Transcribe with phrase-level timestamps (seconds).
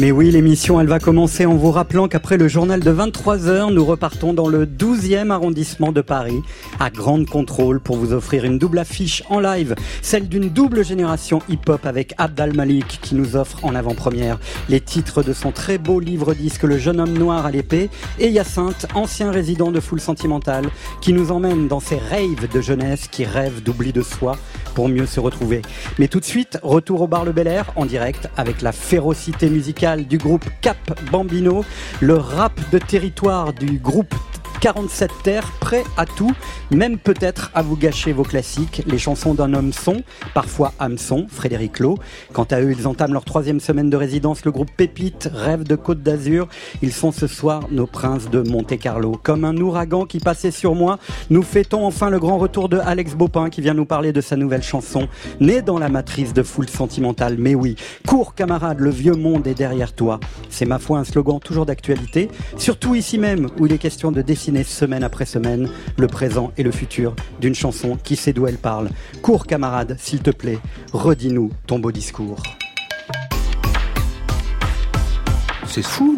[0.00, 3.84] Mais oui, l'émission, elle va commencer en vous rappelant qu'après le journal de 23h, nous
[3.84, 6.40] repartons dans le 12e arrondissement de Paris,
[6.78, 11.42] à Grande Contrôle, pour vous offrir une double affiche en live, celle d'une double génération
[11.48, 15.98] hip-hop avec Abdal Malik, qui nous offre en avant-première les titres de son très beau
[15.98, 20.66] livre-disque Le jeune homme noir à l'épée, et Hyacinthe, ancien résident de Foule Sentimentale,
[21.00, 24.36] qui nous emmène dans ses rêves de jeunesse qui rêvent d'oubli de soi
[24.76, 25.62] pour mieux se retrouver.
[25.98, 29.50] Mais tout de suite, retour au bar Le Bel Air en direct avec la férocité
[29.50, 30.76] musicale du groupe Cap
[31.10, 31.64] Bambino,
[32.00, 34.14] le rap de territoire du groupe
[34.60, 36.32] 47 terres, prêts à tout,
[36.72, 38.82] même peut-être à vous gâcher vos classiques.
[38.86, 40.02] Les chansons d'un homme sont,
[40.34, 41.96] parfois hameçon, Frédéric Lowe.
[42.32, 44.44] Quant à eux, ils entament leur troisième semaine de résidence.
[44.44, 46.48] Le groupe Pépite, rêve de Côte d'Azur.
[46.82, 49.20] Ils sont ce soir nos princes de Monte-Carlo.
[49.22, 50.98] Comme un ouragan qui passait sur moi,
[51.30, 54.34] nous fêtons enfin le grand retour de Alex Bopin qui vient nous parler de sa
[54.34, 55.06] nouvelle chanson,
[55.38, 57.36] née dans la matrice de foule sentimentale.
[57.38, 57.76] Mais oui,
[58.08, 60.18] cours camarade, le vieux monde est derrière toi.
[60.50, 64.20] C'est ma foi un slogan toujours d'actualité, surtout ici même où il est question de
[64.64, 68.90] semaine après semaine le présent et le futur d'une chanson qui sait d'où elle parle.
[69.22, 70.58] Cours camarade, s'il te plaît,
[70.92, 72.42] redis-nous ton beau discours.
[75.82, 76.08] C'est.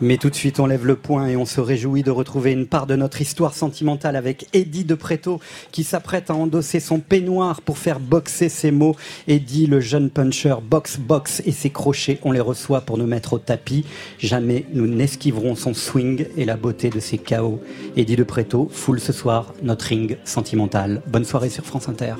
[0.00, 2.66] Mais tout de suite, on lève le point et on se réjouit de retrouver une
[2.66, 5.40] part de notre histoire sentimentale avec Eddie de Preto
[5.72, 8.96] qui s'apprête à endosser son peignoir pour faire boxer ses mots.
[9.28, 13.34] Eddie, le jeune puncher, boxe, boxe et ses crochets, on les reçoit pour nous mettre
[13.34, 13.84] au tapis.
[14.18, 17.60] Jamais nous n'esquiverons son swing et la beauté de ses chaos.
[17.96, 21.02] Eddie de Preto foule ce soir notre ring sentimental.
[21.06, 22.14] Bonne soirée sur France Inter.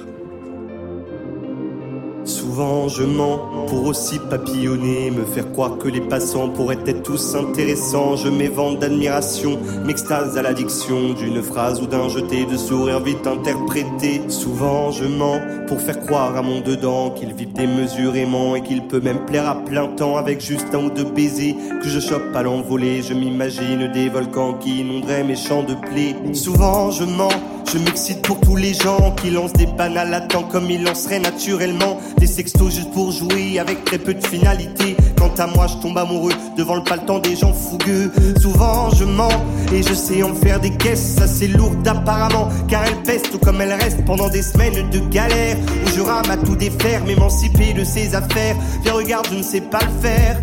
[2.25, 7.35] Souvent je mens pour aussi papillonner, me faire croire que les passants pourraient être tous
[7.35, 8.17] intéressants.
[8.17, 14.23] Je m'évente d'admiration, m'extase à l'addiction d'une phrase ou d'un jeté de sourire vite interprété.
[14.29, 19.01] Souvent je mens pour faire croire à mon dedans qu'il vit démesurément et qu'il peut
[19.01, 22.43] même plaire à plein temps avec juste un ou deux baisers que je chope à
[22.43, 23.03] l'envolée.
[23.03, 26.15] Je m'imagine des volcans qui inonderaient mes champs de blé.
[26.33, 27.29] Souvent je mens,
[27.73, 32.27] je m'excite pour tous les gens qui lancent des banales comme ils lanceraient naturellement des
[32.27, 34.97] sextos juste pour jouer avec très peu de finalité.
[35.17, 38.13] Quant à moi, je tombe amoureux devant le paletant des gens fougueux.
[38.41, 39.29] Souvent, je mens
[39.73, 42.49] et je sais en faire des caisses assez lourdes apparemment.
[42.69, 45.57] Car elle pèse tout comme elle reste pendant des semaines de galère.
[45.59, 48.57] Où je rame à tout défaire, m'émanciper de ses affaires.
[48.83, 50.41] Viens, regarde, je ne sais pas le faire.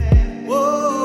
[0.49, 1.00] Oh,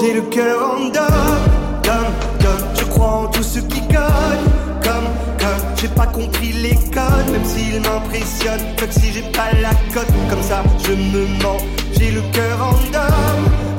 [0.00, 1.08] J'ai le cœur en dame,
[1.82, 2.68] dame, dame.
[2.78, 4.44] Je crois en tout ce qui colle,
[4.82, 5.76] comme, comme.
[5.76, 8.76] J'ai pas compris les codes, même s'ils m'impressionnent.
[8.78, 11.58] Comme si j'ai pas la cote, comme ça je me mens.
[11.98, 13.12] J'ai le cœur en dame,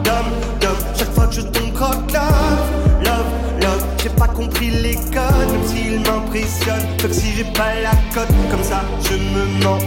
[0.04, 0.76] dame, dame.
[0.98, 3.86] Chaque fois que je tombe croque love, love, love.
[4.04, 6.88] J'ai pas compris les codes, même s'ils m'impressionnent.
[7.02, 9.80] Comme si j'ai pas la cote, comme ça je me mens.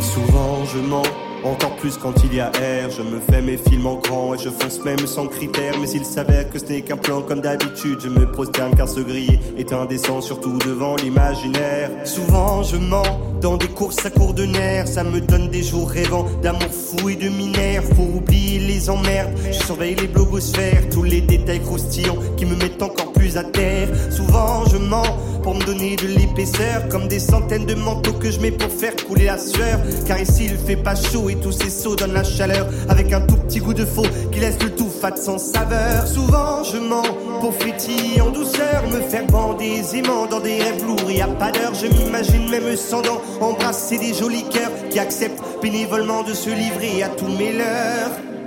[0.00, 1.27] Souvent je mens.
[1.44, 4.38] Encore plus quand il y a air, je me fais mes films en grand et
[4.38, 5.74] je fonce même sans critères.
[5.80, 9.00] Mais s'il s'avère que ce n'est qu'un plan comme d'habitude, je me prosterne car ce
[9.00, 11.90] griller est indécent, surtout devant l'imaginaire.
[12.04, 15.88] Souvent je mens dans des courses à court de nerfs, ça me donne des jours
[15.88, 17.82] rêvants d'amour fou et de minère.
[17.94, 22.82] Pour oublier les emmerdes, je surveille les blogosphères, tous les détails croustillants qui me mettent
[22.82, 23.88] encore à terre.
[24.10, 28.40] Souvent je mens pour me donner de l'épaisseur, comme des centaines de manteaux que je
[28.40, 29.80] mets pour faire couler la sueur.
[30.06, 33.20] Car ici il fait pas chaud et tous ces sauts donnent la chaleur, avec un
[33.22, 36.06] tout petit goût de faux qui laisse le tout fat sans saveur.
[36.06, 37.02] Souvent je mens
[37.40, 41.10] pour frétiller en douceur, me faire bander aisément dans des rêves lourds.
[41.10, 45.42] Y a pas d'heure, je m'imagine même sans dents embrasser des jolis cœurs qui acceptent
[45.62, 48.37] bénévolement de se livrer à tous mes leurs.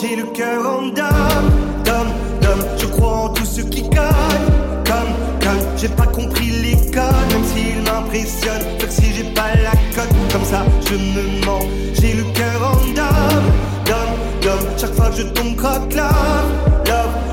[0.00, 1.50] J'ai le cœur en dame,
[1.84, 2.08] dame,
[2.40, 2.62] dame.
[2.78, 4.46] Je crois en tout ce qui colle,
[4.86, 5.12] comme,
[5.42, 5.60] comme.
[5.76, 8.78] J'ai pas compris les codes, même s'ils m'impressionnent.
[8.78, 11.60] Que si j'ai pas la cote, comme ça je me mens.
[12.00, 13.44] J'ai le cœur en dame,
[13.84, 14.66] dame, dame.
[14.78, 16.50] Chaque fois que je tombe croque love,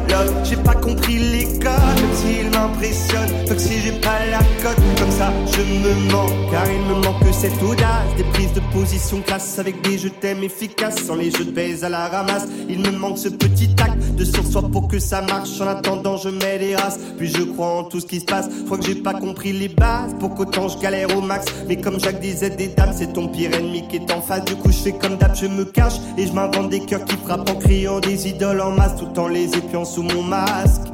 [0.09, 0.33] love.
[0.43, 3.47] J'ai pas compris les codes, même s'ils m'impressionnent.
[3.47, 6.27] Fait que si j'ai pas la cote, comme ça je me mens.
[6.51, 9.59] Car il me manque cette audace des prises de position classe.
[9.59, 12.47] Avec des je t'aime efficaces sans les jeux de baise à la ramasse.
[12.69, 15.59] Il me manque ce petit acte de sur pour que ça marche.
[15.61, 16.99] En attendant je mets les races.
[17.17, 18.47] Puis je crois en tout ce qui se passe.
[18.65, 20.15] Crois que j'ai pas compris les bases.
[20.19, 21.45] Pour qu'autant je galère au max.
[21.67, 24.45] Mais comme Jacques disait des dames c'est ton pire ennemi qui est en face.
[24.45, 25.95] Du coup je fais comme d'hab je me cache.
[26.17, 28.95] Et je m'invente des cœurs qui frappent en criant des idoles en masse.
[28.95, 30.87] Tout en les sous mon masque.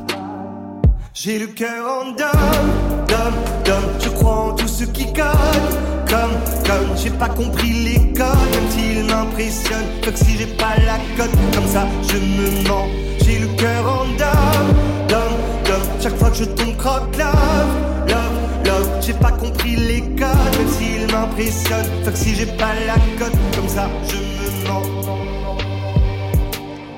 [1.14, 2.72] J'ai le cœur en dame
[3.08, 3.34] dame
[3.64, 5.74] dame je crois en tout ce qui code
[6.10, 6.34] comme
[6.66, 11.32] comme j'ai pas compris les codes même s'il m'impressionne que si j'ai pas la cote.
[11.54, 12.88] Comme ça je me mens.
[13.24, 14.74] J'ai le cœur en dame
[15.08, 20.02] dame dame chaque fois que je tombe croque love love love j'ai pas compris les
[20.02, 23.38] codes même s'il m'impressionne que si j'ai pas la cote.
[23.56, 25.43] Comme ça je me mens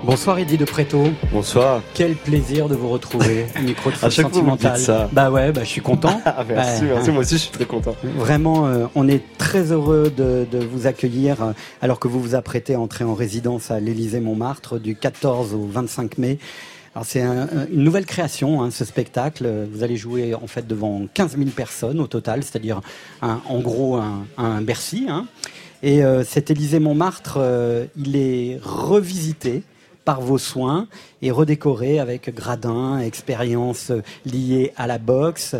[0.06, 1.07] Bonsoir Eddie de Préto.
[1.31, 1.81] Bonsoir.
[1.96, 3.48] Quel plaisir de vous retrouver.
[3.63, 4.78] Micro de à chaque sentimental.
[4.78, 5.10] ça.
[5.12, 6.22] Bah ouais, bah je suis content.
[6.25, 7.10] ah, merci, bah, merci.
[7.10, 7.96] Moi aussi, je suis très content.
[8.16, 12.36] Vraiment, euh, on est très heureux de, de vous accueillir euh, alors que vous vous
[12.36, 16.38] apprêtez à entrer en résidence à l'Élysée Montmartre du 14 au 25 mai.
[16.94, 19.50] Alors c'est un, une nouvelle création, hein, ce spectacle.
[19.74, 22.81] Vous allez jouer en fait devant 15 000 personnes au total, c'est-à-dire
[23.22, 25.07] en gros un, un Bercy.
[25.10, 25.25] Hein.
[25.86, 29.62] Et euh, cet Élysée Montmartre, euh, il est revisité
[30.06, 30.88] par vos soins
[31.22, 33.92] et redécoré avec gradins, expériences
[34.25, 35.56] liées à la boxe.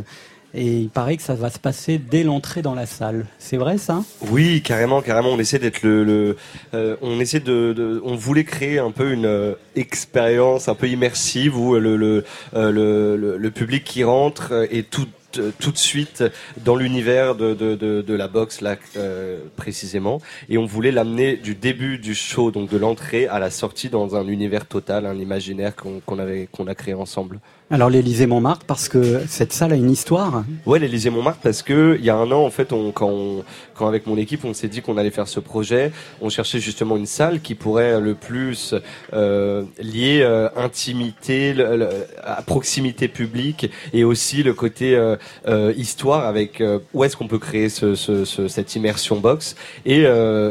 [0.58, 3.26] Et il paraît que ça va se passer dès l'entrée dans la salle.
[3.40, 4.04] C'est vrai ça?
[4.32, 5.32] Oui, carrément, carrément.
[5.32, 6.38] On essaie d'être le,
[6.74, 11.58] euh, on essaie de, on voulait créer un peu une euh, expérience un peu immersive
[11.58, 15.25] où le le, euh, le, le public qui rentre est tout euh,
[15.60, 16.24] tout de suite
[16.64, 20.22] dans l'univers de, de, de, de, la boxe là euh, précisément.
[20.50, 24.16] Et on voulait l'amener du début du show donc de l'entrée à la sortie dans
[24.16, 27.40] un univers total un imaginaire qu'on qu'on avait qu'on a créé ensemble
[27.72, 30.44] alors l'Élysée Montmartre parce que cette salle a une histoire.
[30.68, 33.44] Ouais, l'Élysée Montmartre parce que il y a un an en fait, quand,
[33.82, 35.92] avec mon équipe, on s'est dit qu'on allait faire ce projet,
[36.22, 38.76] on cherchait justement une salle qui pourrait le plus
[39.14, 41.90] euh, lier euh, intimité, le, le,
[42.24, 45.16] à proximité publique et aussi le côté euh,
[45.48, 49.56] euh histoire avec euh, où est-ce qu'on peut créer ce, ce, ce, cette immersion box
[49.86, 50.06] et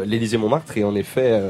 [0.04, 1.40] l'Élysée Montmartre est en effet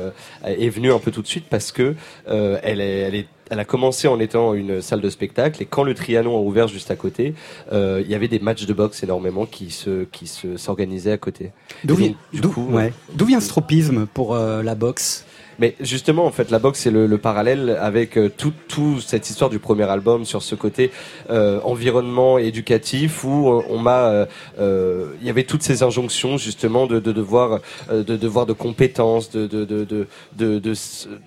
[0.44, 1.94] est venu un peu tout de suite parce que
[2.26, 5.82] elle est elle est elle a commencé en étant une salle de spectacle et quand
[5.82, 7.35] le Trianon a ouvert juste à côté,
[7.73, 11.19] euh, il y avait des matchs de boxe énormément qui se qui se s'organisaient à
[11.19, 11.52] côté.
[11.85, 12.14] D'où vient,
[12.56, 12.93] ouais.
[13.26, 15.25] vient ce tropisme pour euh, la boxe?
[15.58, 19.28] Mais justement, en fait, la boxe, c'est le, le, parallèle avec euh, toute tout cette
[19.30, 20.90] histoire du premier album sur ce côté
[21.30, 24.26] euh, environnement éducatif où euh, on m'a, euh,
[24.58, 27.60] euh, il y avait toutes ces injonctions justement de, de devoir,
[27.90, 30.06] de devoir de compétences, de de, de, de,
[30.36, 30.74] de, de,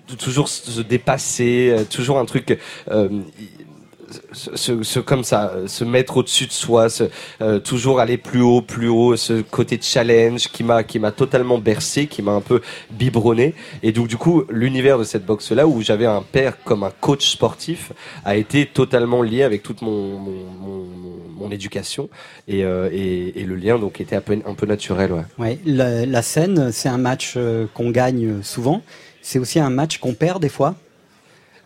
[0.08, 2.58] de toujours se dépasser, toujours un truc
[4.32, 7.04] ce, comme ça, se mettre au-dessus de soi, se,
[7.40, 11.12] euh, toujours aller plus haut, plus haut, ce côté de challenge qui m'a qui m'a
[11.12, 12.60] totalement bercé, qui m'a un peu
[12.90, 13.54] biberonné.
[13.82, 16.92] Et donc du coup, l'univers de cette boxe là, où j'avais un père comme un
[17.00, 17.92] coach sportif,
[18.24, 20.86] a été totalement lié avec toute mon mon, mon,
[21.36, 22.08] mon éducation
[22.46, 25.12] et, euh, et, et, le lien donc était un peu un peu naturel.
[25.12, 25.24] Ouais.
[25.38, 28.82] ouais la, la scène, c'est un match euh, qu'on gagne souvent.
[29.22, 30.74] C'est aussi un match qu'on perd des fois.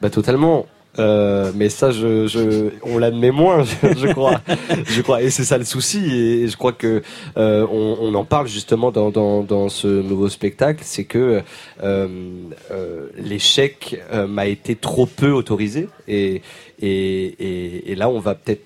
[0.00, 0.66] Bah totalement.
[0.98, 4.40] Euh, mais ça, je, je, on l'admet moins, je, crois.
[4.84, 6.04] je crois, et c'est ça le souci.
[6.14, 7.02] Et je crois que
[7.36, 11.42] euh, on, on, en parle justement dans, dans, dans ce nouveau spectacle, c'est que
[11.82, 12.28] euh,
[12.70, 15.88] euh l'échec euh, m'a été trop peu autorisé.
[16.08, 16.42] Et,
[16.80, 18.60] et, et, là, on va peut-être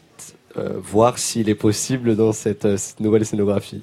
[0.76, 3.82] voir s'il est possible dans cette, cette nouvelle scénographie.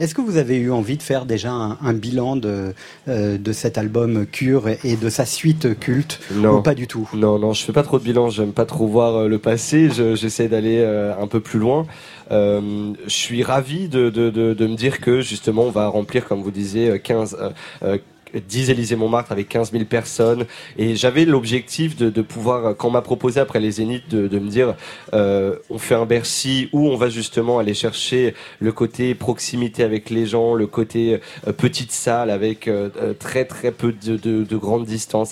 [0.00, 2.74] Est-ce que vous avez eu envie de faire déjà un, un bilan de,
[3.08, 6.58] euh, de cet album Cure et de sa suite culte Non.
[6.58, 7.08] Ou pas du tout?
[7.14, 8.28] Non, non, je fais pas trop de bilan.
[8.28, 9.90] J'aime pas trop voir euh, le passé.
[9.90, 11.86] J'essaie d'aller euh, un peu plus loin.
[12.30, 16.24] Euh, je suis ravi de, de, de, de, me dire que justement on va remplir,
[16.26, 17.36] comme vous disiez, 15,
[17.82, 17.98] euh,
[18.40, 20.46] 10 Élysée Montmartre avec 15 000 personnes.
[20.78, 24.38] Et j'avais l'objectif de, de, pouvoir, quand on m'a proposé après les Zéniths, de, de
[24.38, 24.74] me dire,
[25.12, 30.10] euh, on fait un Bercy où on va justement aller chercher le côté proximité avec
[30.10, 34.60] les gens, le côté euh, petite salle avec euh, très très peu de, de, de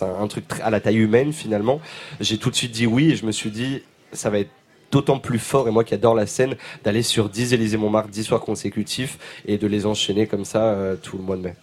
[0.02, 1.80] un, truc à la taille humaine finalement.
[2.20, 3.82] J'ai tout de suite dit oui et je me suis dit,
[4.12, 4.50] ça va être
[4.92, 6.54] d'autant plus fort, et moi qui adore la scène,
[6.84, 10.96] d'aller sur 10 Élysée Montmartre, 10 soirs consécutifs, et de les enchaîner comme ça euh,
[11.02, 11.54] tout le mois de mai.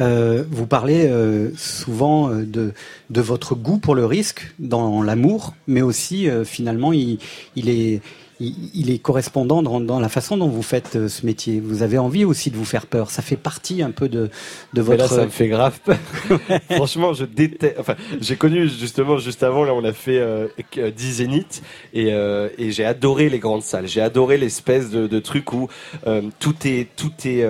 [0.00, 2.72] Euh, vous parlez euh, souvent euh, de,
[3.10, 7.18] de votre goût pour le risque dans l'amour, mais aussi euh, finalement il,
[7.56, 8.00] il est
[8.40, 11.60] il, est correspondant dans, la façon dont vous faites euh, ce métier.
[11.60, 13.10] Vous avez envie aussi de vous faire peur.
[13.10, 14.30] Ça fait partie un peu de,
[14.72, 15.02] de votre.
[15.02, 15.98] là, ça me fait grave peur.
[16.70, 17.76] Franchement, je déteste.
[17.78, 19.64] Enfin, j'ai connu justement juste avant.
[19.64, 23.86] Là, on a fait euh, 10 zéniths et, euh, et j'ai adoré les grandes salles.
[23.86, 25.68] J'ai adoré l'espèce de, de truc où
[26.06, 27.44] euh, tout est tout est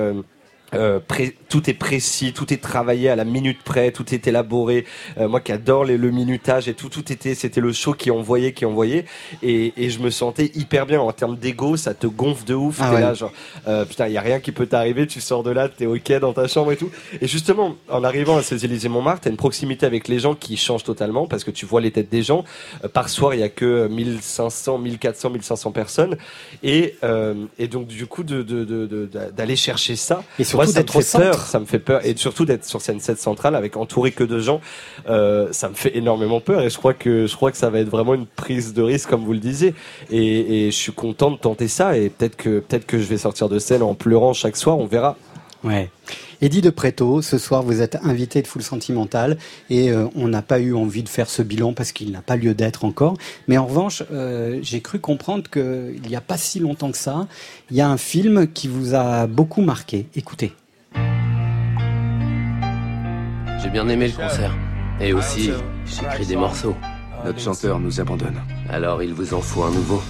[0.74, 1.00] euh,
[1.48, 4.84] tout est précis, tout est travaillé à la minute près, tout est élaboré.
[5.18, 8.10] Euh, moi qui adore les, le minutage et tout, tout était, c'était le show qui
[8.10, 9.04] envoyait, qui envoyait,
[9.42, 11.76] et, et je me sentais hyper bien en termes d'ego.
[11.76, 12.78] Ça te gonfle de ouf.
[12.80, 13.32] Ah là, genre,
[13.66, 15.06] euh, putain, il y a rien qui peut t'arriver.
[15.06, 16.90] Tu sors de là, t'es ok dans ta chambre et tout.
[17.20, 20.56] Et justement, en arrivant à ces Élysées Montmartre, t'as une proximité avec les gens qui
[20.56, 22.44] change totalement parce que tu vois les têtes des gens.
[22.92, 26.16] par soir, il y a que 1500, 1400, 1500 personnes,
[26.62, 26.96] et
[27.58, 30.22] et donc du coup de d'aller de, de, chercher ça.
[30.38, 33.18] Et ça me fait peur, ça me fait peur, et surtout d'être sur scène 7
[33.18, 34.60] centrale avec entouré que de gens,
[35.08, 36.62] euh, ça me fait énormément peur.
[36.62, 39.08] Et je crois que je crois que ça va être vraiment une prise de risque,
[39.08, 39.74] comme vous le disiez.
[40.10, 43.18] Et, et je suis content de tenter ça, et peut-être que peut-être que je vais
[43.18, 44.78] sortir de scène en pleurant chaque soir.
[44.78, 45.16] On verra.
[45.62, 45.90] Ouais.
[46.40, 49.36] Eddie de Préto, ce soir vous êtes invité de Full Sentimental
[49.68, 52.36] et euh, on n'a pas eu envie de faire ce bilan parce qu'il n'a pas
[52.36, 53.16] lieu d'être encore.
[53.46, 57.26] Mais en revanche, euh, j'ai cru comprendre qu'il n'y a pas si longtemps que ça,
[57.70, 60.06] il y a un film qui vous a beaucoup marqué.
[60.14, 60.52] Écoutez.
[63.62, 64.56] J'ai bien aimé le concert.
[64.98, 65.50] Et aussi,
[65.84, 66.74] j'ai écrit des morceaux.
[67.24, 68.40] Notre chanteur nous abandonne.
[68.70, 70.02] Alors il vous en faut un nouveau.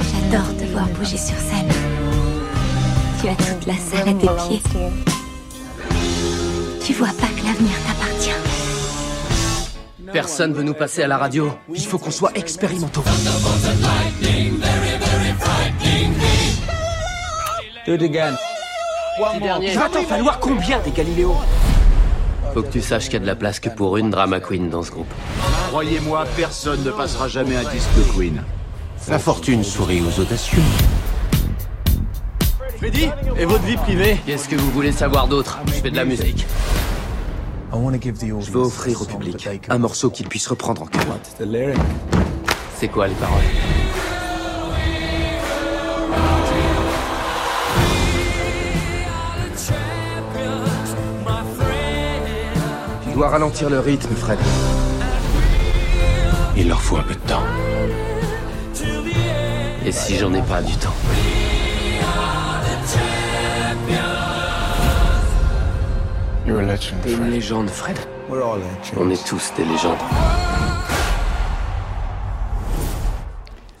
[0.00, 1.68] J'adore te voir bouger sur scène.
[3.20, 4.62] Tu as toute la salle à tes pieds.
[6.82, 8.30] Tu vois pas que l'avenir t'appartient.
[10.10, 11.52] Personne veut nous passer à la radio.
[11.74, 13.04] Il faut qu'on soit expérimentaux.
[17.86, 18.36] Do it again.
[19.62, 21.36] Il va t'en falloir combien des Galiléos?
[22.54, 24.70] Faut que tu saches qu'il y a de la place que pour une drama queen
[24.70, 25.12] dans ce groupe.
[25.68, 28.42] Croyez-moi, personne ne passera jamais un disque de Queen.
[29.08, 30.62] La fortune sourit aux audacieux.
[32.80, 35.58] Freddy Et votre vie privée Qu'est-ce que vous voulez savoir d'autre?
[35.66, 36.46] Je fais de la musique.
[37.72, 41.04] Je veux offrir au public un morceau qu'il puisse reprendre en cœur.
[42.76, 43.42] C'est quoi les paroles?
[53.04, 54.38] Tu dois ralentir le rythme, Fred.
[56.56, 57.44] Il leur faut un peu de temps.
[59.84, 60.94] Et si j'en ai pas du temps?
[67.02, 67.96] T'es une légende, Fred.
[68.96, 69.98] On est tous des légendes.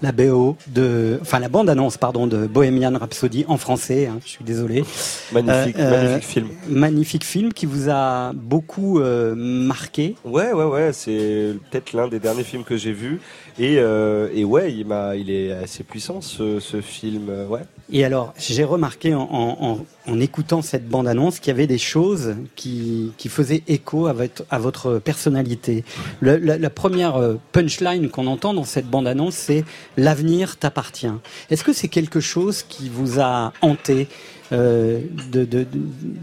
[0.02, 4.06] la BO de, enfin la bande annonce pardon de Bohemian Rhapsody en français.
[4.06, 4.84] Hein, je suis désolé.
[5.32, 6.48] Magnifique, euh, euh, magnifique film.
[6.68, 10.16] Magnifique film qui vous a beaucoup euh, marqué.
[10.24, 10.92] Ouais, ouais, ouais.
[10.92, 13.20] C'est peut-être l'un des derniers films que j'ai vu.
[13.58, 17.28] Et, et ouais, il m'a, il est assez puissant ce, ce film.
[17.48, 17.60] Ouais.
[17.92, 22.36] Et alors, j'ai remarqué en, en, en, écoutant cette bande-annonce qu'il y avait des choses
[22.54, 25.84] qui, qui faisaient écho à votre, à votre personnalité.
[26.20, 27.20] Le, la, la, première
[27.52, 29.64] punchline qu'on entend dans cette bande-annonce, c'est
[29.96, 31.10] l'avenir t'appartient.
[31.50, 34.08] Est-ce que c'est quelque chose qui vous a hanté
[34.52, 35.00] euh,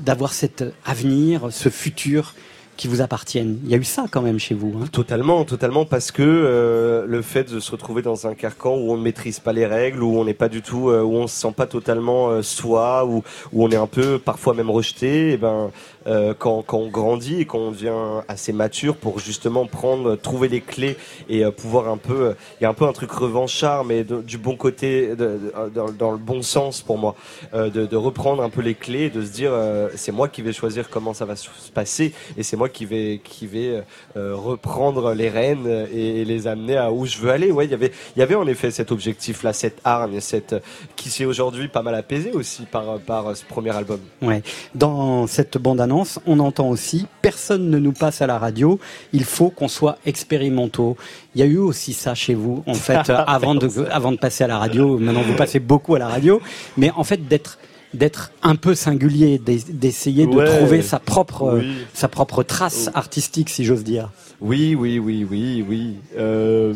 [0.04, 2.36] d'avoir de, cet avenir, ce futur
[2.78, 3.60] qui vous appartiennent.
[3.64, 4.74] Il y a eu ça quand même chez vous.
[4.80, 4.86] Hein.
[4.92, 8.98] Totalement, totalement, parce que euh, le fait de se retrouver dans un carcan où on
[8.98, 11.36] ne maîtrise pas les règles, où on n'est pas du tout, euh, où on se
[11.36, 15.38] sent pas totalement euh, soi, où, on est un peu parfois même rejeté, et eh
[15.38, 15.72] ben
[16.08, 20.62] euh, quand, quand on grandit et qu'on devient assez mature pour justement prendre, trouver les
[20.62, 20.98] clés
[21.30, 24.38] et euh, pouvoir un peu, il y a un peu un truc revanchard, mais du
[24.38, 27.16] bon côté, dans, le bon sens pour moi,
[27.54, 29.52] de, reprendre un peu les clés, et de se dire
[29.96, 33.22] c'est moi qui vais choisir comment ça va se passer et c'est moi qui vais
[33.24, 33.84] qui vais
[34.16, 37.52] euh, reprendre les rênes et, les amener à où je veux aller.
[37.52, 40.56] Ouais, il y avait y avait en effet cet objectif là, cette hargne, cette
[40.96, 44.00] qui s'est aujourd'hui pas mal apaisé aussi par par ce premier album.
[44.22, 44.42] Ouais.
[44.76, 48.80] Dans cette bande annonce, on entend aussi personne ne nous passe à la radio,
[49.14, 50.98] il faut qu'on soit expérimentaux.
[51.36, 54.44] Il y a eu aussi ça chez vous en fait avant de avant de passer
[54.44, 54.98] à la radio.
[54.98, 56.42] Maintenant vous passez beaucoup à la radio,
[56.78, 57.58] mais en fait d'être
[57.98, 61.62] d'être un peu singulier, d'essayer de trouver sa propre,
[61.94, 62.98] sa propre trace oh.
[62.98, 64.10] artistique, si j'ose dire.
[64.40, 65.96] Oui, oui, oui, oui, oui.
[66.18, 66.74] Euh...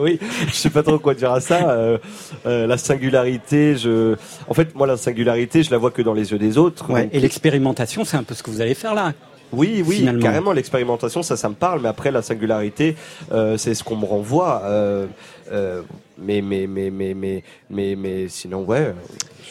[0.00, 1.70] oui, je sais pas trop quoi dire à ça.
[1.70, 1.98] Euh,
[2.46, 4.14] euh, la singularité, je,
[4.48, 6.86] en fait, moi, la singularité, je la vois que dans les yeux des autres.
[7.12, 9.12] Et l'expérimentation, c'est un peu ce que vous allez faire là.
[9.52, 10.22] Oui, oui, Finalement.
[10.22, 12.96] carrément l'expérimentation, ça, ça me parle, mais après la singularité,
[13.32, 14.62] euh, c'est ce qu'on me renvoie.
[14.64, 15.06] euh,
[15.52, 15.82] euh,
[16.18, 18.94] mais, mais, mais, mais, mais, mais, mais, sinon, ouais.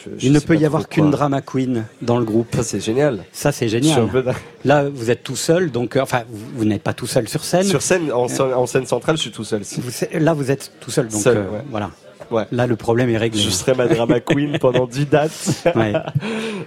[0.04, 2.54] je- je Il ne peut y avoir qu'une drama queen dans le groupe.
[2.56, 3.24] Ça, c'est génial.
[3.32, 4.06] Ça, c'est génial.
[4.08, 4.24] peu.
[4.64, 7.44] Là, vous êtes tout seul, donc, euh, enfin, vous, vous n'êtes pas tout seul sur
[7.44, 7.64] scène.
[7.64, 9.62] Sur scène, en, scène- en scène centrale, je suis tout seul.
[9.62, 11.62] Vous- là, vous êtes tout seul, donc Seul, euh, ouais.
[11.70, 11.90] voilà.
[12.30, 12.44] Ouais.
[12.52, 13.40] Là, le problème est réglé.
[13.40, 15.64] Je serai ma drama queen pendant 10 dates.
[15.76, 15.92] Ouais.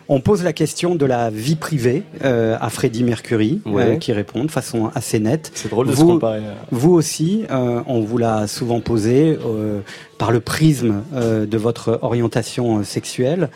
[0.10, 3.84] On pose la question de la vie privée euh, à Freddie Mercury, Ouais.
[3.84, 5.52] euh, qui répond de façon assez nette.
[5.54, 6.42] C'est drôle de se Vous- comparer.
[6.72, 9.80] Vous aussi, euh, on vous l'a souvent posé euh,
[10.18, 13.50] par le prisme euh, de votre orientation euh, sexuelle.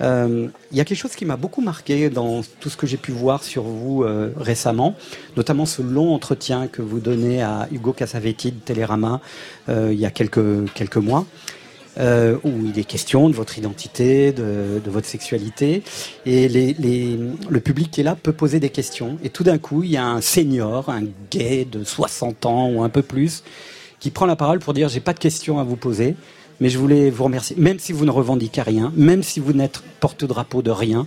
[0.00, 2.96] Euh, Il y a quelque chose qui m'a beaucoup marqué dans tout ce que j'ai
[2.96, 4.96] pu voir sur vous euh, récemment,
[5.36, 9.20] notamment ce long entretien que vous donnez à Hugo Cassavetti de Télérama
[9.68, 11.24] euh, il y a quelques, quelques mois.
[11.98, 15.82] Euh, où il est question de votre identité, de, de votre sexualité,
[16.26, 19.18] et les, les- le public qui est là peut poser des questions.
[19.22, 22.82] Et tout d'un coup, il y a un senior, un gay de 60 ans ou
[22.82, 23.42] un peu plus,
[24.00, 26.14] qui prend la parole pour dire j'ai pas de questions à vous poser,
[26.60, 29.82] mais je voulais vous remercier, même si vous ne revendiquez rien, même si vous n'êtes
[30.00, 31.06] porte-drapeau de rien.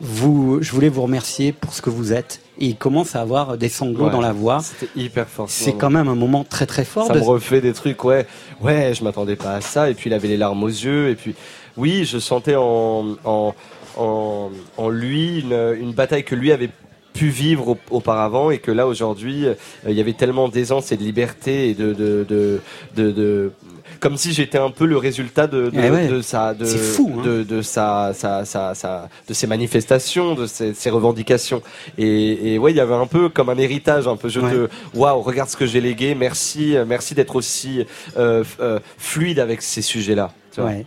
[0.00, 2.40] Vous, je voulais vous remercier pour ce que vous êtes.
[2.58, 4.10] Et il commence à avoir des sanglots Ouais.
[4.12, 4.60] dans la voix.
[4.60, 5.50] C'était hyper fort.
[5.50, 7.06] ce C'est quand même un moment très très fort.
[7.08, 8.26] Ça de- me refait des trucs, ouais,
[8.62, 9.90] ouais, je m'attendais pas à ça.
[9.90, 11.08] Et puis il avait les larmes aux yeux.
[11.10, 11.34] Et puis,
[11.76, 13.54] oui, je sentais en, en,
[13.96, 16.70] en, en lui une, une bataille que lui avait
[17.12, 19.54] pu vivre au- auparavant et que là aujourd'hui euh,
[19.88, 22.60] il y avait tellement d'aisance et de liberté et de de, de,
[22.96, 23.52] de, de-
[24.00, 26.08] comme si j'étais un peu le résultat de, de, ouais.
[26.08, 27.22] de sa de, C'est fou, hein.
[27.24, 31.62] de, de sa, sa, sa, sa- de ses manifestations de ses, ses revendications
[31.98, 34.50] et, et ouais il y avait un peu comme un héritage un peu je Ouais.
[34.50, 37.84] te waouh regarde ce que j'ai légué merci merci d'être aussi
[38.16, 40.86] euh, euh, fluide avec ces sujets là Ouais.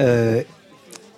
[0.00, 0.42] Euh,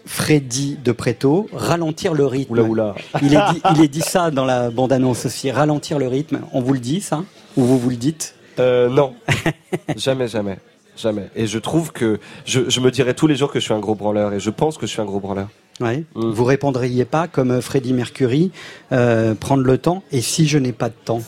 [0.05, 2.53] Freddy de Préto, ralentir le rythme.
[2.53, 6.07] oula oula Il est, dit, il est dit ça dans la bande-annonce aussi, ralentir le
[6.07, 6.41] rythme.
[6.53, 7.25] On vous le dit ça?
[7.57, 8.35] Ou vous vous le dites?
[8.61, 9.15] Euh, non,
[9.97, 10.59] jamais, jamais,
[10.97, 11.29] jamais.
[11.37, 13.79] Et je trouve que je, je me dirais tous les jours que je suis un
[13.81, 15.49] gros branleur et je pense que je suis un gros branleur.
[15.81, 16.05] ouais.
[16.15, 16.31] Mm.
[16.31, 18.51] Vous répondriez pas comme Freddie Mercury,
[18.93, 21.23] euh, prendre le temps, et si je n'ai pas de temps?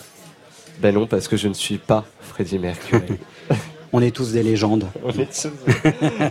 [0.81, 3.19] Ben non, parce que je ne suis pas Freddie Mercury.
[3.93, 4.87] On est tous des légendes.
[5.05, 5.51] On est tous-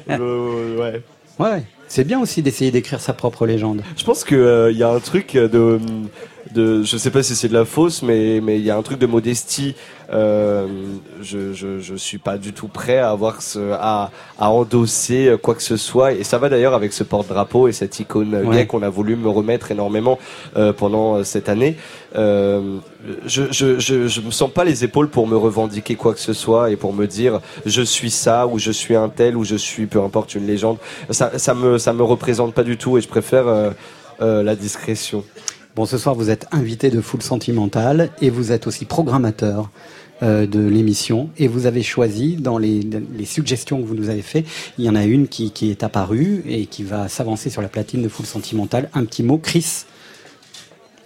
[0.79, 1.01] ouais.
[1.39, 3.83] Ouais, c'est bien aussi d'essayer d'écrire sa propre légende.
[3.95, 5.79] Je pense que euh, il y a un truc de,
[6.53, 8.81] de, je sais pas si c'est de la fausse, mais mais il y a un
[8.81, 9.75] truc de modestie.
[10.13, 10.65] Euh,
[11.21, 15.53] je, je je suis pas du tout prêt à avoir ce, à à endosser quoi
[15.55, 16.13] que ce soit.
[16.13, 18.55] Et ça va d'ailleurs avec ce porte-drapeau et cette icône Ouais.
[18.57, 20.17] gay qu'on a voulu me remettre énormément
[20.55, 21.75] euh, pendant cette année.
[22.15, 22.77] Euh,
[23.25, 26.33] je, je, je, je me sens pas les épaules pour me revendiquer quoi que ce
[26.33, 29.55] soit et pour me dire je suis ça ou je suis un tel ou je
[29.55, 30.77] suis peu importe une légende.
[31.09, 33.71] Ça, ça me ça me représente pas du tout et je préfère euh,
[34.21, 35.23] euh, la discrétion.
[35.77, 39.69] Bon, ce soir, vous êtes invité de Full Sentimental et vous êtes aussi programmateur
[40.23, 41.29] euh, de l'émission.
[41.37, 42.79] Et vous avez choisi, dans les,
[43.15, 44.43] les suggestions que vous nous avez fait,
[44.79, 47.67] il y en a une qui, qui est apparue et qui va s'avancer sur la
[47.67, 48.89] platine de Full Sentimental.
[48.95, 49.83] Un petit mot, Chris.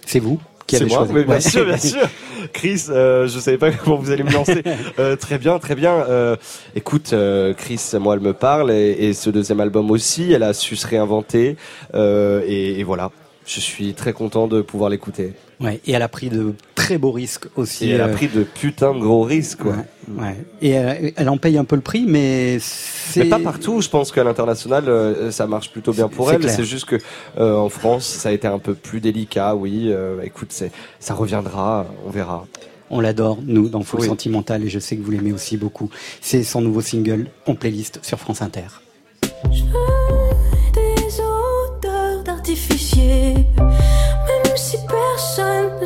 [0.06, 1.12] C'est vous qui avez moi, choisi.
[1.12, 1.40] oui, bien Ouais.
[1.42, 2.08] sûr, bien sûr.
[2.54, 4.62] Chris, euh, je savais pas comment vous allez me lancer.
[4.98, 5.92] Euh, très bien, très bien.
[6.08, 6.36] Euh,
[6.74, 7.14] écoute,
[7.58, 10.86] Chris, moi, elle me parle et, et ce deuxième album aussi, elle a su se
[10.86, 11.56] réinventer
[11.94, 13.10] et, et voilà.
[13.44, 15.32] Je suis très content de pouvoir l'écouter.
[15.60, 17.86] Ouais, et elle a pris de très beaux risques aussi.
[17.86, 19.72] Et elle a euh, pris de putain de gros risques, quoi.
[20.08, 20.36] ouais, ouais.
[20.60, 23.80] Et euh, elle en paye un peu le prix, mais c'est Mais pas partout.
[23.80, 26.48] Je pense qu'à l'international, euh, ça marche plutôt bien pour elle.
[26.50, 26.96] C'est juste que
[27.38, 29.54] euh, en France, ça a été un peu plus délicat.
[29.54, 30.52] Oui, euh, écoute,
[30.98, 31.86] ça reviendra.
[32.06, 32.46] On verra.
[32.90, 34.06] On l'adore, nous, dans Full Oui.
[34.08, 35.88] Sentimental, et je sais que vous l'aimez aussi beaucoup.
[36.20, 38.66] C'est son nouveau single en playlist sur France Inter.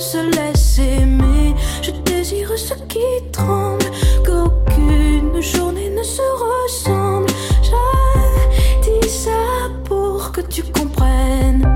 [0.00, 3.00] Se laisse aimer, je désire ce qui
[3.32, 3.84] tremble,
[4.24, 7.28] qu'aucune journée ne se ressemble.
[7.62, 11.66] Je dis ça pour que tu comprennes.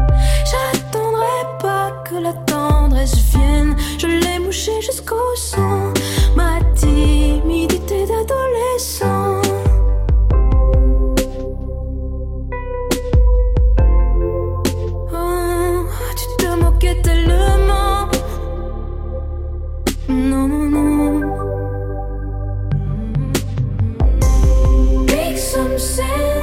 [0.50, 3.74] J'attendrai pas que la tendresse vienne.
[3.98, 5.92] Je l'ai mouché jusqu'au sang,
[6.36, 9.09] ma timidité d'adolescent.
[25.80, 26.39] send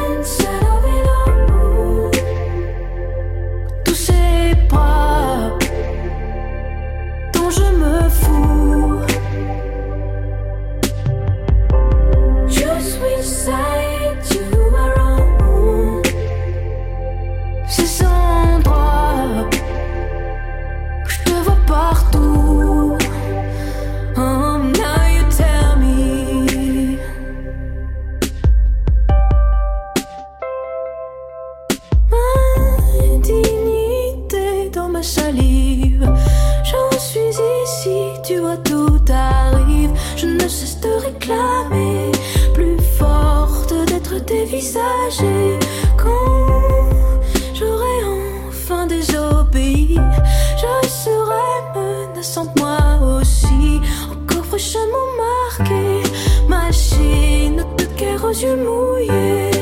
[42.54, 45.60] plus forte d'être dévisagée.
[45.98, 46.48] Quand
[47.54, 47.98] j'aurai
[48.48, 50.00] enfin désobéi,
[50.58, 52.80] je serai menaçante moi
[53.20, 53.82] aussi.
[54.12, 56.04] Encore fraîchement marquée,
[56.48, 59.57] machine de guerre aux yeux mouillés.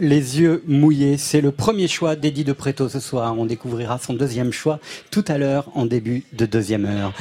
[0.00, 3.34] Les yeux mouillés, c'est le premier choix d'Eddie de Preto ce soir.
[3.38, 4.78] On découvrira son deuxième choix
[5.10, 7.12] tout à l'heure en début de deuxième heure.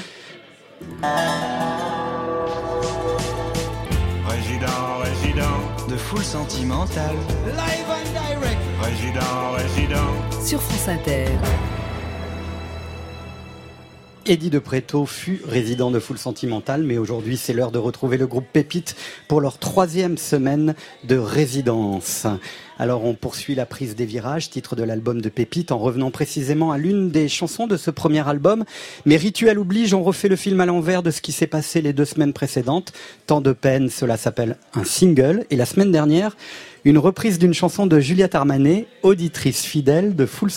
[4.28, 7.16] Résident, résident, De full sentimental.
[7.46, 8.62] live and direct.
[8.82, 10.46] Résident, résident.
[10.46, 11.28] Sur France Inter.
[14.30, 18.28] Eddie de Preto fut résident de Full Sentimental, mais aujourd'hui c'est l'heure de retrouver le
[18.28, 18.98] groupe Pépite
[19.30, 22.28] pour leur troisième semaine de résidence.
[22.78, 26.74] Alors on poursuit la prise des virages, titre de l'album de Pépite, en revenant précisément
[26.74, 28.66] à l'une des chansons de ce premier album.
[29.06, 31.94] Mais rituel oblige, on refait le film à l'envers de ce qui s'est passé les
[31.94, 32.92] deux semaines précédentes.
[33.28, 35.46] Tant de peine, cela s'appelle un single.
[35.52, 36.36] Et la semaine dernière,
[36.84, 40.52] une reprise d'une chanson de Juliette Armanet, auditrice fidèle de Full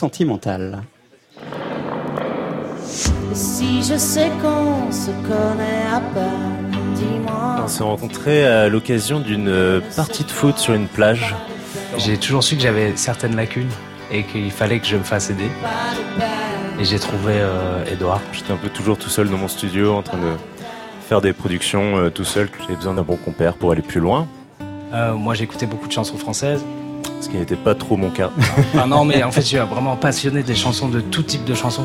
[3.32, 7.60] Si je sais qu'on se connaît à peine, dis-moi.
[7.64, 11.34] On s'est rencontrés à l'occasion d'une euh, partie de foot sur une plage.
[11.96, 13.68] J'ai toujours su que j'avais certaines lacunes
[14.10, 15.48] et qu'il fallait que je me fasse aider.
[16.80, 18.20] Et j'ai trouvé euh, Edouard.
[18.32, 20.32] J'étais un peu toujours tout seul dans mon studio en train de
[21.08, 22.48] faire des productions euh, tout seul.
[22.68, 24.26] J'ai besoin d'un bon compère pour aller plus loin,
[24.92, 26.64] Euh, moi, j'écoutais beaucoup de chansons françaises.
[27.20, 28.30] ce qui n'était pas trop mon cas.
[28.74, 31.54] Enfin, non, mais en fait, je suis vraiment passionné des chansons, de tout type de
[31.54, 31.84] chansons.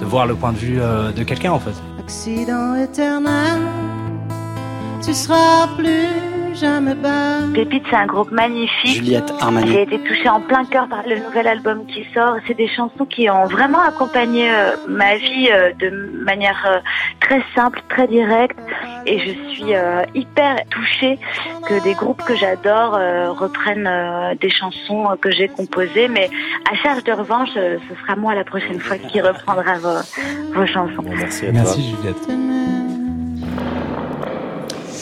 [0.00, 1.74] De voir le point de vue euh, de quelqu'un, en fait.
[1.98, 3.60] Accident éternel,
[5.02, 6.94] tu seras plus jamais.
[7.54, 8.96] Pépite, c'est un groupe magnifique.
[8.96, 9.82] Juliette J'ai Armanet.
[9.82, 12.36] été touchée en plein cœur par le nouvel album qui sort.
[12.46, 15.90] C'est des chansons qui ont vraiment accompagné euh, ma vie euh, de
[16.24, 16.78] manière euh,
[17.20, 18.58] très simple, très directe.
[19.06, 21.18] Et je suis euh, hyper touchée
[21.68, 26.08] que des groupes que j'adore euh, reprennent euh, des chansons euh, que j'ai composées.
[26.08, 26.30] Mais
[26.70, 29.98] à charge de revanche, euh, ce sera moi la prochaine fois qui reprendra vos,
[30.54, 31.04] vos chansons.
[31.06, 31.60] Merci à toi.
[31.60, 32.93] Merci, Juliette.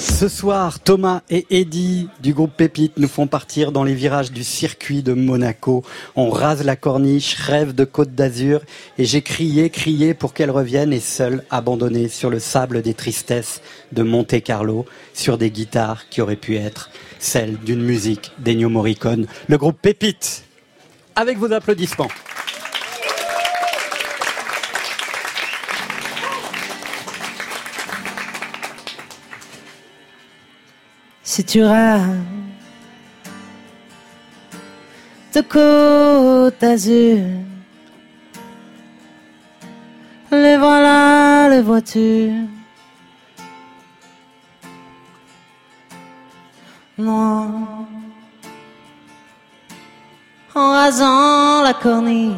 [0.03, 4.43] Ce soir, Thomas et Eddie du groupe Pépite nous font partir dans les virages du
[4.43, 5.85] circuit de Monaco.
[6.17, 8.63] On rase la corniche, rêve de Côte d'Azur
[8.99, 13.63] et j'ai crié, crié pour qu'elle revienne et seule, abandonnée sur le sable des tristesses
[13.93, 19.29] de Monte Carlo, sur des guitares qui auraient pu être celles d'une musique d'Ennio Morricone.
[19.47, 20.43] Le groupe Pépite,
[21.15, 22.09] avec vos applaudissements.
[31.25, 32.19] Si tu rêves
[35.35, 37.25] de Côte d'Azur,
[40.33, 42.49] les voilà les voitures.
[46.99, 47.87] Noires.
[50.55, 52.35] En rasant la corniche,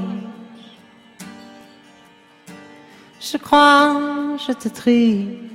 [3.21, 4.01] je crois,
[4.47, 5.54] je te triste.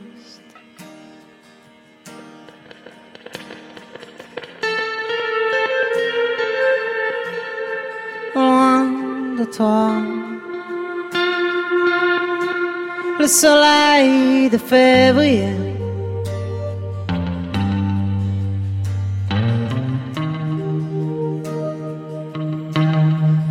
[9.56, 9.92] toi.
[13.20, 15.56] Le soleil de février.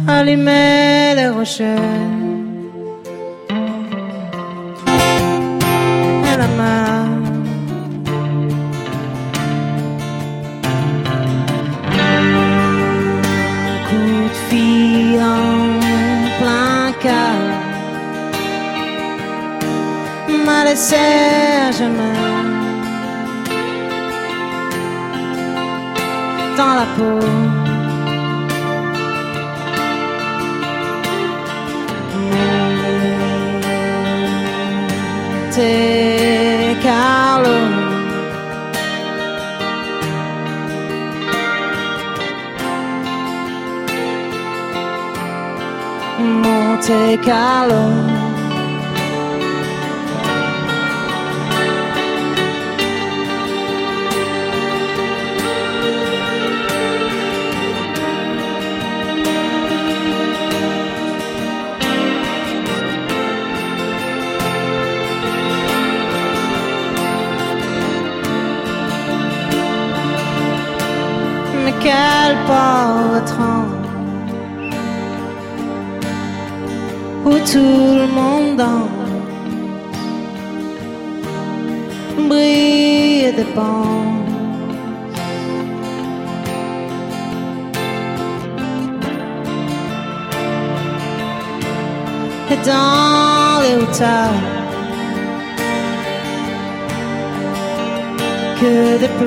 [0.06, 2.27] Allumer les rochers.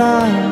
[0.02, 0.51] Que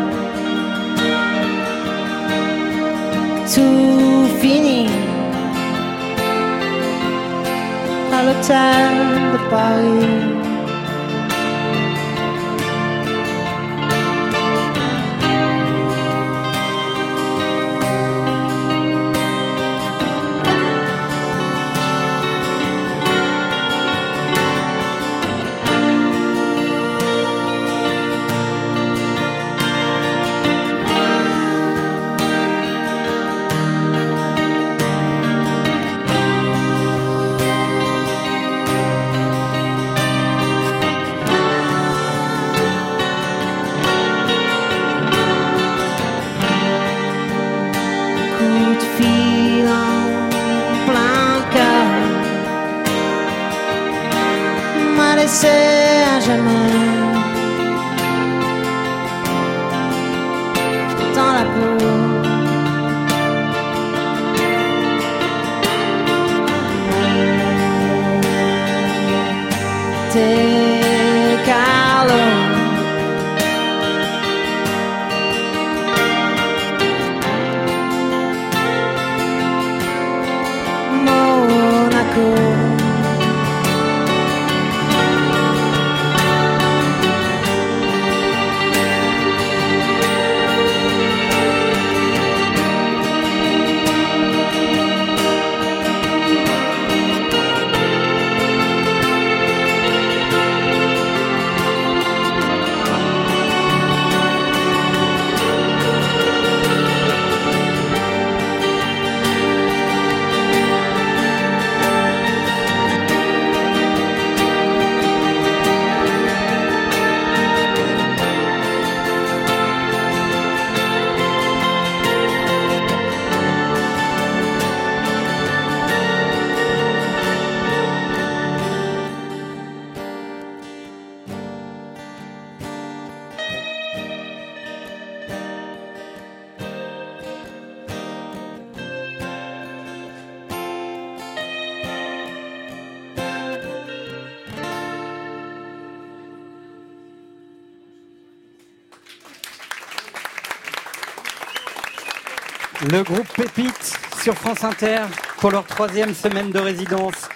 [153.00, 155.04] Le groupe Pépite sur France Inter
[155.38, 157.30] pour leur troisième semaine de résidence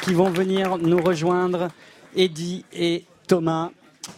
[0.00, 1.68] qui vont venir nous rejoindre,
[2.16, 3.68] Eddy et Thomas.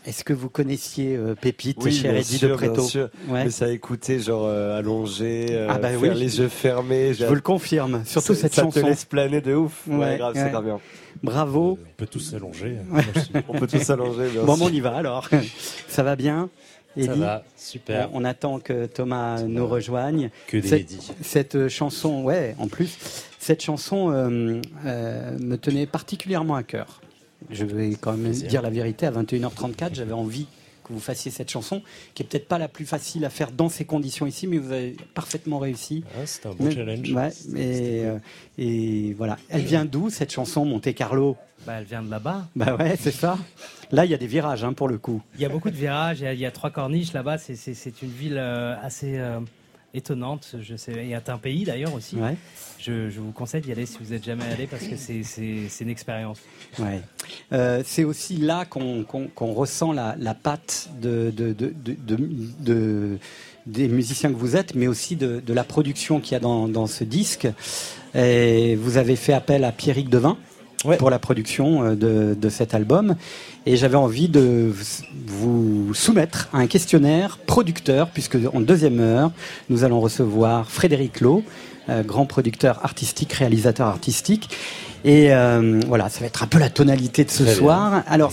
[0.06, 3.08] Est-ce que vous connaissiez euh, Pépite, Oui, cher Eddy de Préto bien sûr.
[3.26, 3.42] Ouais.
[3.46, 6.10] Mais ça a écouté genre euh, allongé, euh, Ah bah faire oui.
[6.14, 7.12] les yeux fermés.
[7.12, 8.80] Je vous le confirme, surtout Ça- cette ça chanson.
[8.80, 9.72] te laisse planer de ouf.
[9.88, 10.42] Ouais, Ouais, grave, ouais.
[10.44, 10.78] c'est grave bien.
[11.24, 11.76] Bravo.
[11.82, 12.76] On peut tous s'allonger.
[13.48, 14.28] On peut tous s'allonger.
[14.28, 14.66] bien Bon, sûr.
[14.66, 15.28] on y va alors.
[15.88, 16.50] Ça va bien?
[16.96, 18.10] Ça Eddy va, super.
[18.12, 20.30] On, on attend que Thomas nous rejoigne.
[20.46, 20.90] Que des cette,
[21.22, 22.96] cette euh, chanson, ouais, en plus,
[23.38, 27.00] cette chanson euh, euh, me tenait particulièrement à cœur.
[27.50, 30.46] Je vais quand même dire la vérité, à 21h34, j'avais envie
[30.84, 31.82] que vous fassiez cette chanson,
[32.14, 34.70] qui est peut-être pas la plus facile à faire dans ces conditions ici, mais vous
[34.72, 36.04] avez parfaitement réussi.
[36.16, 37.12] Ah, C'était un bon Mais- challenge.
[37.12, 38.18] ouais, mais, euh,
[38.58, 39.38] et voilà.
[39.48, 41.36] Elle vient d'où cette chanson, Monte Carlo?
[41.66, 42.46] Bah, elle vient de là-bas.
[42.54, 43.38] Bah ouais, c'est ça.
[43.90, 45.22] Là, il y a des virages hein, pour le coup.
[45.36, 47.38] Il y a beaucoup de virages, il y a, il y a trois corniches là-bas.
[47.38, 49.40] C'est- C'est c'est une ville euh, assez euh,
[49.94, 50.56] étonnante.
[50.60, 52.16] Je sais, il y a un pays d'ailleurs aussi.
[52.16, 52.36] Ouais.
[52.78, 55.22] Je, je vous conseille d'y aller si vous n'êtes jamais allé parce que c'est-
[55.80, 56.40] une expérience.
[56.78, 57.00] Ouais.
[57.52, 59.04] Euh, c'est aussi là qu'on
[59.54, 62.28] ressent la, la patte de, de, de, de- de-
[62.60, 63.18] de-
[63.66, 66.68] des musiciens que vous êtes, mais aussi de, de la production qu'il y a dans,
[66.68, 67.48] dans ce disque.
[68.14, 70.36] Et vous avez fait appel à Pierrick Devin
[70.98, 73.16] pour la production euh, de, de cet album.
[73.66, 74.72] Et j'avais envie de
[75.26, 79.30] vous soumettre à un questionnaire producteur, puisque en deuxième heure,
[79.70, 81.42] nous allons recevoir Frédéric Lowe,
[81.88, 84.48] euh, grand producteur artistique, réalisateur artistique.
[85.06, 87.54] Et euh, voilà, ça va être un peu la tonalité de ce Très bien.
[87.54, 88.02] soir.
[88.06, 88.32] Alors,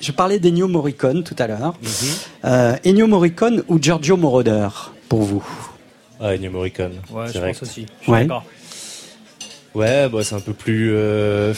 [0.00, 1.74] je parlais d'Ennio Morricone tout à l'heure.
[2.44, 4.68] Euh, Ennio Morricone ou Giorgio Moroder
[5.08, 5.44] pour vous?
[6.20, 6.94] Ah, Ennio Morricone.
[7.12, 7.60] Ouais, je direct.
[7.60, 7.86] pense aussi.
[8.00, 8.22] Je suis Ouais.
[8.22, 8.44] d'accord.
[9.74, 11.54] Ouais, bah, c'est un peu plus euh,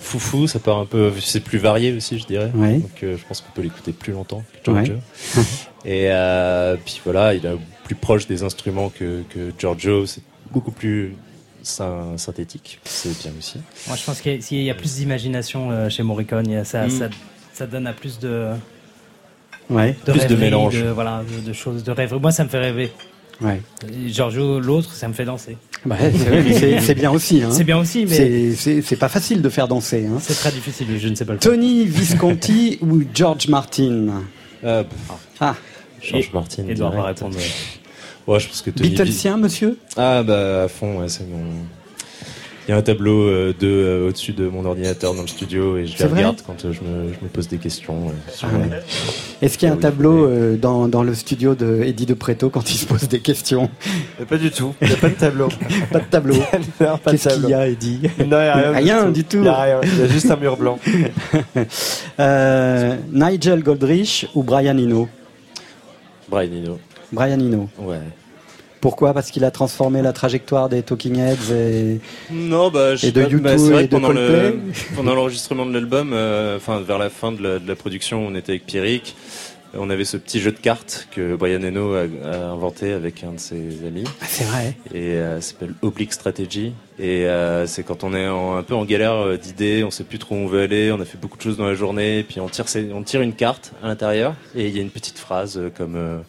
[0.00, 2.50] foufou, ça part un peu, c'est plus varié aussi, je dirais.
[2.54, 2.78] Ouais.
[2.78, 4.94] Donc euh, je pense qu'on peut l'écouter plus longtemps que Giorgio.
[5.84, 7.50] Et euh, puis voilà, il est
[7.84, 11.14] plus proche des instruments que, que Giorgio, c'est beaucoup plus
[11.62, 13.58] syn- synthétique, c'est bien aussi.
[13.88, 16.46] Moi, je pense qu'il y, a- s'il y a plus d'imagination chez Morricone.
[16.46, 16.90] Il y a- ça, Mm.
[16.90, 17.08] ça,
[17.52, 18.48] ça donne à plus de,
[19.68, 19.94] Ouais.
[20.06, 20.82] de Plus de rêverie, mélange.
[20.82, 22.16] de, voilà, de, de choses, de.
[22.18, 22.90] Moi, ça me fait rêver.
[23.40, 23.60] Ouais.
[24.06, 25.56] Giorgio, l'autre, ça me fait danser.
[25.86, 25.96] Bah,
[26.80, 27.42] c'est bien aussi.
[27.42, 27.50] hein.
[27.52, 30.06] C'est bien aussi, mais C'est- pas facile de faire danser.
[30.06, 30.18] hein.
[30.20, 30.86] c'est très difficile.
[30.98, 31.38] Je ne sais pas le.
[31.38, 34.22] Tony Visconti ou George Martin?
[34.64, 34.82] Euh,
[35.40, 35.54] Ah,
[36.00, 36.64] George Et- Martin.
[36.68, 37.36] Edouard va répondre.
[38.26, 39.76] Ouais, je pense que Tony Beatlesien, monsieur?
[39.98, 41.44] Ah bah à fond, ouais, c'est mon.
[42.66, 45.76] Il y a un tableau euh, de euh, au-dessus de mon ordinateur dans le studio
[45.76, 48.08] et je les regarde quand euh, je, me, je me pose des questions.
[48.08, 48.80] euh, Ah ouais.
[49.42, 52.48] Est-ce qu'il y a un tableau euh, dans, dans le studio de Eddie de Preto
[52.48, 53.68] quand il se pose des questions?
[54.30, 54.74] Pas du tout.
[54.80, 55.48] Il n'y a pas de tableau.
[55.92, 56.36] Pas de tableau.
[57.10, 58.00] Qu'est-ce qu'il y a, Eddie?
[58.20, 59.36] Non, il n'y a rien, Rien du tout.
[59.38, 59.80] Il n'y a rien.
[59.82, 60.78] Il y a juste un mur blanc.
[62.20, 65.08] Euh, Nigel Goldrich ou Brian Eno?
[66.28, 66.78] Brian Eno.
[67.12, 67.68] Brian Eno.
[67.78, 67.98] Ouais.
[68.84, 69.14] Pourquoi?
[69.14, 72.00] Parce qu'il a transformé la trajectoire des Talking Heads et...
[72.30, 74.28] Non, bah, je Et sais de YouTube bah, c'est vrai et que de pendant le-
[74.28, 74.72] Coldplay.
[74.94, 78.34] pendant l'enregistrement de l'album, euh, enfin vers la fin de la, de la production, on
[78.34, 79.16] était avec Pierrick.
[79.72, 83.32] On avait ce petit jeu de cartes que Brian Eno a, a inventé avec un
[83.32, 84.04] de ses amis.
[84.20, 84.76] Ah, c'est vrai.
[84.92, 86.74] Et euh, ça s'appelle Oblique Strategy.
[86.98, 90.18] Et euh, c'est quand on est en- un peu en galère d'idées, on sait plus
[90.18, 92.22] trop où on veut aller, on a fait beaucoup de choses dans la journée, et
[92.22, 94.90] puis on tire, ses- on tire une carte à l'intérieur, et il y a une
[94.90, 96.22] petite phrase comme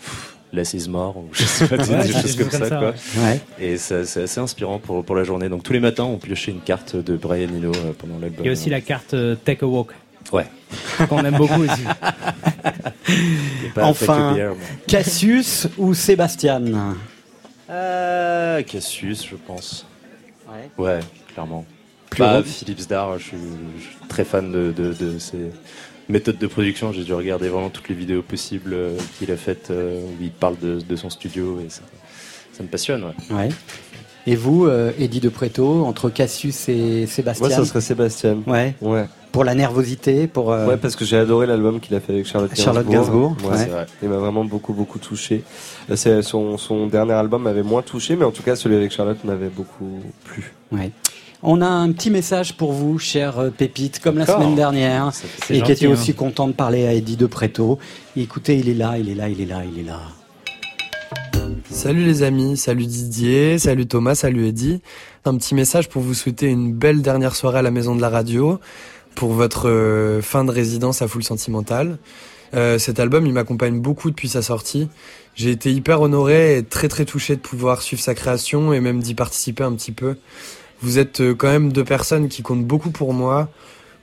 [0.00, 2.68] pff, Less is more, ou je sais pas, des, Ouais, des c'est choses comme ça.
[2.68, 2.94] quoi.
[3.22, 3.40] Ouais.
[3.58, 5.48] Et ça- c'est assez inspirant pour, pour la journée.
[5.48, 8.40] Donc tous les matins, on piochait une carte de Brian Eno euh, pendant l'album.
[8.44, 9.90] Il y a aussi la carte euh, Take a Walk.
[10.32, 10.46] Ouais.
[11.08, 11.82] Qu'on aime beaucoup aussi.
[13.76, 14.52] Enfin, Beer,
[14.86, 16.62] Cassius ou Sébastien
[17.68, 19.86] Ah, Cassius, je pense.
[20.48, 20.70] Ouais.
[20.84, 21.00] Ouais,
[21.32, 21.64] clairement.
[22.10, 22.42] Plus Bah.
[22.44, 23.36] Philippe Zdar, je suis,
[23.78, 25.50] je suis très fan de, de, de ses
[26.08, 26.92] méthodes de production.
[26.92, 30.30] J'ai dû regarder vraiment toutes les vidéos possibles euh, qu'il a faites euh, où il
[30.30, 31.82] parle de, de son studio et ça,
[32.52, 33.04] ça me passionne.
[33.30, 33.36] Ouais.
[33.36, 33.48] Ouais.
[34.26, 38.38] Et vous, euh, Eddie de Preto, entre Cassius et Sébastien Moi, ça serait Sébastien.
[38.46, 38.74] Ouais.
[38.80, 39.04] Ouais.
[39.32, 40.50] Pour la nervosité, pour.
[40.52, 42.64] euh, Ouais, parce que j'ai adoré l'album qu'il a fait avec Charlotte Gainsbourg.
[42.64, 43.56] Charlotte Gainsbourg, Ouais, ouais.
[43.58, 43.86] c'est vrai.
[44.02, 45.42] Il m'a vraiment beaucoup, beaucoup touché.
[46.22, 49.48] Son, son dernier album m'avait moins touché, mais en tout cas, celui avec Charlotte m'avait
[49.50, 50.52] beaucoup plu.
[50.72, 50.90] Ouais.
[51.46, 55.26] On a un petit message pour vous, chère euh, Pépite, comme la semaine dernière, Ça
[55.28, 56.14] fait- et c'est qui était aussi hein.
[56.16, 57.78] content de parler à Eddie de Preto.
[58.16, 60.00] Écoutez, il est là, il est là, il est là, il est là.
[61.68, 64.80] Salut les amis, salut Didier, salut Thomas, salut Eddy.
[65.26, 68.08] Un petit message pour vous souhaiter une belle dernière soirée à la maison de la
[68.08, 68.58] radio,
[69.14, 71.98] pour votre euh, fin de résidence à Full Sentimental.
[72.54, 74.88] Euh, cet album, il m'accompagne beaucoup depuis sa sortie.
[75.34, 79.00] J'ai été hyper honoré et très très touché de pouvoir suivre sa création et même
[79.02, 80.16] d'y participer un petit peu.
[80.82, 83.48] Vous êtes euh, quand même deux personnes qui comptent beaucoup pour moi.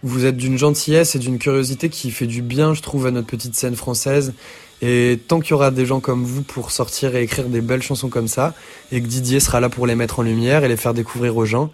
[0.03, 3.27] Vous êtes d'une gentillesse et d'une curiosité qui fait du bien, je trouve, à notre
[3.27, 4.33] petite scène française.
[4.81, 7.83] Et tant qu'il y aura des gens comme vous pour sortir et écrire des belles
[7.83, 8.55] chansons comme ça,
[8.91, 11.45] et que Didier sera là pour les mettre en lumière et les faire découvrir aux
[11.45, 11.69] gens,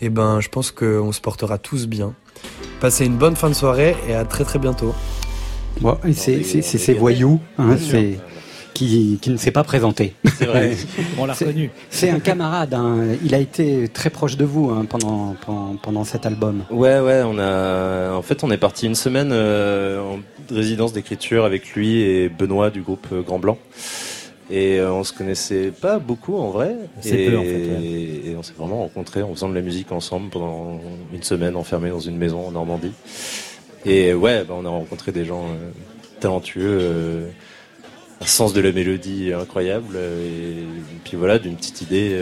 [0.00, 2.14] et ben, je pense qu'on se portera tous bien.
[2.80, 4.94] Passez une bonne fin de soirée et à très très bientôt.
[5.80, 8.20] Bon, et c'est c'est- c'est ces voyous hein, c'est-
[8.74, 10.14] qui, qui ne s'est pas présenté.
[10.38, 10.76] C'est vrai.
[11.18, 11.70] On l'a reconnu.
[11.90, 12.98] C'est un camarade, hein.
[13.24, 16.64] il a été très proche de vous hein, pendant, pendant, pendant cet album.
[16.70, 18.12] Ouais, ouais, on a.
[18.12, 22.70] En fait, on est parti une semaine euh, en résidence d'écriture avec lui et Benoît
[22.70, 23.58] du groupe euh, Grand Blanc.
[24.50, 26.76] Et euh, on se connaissait pas beaucoup en vrai.
[27.00, 27.82] C'est et, peu, en fait, ouais.
[28.26, 30.80] et on s'est vraiment rencontrés en faisant de la musique ensemble pendant
[31.12, 32.92] une semaine enfermés dans une maison en Normandie.
[33.86, 35.70] Et ouais, bah, on a rencontré des gens euh,
[36.20, 37.30] talentueux,
[38.22, 40.64] un sens de la mélodie incroyable, et,
[41.04, 42.16] puis voilà, d'une petite idée,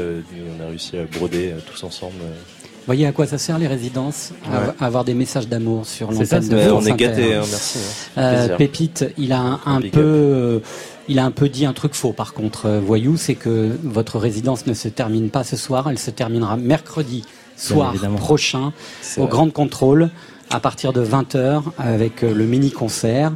[0.59, 2.17] on a réussi à broder tous ensemble.
[2.21, 6.49] Vous voyez à quoi ça sert les résidences à, avoir des messages d'amour sur l'antenne
[6.49, 7.79] de France On est gâtés, hein, merci.
[8.17, 8.49] Hein.
[8.57, 10.63] Pépite, il a un, peu
[11.11, 14.19] il a un peu dit un truc faux par contre, euh, Voyou, c'est que votre
[14.19, 17.25] résidence ne se termine pas ce soir, elle se terminera mercredi
[17.61, 18.73] soir prochain
[19.17, 20.11] au Grand Contrôle
[20.51, 23.33] à partir de 20h avec euh, le mini-concert.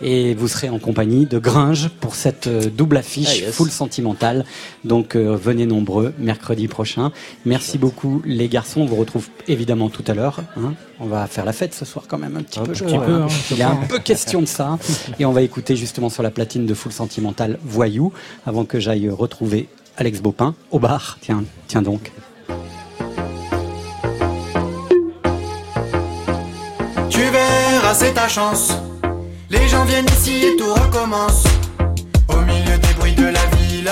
[0.00, 4.44] Et vous serez en compagnie de Gringe pour cette euh, double affiche ah, full sentimentale.
[4.84, 7.10] Donc euh, venez nombreux mercredi prochain.
[7.46, 8.82] Merci beaucoup les garçons.
[8.82, 10.42] On vous retrouve évidemment tout à l'heure.
[10.56, 10.74] Hein.
[11.00, 12.72] On va faire la fête ce soir quand même un petit peu.
[12.94, 14.78] Hein, Il y a un peu question de ça.
[15.18, 18.12] Et on va écouter justement sur la platine de full sentimental Voyou
[18.46, 21.18] avant que j'aille retrouver Alex Bopin au bar.
[21.22, 22.12] Tiens, tiens donc.
[27.94, 28.72] C'est ta chance.
[29.50, 31.44] Les gens viennent ici et tout recommence.
[32.28, 33.90] Au milieu des bruits de la ville,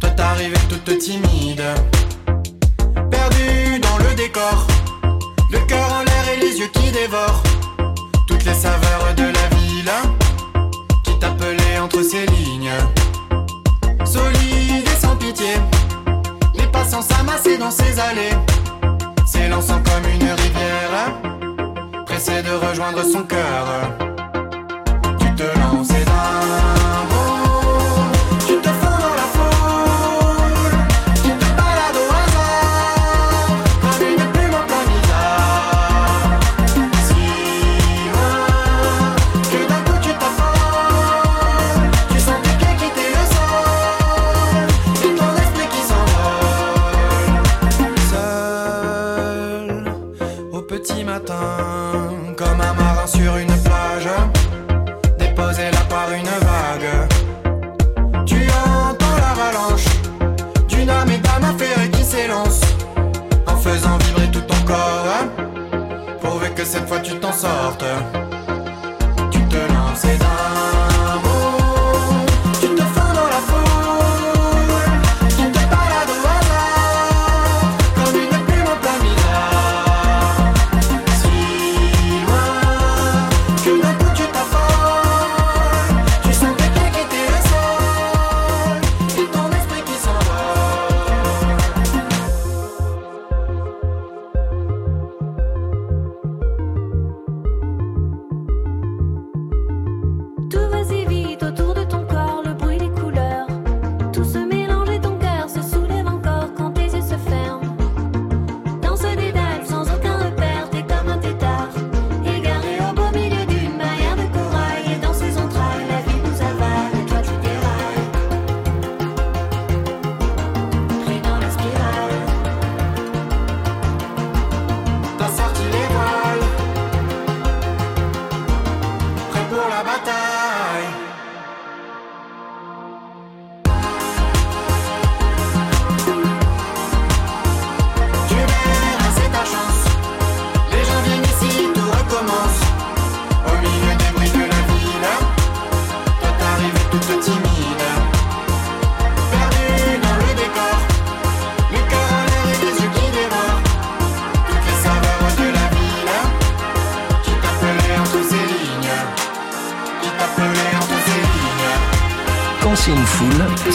[0.00, 1.64] toi t'arrives toute timide.
[3.10, 4.66] Perdu dans le décor,
[5.50, 7.42] le cœur en l'air et les yeux qui dévorent.
[8.28, 9.92] Toutes les saveurs de la ville
[11.04, 12.72] qui t'appelaient entre ces lignes.
[14.04, 15.54] Solide et sans pitié,
[16.54, 18.36] les passants s'amassaient dans ces allées,
[19.26, 21.53] s'élançant comme une rivière
[22.14, 23.66] pressé de rejoindre son cœur.
[25.18, 25.93] Tu te lances
[67.78, 68.23] there.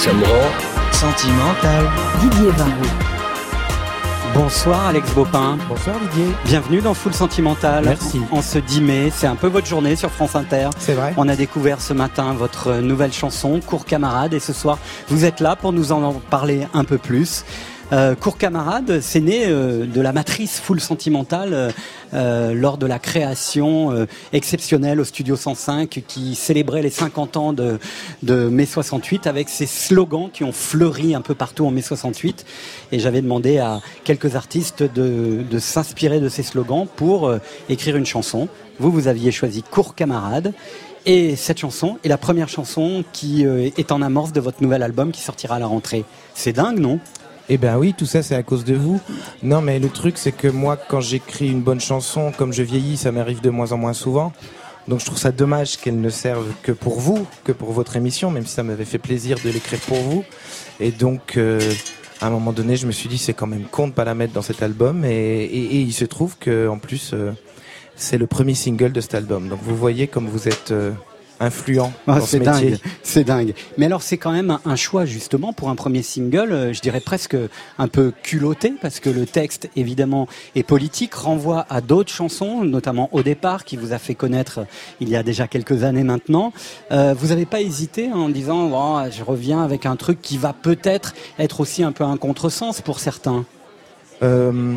[0.01, 0.79] Tu t'en sortes.
[4.33, 5.57] Bonsoir Alex Bopin.
[5.67, 6.33] Bonsoir Didier.
[6.45, 7.83] Bienvenue dans Full Sentimental.
[7.83, 8.21] Merci.
[8.31, 10.69] En ce 10 mai, c'est un peu votre journée sur France Inter.
[10.77, 11.13] C'est vrai.
[11.17, 14.77] On a découvert ce matin votre nouvelle chanson, Cours Camarade, et ce soir,
[15.09, 17.43] vous êtes là pour nous en parler un peu plus.
[17.91, 21.73] Euh, Cours Camarade, c'est né euh, de la matrice full sentimentale
[22.13, 27.79] euh, lors de la création exceptionnelle au Studio 105 qui célébrait les 50 ans de,
[28.23, 32.45] de mai 68 avec ces slogans qui ont fleuri un peu partout en mai 68.
[32.91, 37.33] Et j'avais demandé à quelques artistes de, de s'inspirer de ces slogans pour
[37.69, 38.47] écrire une chanson.
[38.79, 40.53] Vous, vous aviez choisi Cours Camarade.
[41.05, 45.11] Et cette chanson est la première chanson qui est en amorce de votre nouvel album
[45.11, 46.03] qui sortira à la rentrée.
[46.33, 46.99] C'est dingue, non?
[47.49, 49.01] Eh ben oui, tout ça c'est à cause de vous.
[49.41, 52.97] Non mais le truc c'est que moi quand j'écris une bonne chanson, comme je vieillis,
[52.97, 54.31] ça m'arrive de moins en moins souvent.
[54.87, 58.31] Donc je trouve ça dommage qu'elle ne serve que pour vous, que pour votre émission,
[58.31, 60.23] même si ça m'avait fait plaisir de l'écrire pour vous.
[60.79, 61.59] Et donc euh,
[62.21, 64.15] à un moment donné, je me suis dit c'est quand même con de pas la
[64.15, 65.05] mettre dans cet album.
[65.05, 67.31] Et, il se trouve que en plus euh,
[67.95, 69.47] c'est le premier single de cet album.
[69.49, 70.91] Donc vous voyez comme vous êtes euh,
[71.39, 73.53] influent Ah, ce c'est dingue, c'est dingue.
[73.77, 76.81] Mais alors c'est quand même un- un choix justement pour un premier single, euh, je
[76.81, 77.35] dirais presque
[77.77, 83.09] un peu culotté parce que le texte évidemment est politique, renvoie à d'autres chansons, notamment
[83.11, 84.65] au départ qui vous a fait connaître
[84.99, 86.51] il y a déjà quelques années maintenant.
[86.91, 90.53] Euh, vous n'avez pas hésité en disant Oh, je reviens avec un truc qui va
[90.53, 93.45] peut-être être aussi un peu un contresens pour certains?
[94.23, 94.75] Euh,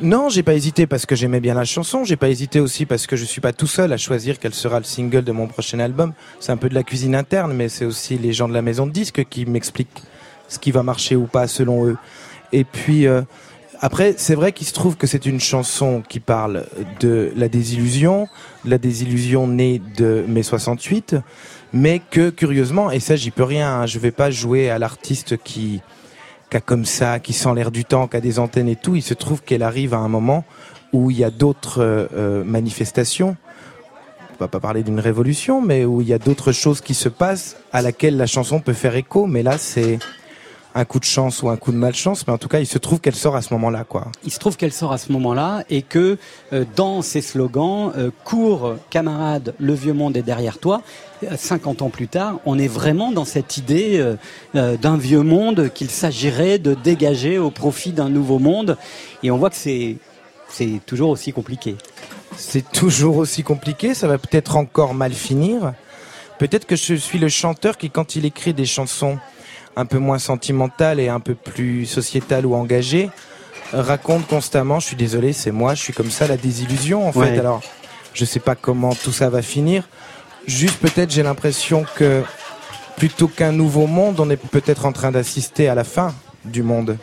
[0.00, 2.04] non, j'ai pas hésité parce que j'aimais bien la chanson.
[2.04, 4.78] J'ai pas hésité aussi parce que je suis pas tout seul à choisir quel sera
[4.78, 6.12] le single de mon prochain album.
[6.40, 8.86] C'est un peu de la cuisine interne, mais c'est aussi les gens de la maison
[8.86, 10.02] de disques qui m'expliquent
[10.48, 11.96] ce qui va marcher ou pas selon eux.
[12.52, 13.22] Et puis euh,
[13.80, 16.66] après, c'est vrai qu'il se trouve que c'est une chanson qui parle
[17.00, 18.28] de la désillusion,
[18.64, 21.16] la désillusion née de mai 68,
[21.72, 25.36] mais que curieusement, et ça j'y peux rien, hein, je vais pas jouer à l'artiste
[25.42, 25.80] qui
[26.52, 29.02] qui comme ça, qui sent l'air du temps, qui a des antennes et tout, il
[29.02, 30.44] se trouve qu'elle arrive à un moment
[30.92, 33.36] où il y a d'autres euh, euh, manifestations.
[34.34, 37.08] On va pas parler d'une révolution, mais où il y a d'autres choses qui se
[37.08, 39.26] passent à laquelle la chanson peut faire écho.
[39.26, 39.98] Mais là, c'est
[40.74, 42.78] un coup de chance ou un coup de malchance, mais en tout cas, il se
[42.78, 44.06] trouve qu'elle sort à ce moment-là, quoi.
[44.24, 46.18] Il se trouve qu'elle sort à ce moment-là et que
[46.52, 50.82] euh, dans ses slogans, euh, cours camarade, le vieux monde est derrière toi.
[51.24, 54.16] Euh, 50 ans plus tard, on est vraiment dans cette idée euh,
[54.54, 58.76] euh, d'un vieux monde qu'il s'agirait de dégager au profit d'un nouveau monde.
[59.22, 59.96] Et on voit que c'est
[60.48, 61.76] c'est toujours aussi compliqué.
[62.36, 65.72] C'est toujours aussi compliqué, ça va peut-être encore mal finir.
[66.38, 69.18] Peut-être que je suis le chanteur qui, quand il écrit des chansons
[69.76, 73.10] un peu moins sentimentales et un peu plus sociétales ou engagées,
[73.72, 77.38] raconte constamment, je suis désolé, c'est moi, je suis comme ça, la désillusion en fait.
[77.38, 77.62] Alors,
[78.14, 79.88] je sais pas comment tout ça va finir.
[80.46, 82.22] Juste peut-être j'ai l'impression que
[82.96, 86.14] plutôt qu'un nouveau monde, on est peut-être en train d'assister à la fin
[86.44, 86.98] du monde.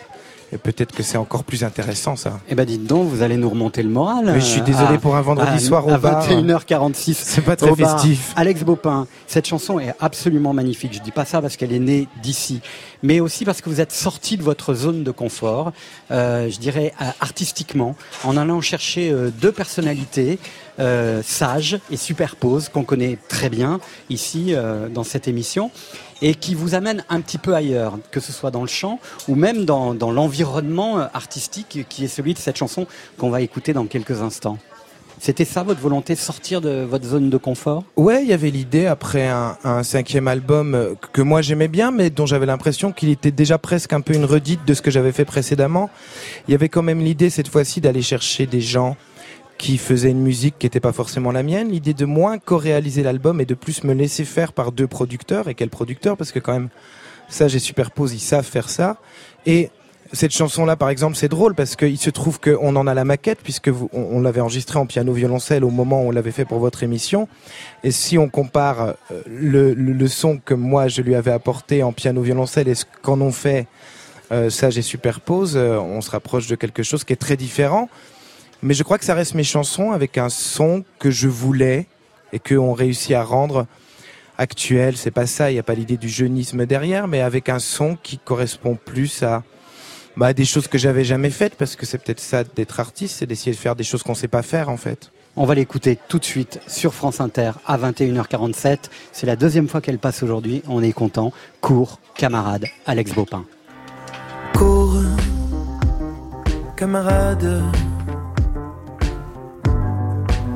[0.51, 2.39] Et peut-être que c'est encore plus intéressant ça.
[2.49, 4.25] Eh ben dites donc, vous allez nous remonter le moral.
[4.25, 6.23] Mais je suis désolé à- pour un vendredi à- soir au à bar.
[6.27, 7.13] 21h46.
[7.23, 8.33] C'est pas très festif.
[8.35, 10.91] Alex Baupin, cette chanson est absolument magnifique.
[10.93, 12.61] Je dis pas ça parce qu'elle est née d'ici,
[13.03, 15.71] mais aussi parce que vous êtes sorti de votre zone de confort,
[16.09, 20.39] euh, je dirais euh, artistiquement, en allant chercher euh, deux personnalités
[20.79, 23.79] euh, sages et superposes qu'on connaît très bien
[24.09, 24.53] ici
[24.93, 25.71] dans cette émission
[26.21, 29.35] et qui vous amènent un petit peu ailleurs, que ce soit dans le chant ou
[29.35, 33.73] même dans, dans l'environnement euh, artistique qui est celui de cette chanson qu'on va écouter
[33.73, 34.57] dans quelques instants.
[35.21, 37.83] C'était ça votre volonté, sortir de votre zone de confort?
[37.97, 41.91] Ouais, il y avait l'idée après un, un cinquième album euh, que moi j'aimais bien,
[41.91, 44.89] mais dont j'avais l'impression qu'il était déjà presque un peu une redite de ce que
[44.89, 45.89] j'avais fait précédemment.
[46.47, 48.95] Il y avait quand même l'idée cette fois-ci d'aller chercher des gens
[49.59, 53.41] qui faisaient une musique qui n'était pas forcément la mienne, l'idée de moins co-réaliser l'album
[53.41, 55.49] et de plus me laisser faire par deux producteurs.
[55.49, 56.69] Et quels producteurs Parce que quand même,
[57.27, 58.97] ça j'ai superpose, ils savent faire ça.
[59.45, 59.69] Et
[60.13, 63.39] cette chanson-là, par exemple, c'est drôle parce qu'il se trouve qu'on en a la maquette
[63.43, 66.81] puisque vous, on, l'avait enregistrée en piano-violoncelle au moment où on l'avait fait pour votre
[66.81, 67.27] émission.
[67.83, 71.83] Et si on compare euh, le, le, le son que moi je lui avais apporté
[71.83, 73.67] en piano-violoncelle et ce qu'en ont fait
[74.31, 77.89] euh, Sage et Superpose, euh, on se rapproche de quelque chose qui est très différent.
[78.61, 81.87] Mais je crois que ça reste mes chansons avec un son que je voulais
[82.33, 83.65] et qu'on réussit à rendre
[84.37, 84.97] actuel.
[84.97, 87.97] C'est pas ça, il n'y a pas l'idée du jeunisme derrière, mais avec un son
[88.01, 89.43] qui correspond plus à
[90.17, 93.25] bah, des choses que j'avais jamais faites, parce que c'est peut-être ça d'être artiste, c'est
[93.25, 95.11] d'essayer de faire des choses qu'on sait pas faire en fait.
[95.35, 98.89] On va l'écouter tout de suite sur France Inter à 21h47.
[99.13, 100.63] C'est la deuxième fois qu'elle passe aujourd'hui.
[100.67, 101.31] On est content.
[101.61, 103.45] Cours, camarade, Alex Baupin.
[104.53, 104.95] Cours,
[106.75, 107.63] camarade.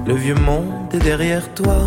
[0.06, 1.78] Le vieux monde est derrière toi.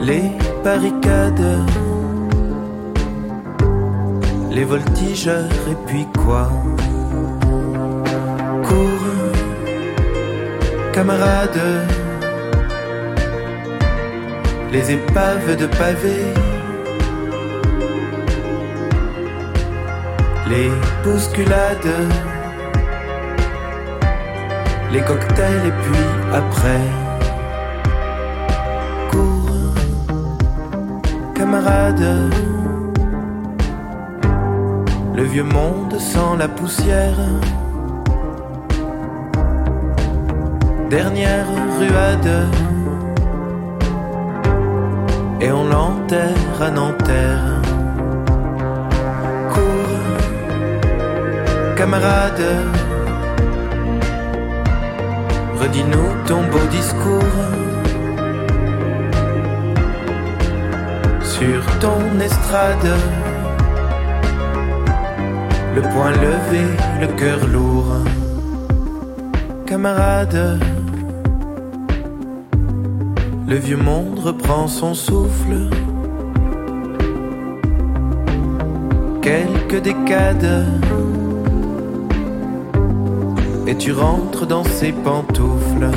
[0.00, 0.32] Les
[0.64, 1.68] barricades,
[4.50, 6.50] les voltigeurs et puis quoi?
[8.66, 9.06] Cours,
[10.94, 11.60] camarade.
[14.72, 16.32] Les épaves de pavés.
[20.48, 20.70] Les
[21.04, 21.94] bousculades,
[24.92, 26.84] les cocktails et puis après,
[29.10, 29.74] cours,
[31.34, 32.04] camarade.
[35.14, 37.20] Le vieux monde sent la poussière.
[40.90, 41.46] Dernière
[41.78, 42.48] ruade,
[45.40, 47.62] et on l'enterre à Nanterre.
[51.82, 52.91] camarade.
[55.62, 57.38] Redis-nous ton beau discours
[61.22, 62.90] sur ton estrade.
[65.76, 66.64] Le poing levé,
[67.00, 67.92] le cœur lourd.
[69.64, 70.58] Camarade,
[73.46, 75.70] Le vieux monde reprend son souffle.
[79.22, 80.66] Quelques décades.
[83.72, 85.88] Et tu rentres dans ses pantoufles.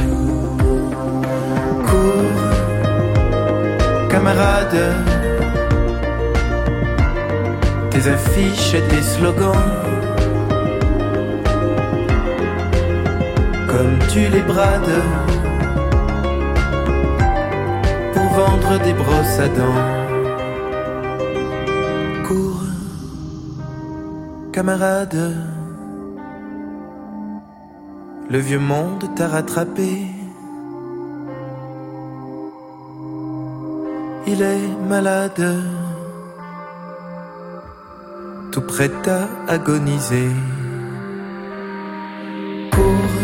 [1.88, 2.44] Cours,
[4.10, 4.82] camarade.
[7.90, 9.74] Tes affiches et tes slogans.
[13.68, 15.02] Comme tu les brades
[18.14, 19.84] pour vendre des brosses à dents.
[22.26, 22.64] Cours,
[24.54, 25.55] camarade.
[28.28, 30.08] Le vieux monde t'a rattrapé.
[34.26, 35.46] Il est malade,
[38.52, 40.32] tout prêt à agoniser.
[42.72, 43.16] Cours,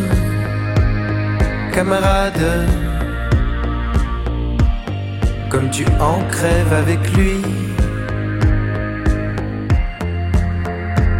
[1.74, 2.68] camarade,
[5.49, 7.41] comme tu en crèves avec lui.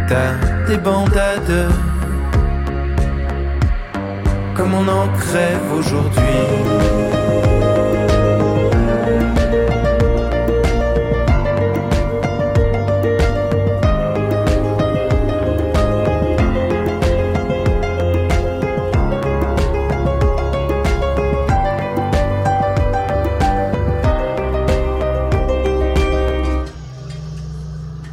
[0.08, 0.34] T'as
[0.68, 1.91] des bandades
[4.62, 7.51] comme on en crève aujourd'hui.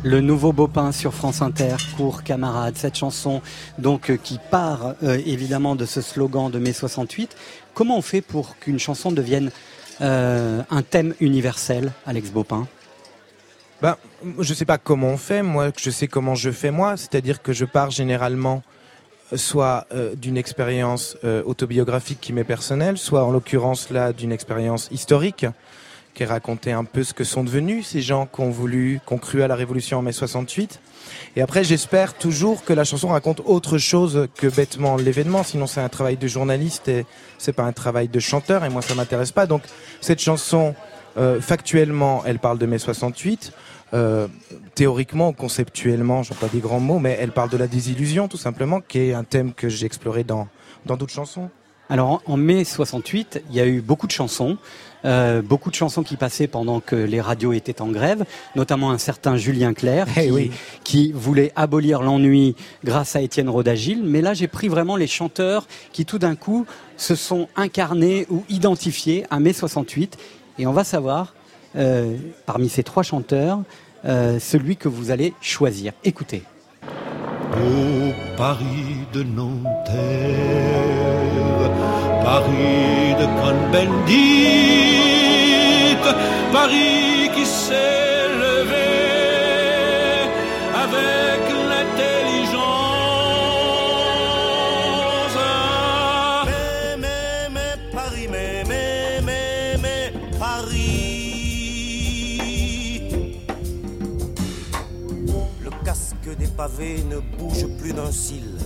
[0.10, 3.44] Le nouveau Bopin sur France Inter, cours camarade, cette chanson
[3.78, 7.38] donc euh, qui part euh, évidemment de ce slogan de mai 68.
[7.76, 9.52] Comment on fait pour qu'une chanson devienne
[10.02, 12.68] euh, un thème universel, Alex Bopin?
[13.84, 13.98] Ben,
[14.40, 17.54] je sais pas comment on fait, moi je sais comment je fais moi, c'est-à-dire que
[17.54, 18.64] je pars généralement
[19.36, 19.86] soit
[20.16, 25.46] d'une expérience autobiographique qui m'est personnelle, soit en l'occurrence là d'une expérience historique
[26.14, 29.18] qui racontait un peu ce que sont devenus ces gens qui ont voulu, qui ont
[29.18, 30.80] cru à la révolution en mai 68.
[31.36, 35.44] Et après, j'espère toujours que la chanson raconte autre chose que bêtement l'événement.
[35.44, 37.06] Sinon, c'est un travail de journaliste et
[37.38, 38.66] c'est pas un travail de chanteur.
[38.66, 39.46] Et moi, ça m'intéresse pas.
[39.46, 39.64] Donc,
[40.02, 40.76] cette chanson,
[41.18, 43.54] euh, factuellement, elle parle de mai 68.
[43.94, 44.28] Euh,
[44.76, 48.82] théoriquement, conceptuellement, j'en pas des grands mots, mais elle parle de la désillusion, tout simplement,
[48.82, 50.48] qui est un thème que j'ai exploré dans
[50.86, 51.50] dans d'autres chansons.
[51.90, 54.58] Alors en, mai 68, il y a eu beaucoup de chansons,
[55.06, 58.26] euh, beaucoup de chansons qui passaient pendant que les radios étaient en grève,
[58.56, 60.52] notamment un certain Julien Clerc Eh qui, oui.
[60.84, 64.02] qui voulait abolir l'ennui grâce à Étienne Rodagil.
[64.04, 66.66] Mais là, j'ai pris vraiment les chanteurs qui tout d'un coup
[66.98, 70.18] se sont incarnés ou identifiés à mai 68.
[70.58, 71.34] Et on va savoir,
[71.76, 73.60] euh, parmi ces trois chanteurs,
[74.06, 75.94] euh, celui que vous allez choisir.
[76.04, 76.44] Écoutez.
[77.54, 81.09] Au Paris de Nanterre,
[82.24, 84.16] Paris de Cohn-Bendit,
[86.52, 88.92] Paris qui s'est levé
[90.76, 92.60] avec l'intelligence.
[96.46, 100.90] Mais, mais, mais, Paris, mais, mais, mais, mais, Paris.
[105.64, 108.59] Le casque des pavés ne bouge plus d'un cil.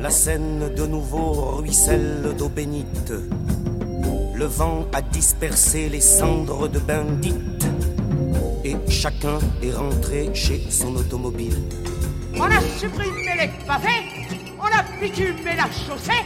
[0.00, 3.12] La Seine de nouveau ruisselle d'eau bénite.
[4.34, 7.34] Le vent a dispersé les cendres de bandits.
[8.64, 11.56] Et chacun est rentré chez son automobile.
[12.36, 14.04] On a supprimé les pavés,
[14.58, 16.24] on a bitumé la chaussée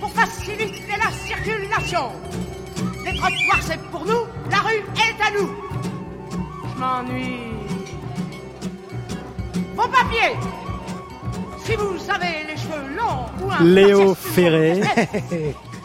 [0.00, 2.12] pour faciliter la circulation.
[3.04, 5.50] Les trottoirs, c'est pour nous, la rue est à nous.
[6.74, 7.54] Je m'ennuie.
[9.76, 10.36] Vos papiers
[11.64, 12.53] Si vous avez les
[13.60, 14.80] Léo Ferré,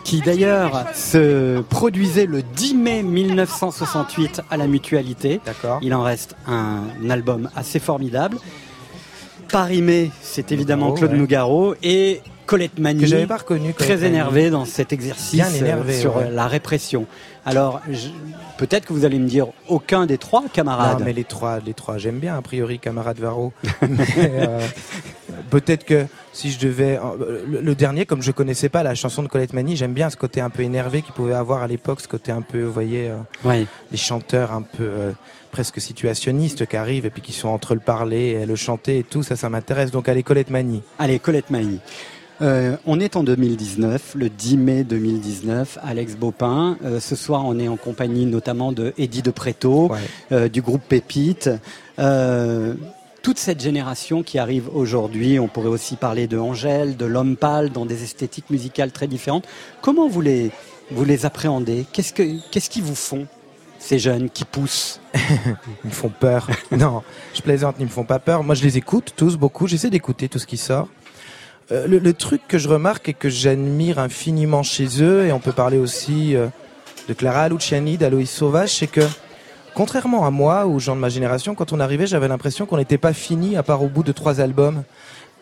[0.03, 5.41] qui d'ailleurs se produisait le 10 mai 1968 à la Mutualité.
[5.81, 8.37] Il en reste un album assez formidable.
[9.51, 11.19] Paris Mai, c'est évidemment Nougaro, Claude.
[11.19, 14.07] Nougaro et Colette Mani, Que pas reconnu, très Mani.
[14.07, 16.23] énervé dans cet exercice énervé, euh, sur ouais.
[16.25, 17.05] euh, la répression.
[17.45, 17.79] Alors,
[18.57, 20.97] peut-être que vous allez me dire aucun des trois camarades.
[20.97, 23.53] Non, mais les trois, les trois, j'aime bien, a priori, camarade Varro.
[23.87, 24.65] Mais, euh,
[25.51, 26.99] Peut-être que si je devais.
[27.47, 30.41] Le, dernier, comme je connaissais pas la chanson de Colette Mani, j'aime bien ce côté
[30.41, 33.17] un peu énervé qu'il pouvait avoir à l'époque, ce côté un peu, vous voyez, euh,
[33.45, 33.67] Oui.
[33.91, 35.11] les chanteurs un peu euh,
[35.51, 39.03] presque situationnistes qui arrivent et puis qui sont entre le parler et le chanter et
[39.03, 39.91] tout, ça, ça m'intéresse.
[39.91, 40.81] Donc, allez, Colette Mani.
[40.97, 41.79] Allez, Colette Mailly.
[42.41, 46.77] Euh, on est en 2019, le 10 mai 2019, Alex Baupin.
[46.83, 49.91] Euh, ce soir, on est en compagnie notamment de Eddie de Préto,
[50.31, 51.49] euh, du groupe Pépite.
[53.21, 57.69] Toute cette génération qui arrive aujourd'hui, on pourrait aussi parler de Angèle, de L'Homme Pâle,
[57.69, 59.45] dans des esthétiques musicales très différentes.
[59.81, 60.51] Comment vous les
[60.91, 61.85] vous les appréhendez?
[61.91, 63.27] Qu'est-ce que qu'est-ce qu'ils vous font
[63.77, 65.01] ces jeunes qui poussent?
[65.13, 66.47] Ils me font peur.
[66.71, 68.43] non, je plaisante, ils me font pas peur.
[68.43, 69.67] Moi, je les écoute tous beaucoup.
[69.67, 70.87] J'essaie d'écouter tout ce qui sort.
[71.71, 75.39] Euh, le, le truc que je remarque et que j'admire infiniment chez eux, et on
[75.39, 76.47] peut parler aussi euh,
[77.07, 79.01] de Clara Luciani, d'Aloïs Sauvage, c'est que
[79.75, 82.77] contrairement à moi ou aux gens de ma génération, quand on arrivait, j'avais l'impression qu'on
[82.77, 84.83] n'était pas fini à part au bout de trois albums.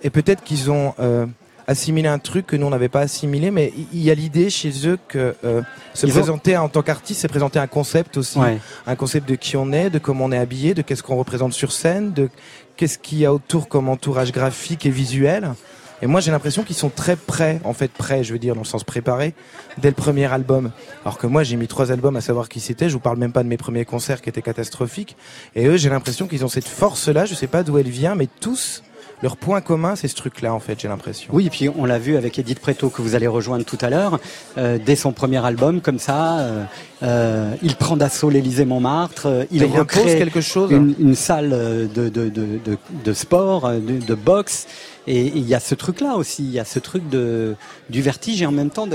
[0.03, 1.25] Et peut-être qu'ils ont euh,
[1.65, 4.71] assimilé un truc que nous on n'avait pas assimilé, mais il y a l'idée chez
[4.87, 5.61] eux que euh,
[5.93, 8.57] se Ils ont- présenter en tant qu'artiste, c'est présenter un concept aussi, Ouais.
[8.85, 11.53] un concept de qui on est, de comment on est habillé, de qu'est-ce qu'on représente
[11.53, 12.29] sur scène, de
[12.75, 15.53] qu'est-ce qu'il y a autour comme entourage graphique et visuel.
[16.01, 18.61] Et moi, j'ai l'impression qu'ils sont très prêts, en fait prêts, je veux dire, dans
[18.61, 19.33] le sens préparé,
[19.79, 20.71] dès le premier album.
[21.03, 22.87] Alors que moi, j'ai mis trois albums à savoir qui c'était.
[22.87, 25.17] Je vous parle même pas de mes premiers concerts qui étaient catastrophiques.
[25.55, 27.25] Et eux, j'ai l'impression qu'ils ont cette force-là.
[27.25, 28.83] Je sais pas d'où elle vient, mais tous,
[29.23, 31.29] leur point commun, c'est ce truc-là, en fait, j'ai l'impression.
[31.33, 33.89] Oui, et puis on l'a vu avec Edith Preto que vous allez rejoindre tout à
[33.89, 34.19] l'heure.
[34.57, 36.63] Euh, dès son premier album, comme ça, euh,
[37.03, 39.25] euh, il prend d'assaut l'Élysée Montmartre.
[39.25, 40.71] euh, il Mais il impose recrée quelque chose.
[40.71, 42.59] Une, une salle euh, de, de, de,
[43.03, 44.67] de, sport, de, boxe.
[45.07, 46.43] Et il y a ce truc-là aussi.
[46.43, 47.55] Il y a ce truc de,
[47.89, 48.87] du vertige et en même temps,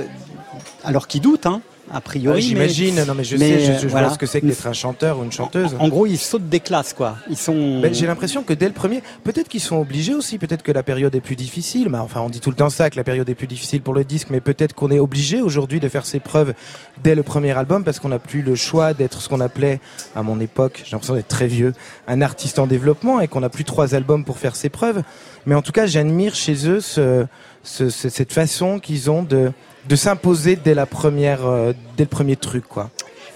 [0.84, 2.36] alors qu'il doute, hein, a priori.
[2.36, 4.06] Ouais, J'imagine, mais- non mais je mais, sais, je, euh, je voilà.
[4.06, 5.74] vois ce que c'est que d'être un chanteur ou une chanteuse.
[5.78, 7.16] En gros, ils sautent des classes, quoi.
[7.28, 7.80] Ils sont.
[7.80, 10.82] Ben, j'ai l'impression que dès le premier, peut-être qu'ils sont obligés aussi, peut-être que la
[10.82, 11.88] période est plus difficile.
[11.90, 13.94] Mais enfin, on dit tout le temps ça, que la période est plus difficile pour
[13.94, 16.54] le disque, mais peut-être qu'on est obligé aujourd'hui de faire ses preuves
[17.02, 19.80] dès le premier album parce qu'on n'a plus le choix d'être ce qu'on appelait
[20.14, 21.72] à mon époque, j'ai l'impression d'être très vieux,
[22.06, 25.02] un artiste en développement et qu'on n'a plus trois albums pour faire ses preuves.
[25.46, 27.26] Mais en tout cas, j'admire chez eux ce-
[27.64, 29.50] ce- cette façon qu'ils ont de
[29.88, 32.90] de s'imposer dès la première, euh, dès le premier truc, quoi.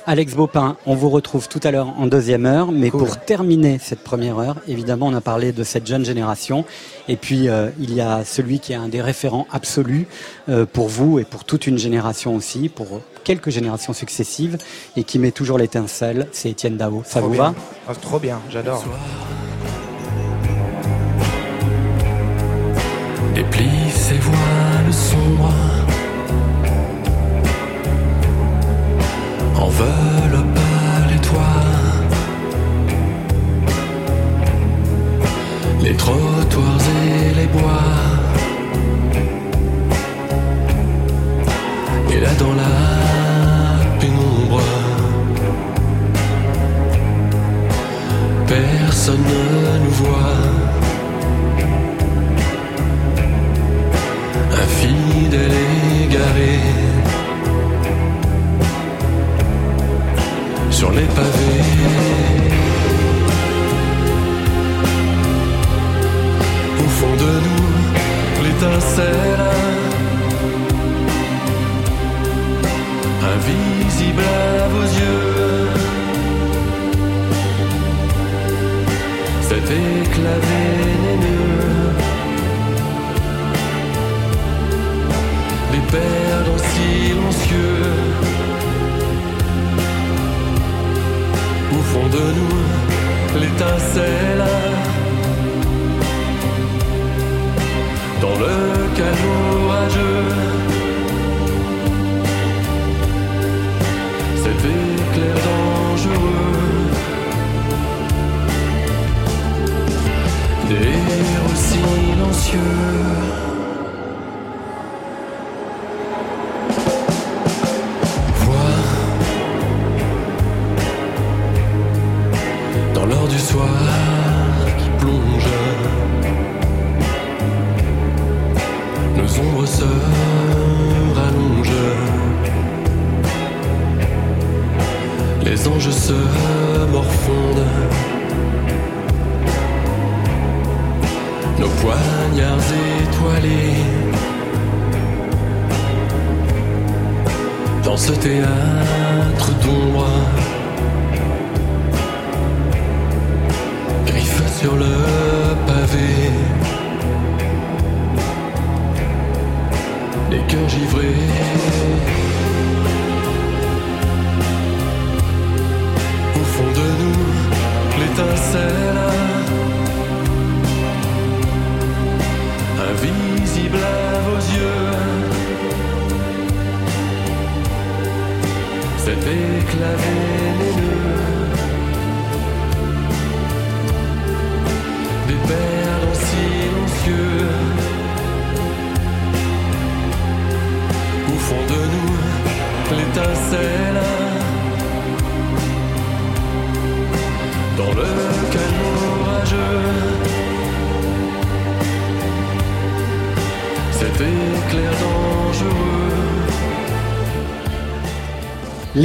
[0.08, 4.04] Alex Baupin, on vous retrouve tout à l'heure en deuxième heure, mais pour terminer cette
[4.04, 6.64] première heure, évidemment, on a parlé de cette jeune génération,
[7.08, 10.06] et puis euh, il y a celui qui est un des référents absolus
[10.48, 14.58] euh, pour vous et pour toute une génération aussi, pour quelques générations successives,
[14.96, 17.02] et qui met toujours l'étincelle, c'est Étienne Dao.
[17.04, 17.42] Ça Trop vous bien.
[17.50, 17.54] va?
[17.88, 18.84] Ah, Trop bien, j'adore.
[23.34, 25.52] déplie ses voiles sombres,
[29.66, 30.25] enveloppe les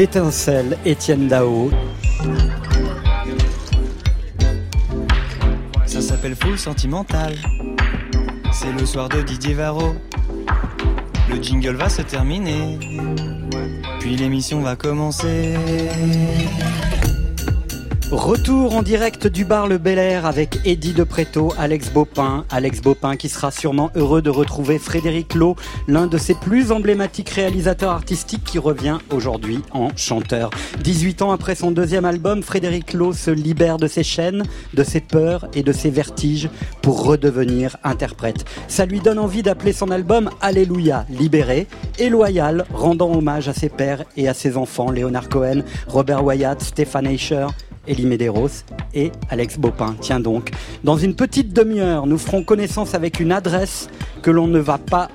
[0.01, 1.69] L'étincelle, Étienne Dao.
[5.85, 7.35] Ça s'appelle Full Sentimental.
[8.51, 9.93] C'est le soir de Didier Varro.
[11.29, 12.79] Le jingle va se terminer.
[13.99, 15.53] Puis l'émission va commencer.
[18.11, 22.43] Retour en direct du bar Le Bel Air avec Eddie de Préto, Alex Bopin.
[22.49, 25.55] Alex Bopin qui sera sûrement heureux de retrouver Frédéric Lowe,
[25.87, 30.49] l'un de ses plus emblématiques réalisateurs artistiques qui revient aujourd'hui en chanteur.
[30.83, 34.43] 18 ans après son deuxième album, Frédéric Lowe se libère de ses chaînes,
[34.73, 36.49] de ses peurs et de ses vertiges
[36.81, 38.43] pour redevenir interprète.
[38.67, 41.65] Ça lui donne envie d'appeler son album Alléluia, libéré
[41.97, 46.61] et loyal, rendant hommage à ses pères et à ses enfants, Léonard Cohen, Robert Wyatt,
[46.61, 47.47] Stéphane Eicher,
[47.87, 48.63] Elie Medeiros
[48.93, 49.95] et Alex Bopin.
[49.99, 50.51] Tiens donc,
[50.83, 53.89] dans une petite demi-heure, nous ferons connaissance avec une adresse
[54.21, 55.09] que l'on ne va pas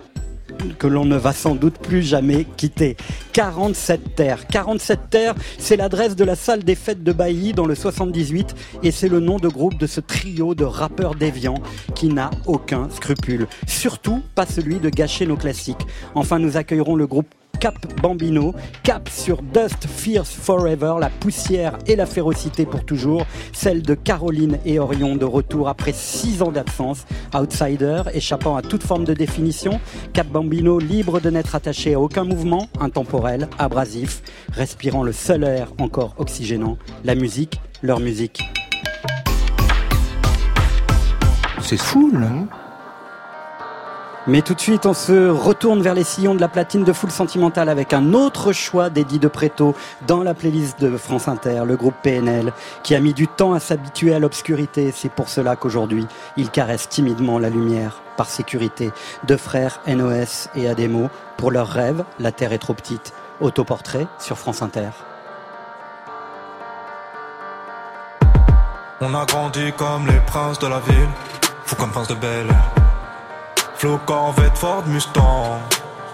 [0.79, 2.97] que l'on ne va sans doute plus jamais quitter.
[3.33, 4.47] 47 terres.
[4.47, 8.91] 47 terres, c'est l'adresse de la salle des fêtes de Bailly dans le 78 et
[8.91, 11.63] c'est le nom de groupe de ce trio de rappeurs déviants
[11.95, 13.47] qui n'a aucun scrupule.
[13.67, 15.87] Surtout pas celui de gâcher nos classiques.
[16.15, 17.29] Enfin, nous accueillerons le groupe
[17.61, 23.83] Cap Bambino, cap sur Dust Fierce Forever, la poussière et la férocité pour toujours, celle
[23.83, 29.05] de Caroline et Orion de retour après six ans d'absence, outsider, échappant à toute forme
[29.05, 29.81] de définition,
[30.13, 35.73] Cap Bambino libre de n'être attaché à aucun mouvement, intemporel, abrasif, respirant le seul air
[35.79, 38.43] encore oxygénant, la musique, leur musique.
[41.61, 42.66] C'est fou, là.
[44.29, 47.13] Mais tout de suite, on se retourne vers les sillons de la platine de Full
[47.13, 49.77] Sentimental avec un autre choix d'Eddie de Préto
[50.09, 52.53] dans la playlist de France Inter, le groupe PNL,
[52.83, 54.93] qui a mis du temps à s'habituer à l'obscurité.
[54.93, 58.91] C'est pour cela qu'aujourd'hui, il caresse timidement la lumière par sécurité.
[59.29, 63.13] Deux frères NOS et Ademo, pour leur rêve, la Terre est trop petite.
[63.41, 64.91] Autoportrait sur France Inter.
[69.01, 71.11] On a grandi comme les princes de la ville,
[71.65, 72.49] fou comme prince de Belle.
[73.79, 75.61] Flo Corvette Ford Mustang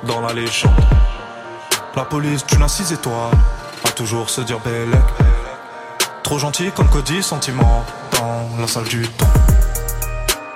[0.02, 0.72] dans la légende.
[1.94, 3.30] La police d'une assise étoile
[3.84, 5.00] a toujours se dire Bellec.
[6.24, 7.84] Trop gentil comme Cody, sentiment
[8.18, 9.26] dans la salle du temps.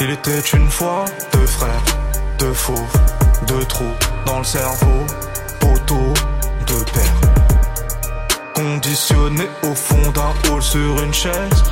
[0.01, 1.83] Il était une fois deux frères,
[2.41, 3.01] deux fauves,
[3.47, 3.85] deux trous
[4.27, 5.07] dans le cerveau,
[5.61, 6.13] poteau,
[6.67, 7.21] deux pères.
[8.57, 11.63] Conditionnés au fond d'un hall sur une chaise.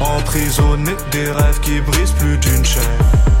[0.00, 3.35] Emprisonnés des rêves qui brisent plus d'une chaîne.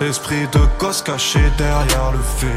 [0.00, 2.48] Esprit de gosse caché derrière le fait.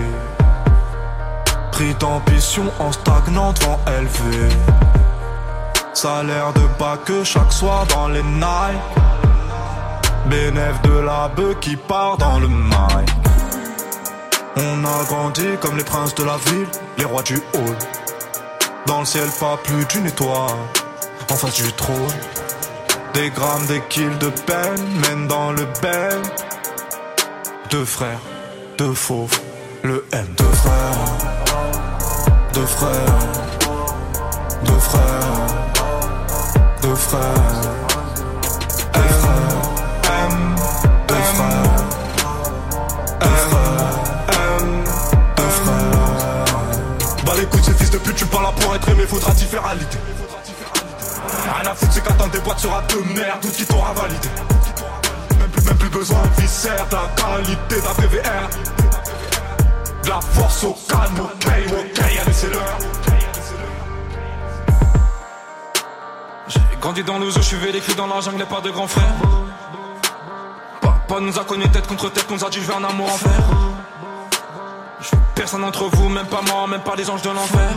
[1.72, 4.50] Pris d'ambition en stagnant devant élevé.
[5.94, 8.82] Salaire de bas que chaque soir dans les Nike.
[10.26, 13.06] Bénéf de la bœuf qui part dans le mail.
[14.58, 16.68] On a grandi comme les princes de la ville,
[16.98, 17.78] les rois du hall.
[18.88, 20.58] Dans le ciel, pas plus d'une étoile.
[21.30, 21.96] En face du trône.
[23.14, 26.22] Des grammes, des kills de peine mènent dans le bel.
[27.70, 28.20] Deux frères,
[28.78, 29.38] deux fauves,
[29.84, 30.26] le M.
[30.38, 30.74] Deux frères,
[32.53, 32.89] deux frères,
[34.63, 35.01] deux frères,
[36.82, 37.20] deux frères.
[38.93, 39.01] M,
[40.03, 40.55] M,
[41.07, 41.76] deux frères,
[43.20, 43.99] deux frères,
[44.30, 44.84] M,
[45.36, 46.45] deux frères.
[47.26, 49.65] Bah couilles, ces fils de pute, tu parles là pour être aimé, faudra t'y faire
[49.65, 49.86] à l'idée.
[51.59, 54.30] Rien à foutre, c'est qu'attendre des boîtes sera de merde, tout qui t'aura validé.
[55.68, 58.49] Même plus, besoin de viscère, la qualité d'un PVR.
[60.03, 62.78] De la force au calme, ok, ok, allez, c'est l'heure.
[66.47, 68.88] J'ai grandi dans le zoo, je suis vécu dans la jungle, et pas de grand
[68.88, 69.13] frère.
[70.82, 73.18] Papa nous a connus tête contre tête, nous a dit je veux un amour en
[73.18, 73.43] fer.
[75.36, 77.70] Personne d'entre vous, même pas moi, même pas les anges de l'enfer.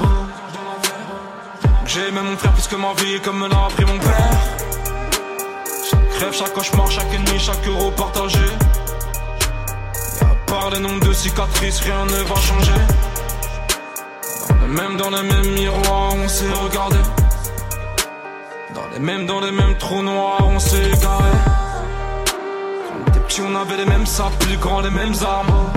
[1.86, 4.69] J'ai aimé mon frère plus que ma vie, comme me l'a appris mon père.
[5.92, 8.38] Rêve, chaque cauchemar, chaque ennemi, chaque euro partagé.
[10.20, 12.72] Et à part les nombres de cicatrices, rien ne va changer.
[14.48, 16.98] Dans les mêmes, dans les mêmes miroirs, on s'est regardé.
[18.74, 21.32] Dans les mêmes, dans les mêmes trous noirs, on s'est égaré.
[22.26, 25.70] Quand on était petits, on avait les mêmes sables, plus grands, les mêmes armes.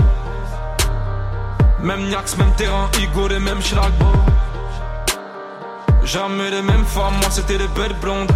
[1.80, 4.06] Même Niax, même terrain, Igo, les mêmes Chilagbo.
[6.02, 8.30] Jamais les mêmes femmes, moi c'était les belles blondes.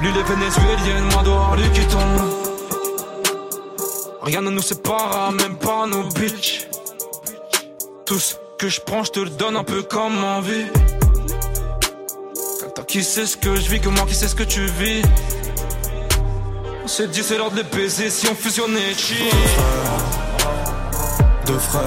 [0.00, 2.44] Lui les vénézuéliennes, moi dehors lui qui tombe.
[4.22, 6.66] Rien ne nous sépare, même pas nos bitches.
[8.06, 10.66] Tout ce que je prends, je te le donne un peu comme envie.
[12.74, 15.02] Toi qui sais ce que je vis, que moi qui sais ce que tu vis.
[16.84, 19.32] On s'est dit c'est l'heure de les baiser si on fusionnait cheat.
[21.46, 21.82] Deux frères,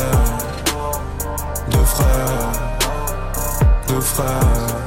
[1.69, 2.51] Deux frères,
[3.87, 4.86] deux frères.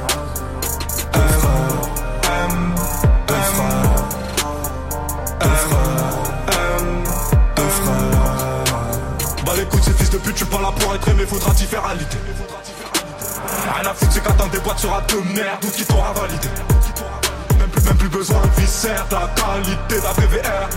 [10.23, 12.17] pute, suis pas là pour être aimé, faudra t'y faire aliter.
[13.75, 16.47] Rien à foutre, c'est qu'attends des boîtes sera de merde, ou qui t'aura validé.
[17.59, 20.69] Même plus, même plus besoin de viscère, de la qualité de la VVR.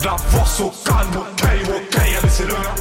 [0.00, 2.74] De la force au calme, ok, ok, allez c'est l'heure.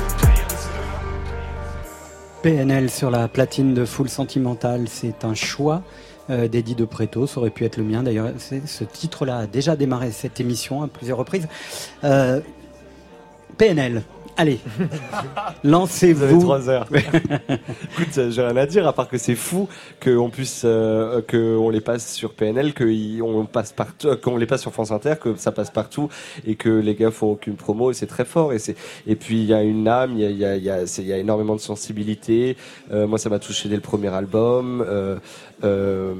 [2.44, 5.82] PNL sur la platine de Full Sentimental, c'est un choix
[6.30, 8.32] euh, d'Eddie de Preto, ça aurait pu être le mien d'ailleurs.
[8.38, 11.48] Ce titre-là a déjà démarré cette émission à plusieurs reprises.
[12.04, 12.42] Euh,
[13.58, 14.04] PNL,
[14.38, 16.40] allez, Vous avez lancez-vous.
[16.40, 16.88] trois heures.
[16.94, 19.68] Écoute, euh, j'ai rien à dire à part que c'est fou
[20.04, 24.62] qu'on puisse, euh, que on les passe sur PNL, qu'on passe partout, qu'on les passe
[24.62, 26.10] sur France Inter, que ça passe partout
[26.46, 28.76] et que les gars font aucune promo et c'est très fort et c'est
[29.06, 31.14] et puis il y a une âme, il y a il y a il y
[31.14, 32.58] a énormément de sensibilité.
[32.92, 34.84] Euh, moi, ça m'a touché dès le premier album.
[34.88, 35.18] Euh,
[35.64, 36.14] euh,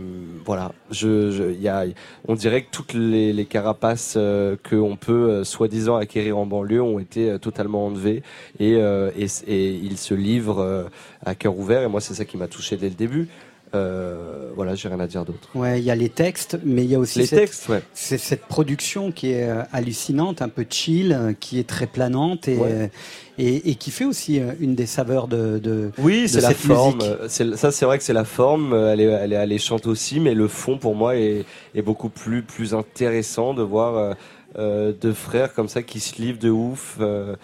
[0.46, 1.86] voilà, je, je, y a,
[2.28, 6.46] on dirait que toutes les, les carapaces euh, que on peut euh, soi-disant acquérir en
[6.46, 8.24] banlieue ont été euh, totalement enlevées
[8.60, 10.84] et, euh, et, et ils se livrent euh,
[11.26, 13.28] à cœur ouvert et moi c'est ça qui m'a touché dès le début.
[13.76, 15.50] Euh, voilà, j'ai rien à dire d'autre.
[15.54, 17.82] Ouais, il y a les textes, mais il y a aussi Les cette, textes, ouais.
[17.94, 22.48] c'est cette production qui est euh, hallucinante, un peu chill, euh, qui est très planante
[22.48, 22.90] et, Ouais.
[23.38, 27.00] et, et qui fait aussi une des saveurs de, de Oui, c'est la forme.
[27.28, 28.74] Ça, c'est vrai que c'est la forme.
[28.74, 31.44] Elle est, elle est alléchante aussi, mais le fond, pour moi, est,
[31.76, 34.16] est beaucoup plus, plus intéressant de voir
[34.58, 37.36] euh, deux frères comme ça qui se livrent de ouf, euh,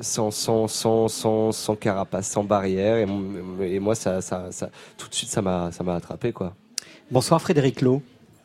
[0.00, 2.96] sans, sans, sans, sans, sans carapace, sans barrière.
[3.60, 6.54] Et, moi, ça, ça, ça, tout de suite, ça m'a, ça m'a attrapé, quoi.
[7.10, 8.02] Bonsoir Frédéric Lowe.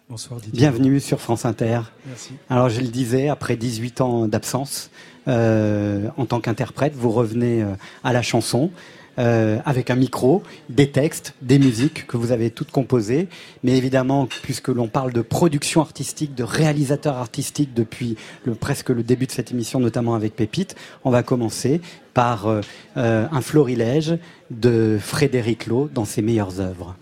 [0.09, 0.59] Bonsoir Didier.
[0.59, 1.81] Bienvenue sur France Inter.
[2.05, 2.31] Merci.
[2.49, 4.89] Alors je le disais, après 18 ans d'absence,
[5.27, 7.73] euh, en tant qu'interprète, vous revenez euh,
[8.03, 8.71] à la chanson.
[9.19, 13.27] Euh, avec un micro, des textes, des musiques que vous avez toutes composées.
[13.63, 18.15] Mais évidemment, puisque l'on parle de production artistique, de réalisateur artistique depuis
[18.59, 21.81] presque le début de cette émission, notamment avec Pépite, on va commencer
[22.13, 22.61] par euh,
[22.97, 24.17] euh, un florilège
[24.51, 26.95] de Frédéric Lowe dans ses meilleures œuvres.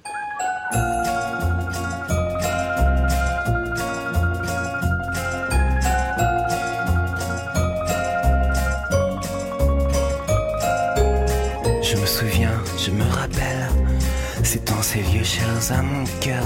[14.85, 16.45] Ces vieux chaleurs à mon cœur.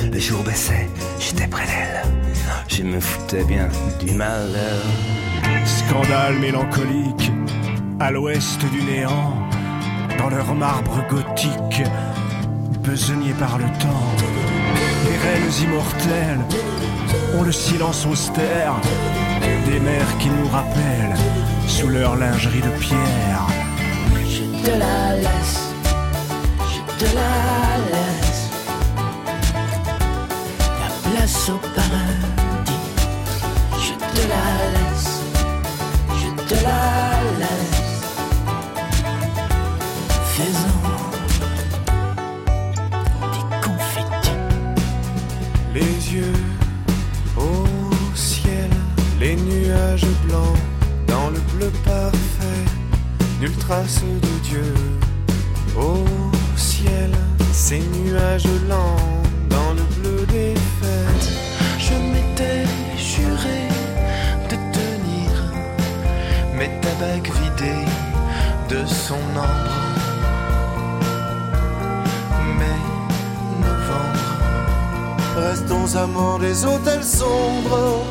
[0.00, 2.02] Le jour baissait, j'étais près d'elle.
[2.68, 3.68] Je me foutais bien
[3.98, 4.84] du malheur.
[5.64, 7.32] Scandale mélancolique
[7.98, 9.34] à l'ouest du néant,
[10.18, 11.82] dans leur marbre gothique,
[12.84, 14.08] besogné par le temps.
[15.06, 16.44] Les reines immortelles
[17.36, 18.74] ont le silence austère
[19.66, 21.18] des mers qui nous rappellent
[21.66, 23.46] sous leur lingerie de pierre.
[24.28, 25.63] Je te la laisse,
[27.14, 28.50] la laisse.
[30.80, 32.84] La place au paradis,
[33.86, 35.10] je te la laisse,
[36.20, 36.82] je te la
[37.40, 37.82] laisse.
[40.36, 40.90] Faisons
[43.32, 44.42] des confettis.
[45.74, 46.40] Les yeux
[47.36, 47.66] au
[48.14, 48.70] ciel,
[49.20, 50.58] les nuages blancs
[51.06, 52.64] dans le bleu parfait,
[53.40, 54.74] nulle trace de Dieu.
[55.76, 56.23] Au
[57.66, 58.96] ces nuages lents
[59.48, 61.30] dans le bleu des fêtes.
[61.78, 62.64] Je m'étais
[62.98, 63.68] juré
[64.50, 65.30] de tenir,
[66.56, 67.86] mais ta bague vidée
[68.68, 69.76] de son ambre.
[72.58, 72.80] Mais
[73.66, 74.26] novembre.
[75.36, 78.04] Restons amants des hôtels sombres,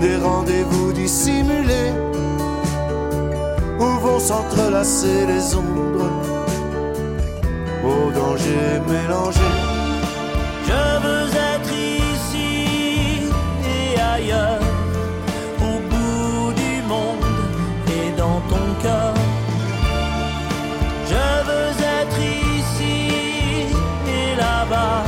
[0.00, 1.92] des rendez-vous dissimulés,
[3.78, 6.23] où vont s'entrelacer les ombres,
[8.24, 9.48] au danger mélangé.
[10.68, 13.30] Je veux être ici
[13.76, 14.60] et ailleurs,
[15.60, 17.26] au bout du monde
[17.88, 19.14] et dans ton cœur.
[21.10, 22.96] Je veux être ici
[24.08, 25.04] et là-bas,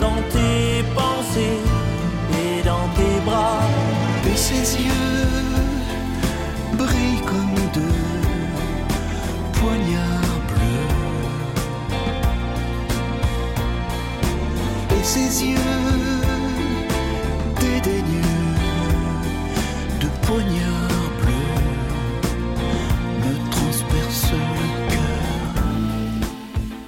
[0.00, 1.60] dans tes pensées
[2.42, 3.60] et dans tes bras.
[4.26, 5.33] Et ses yeux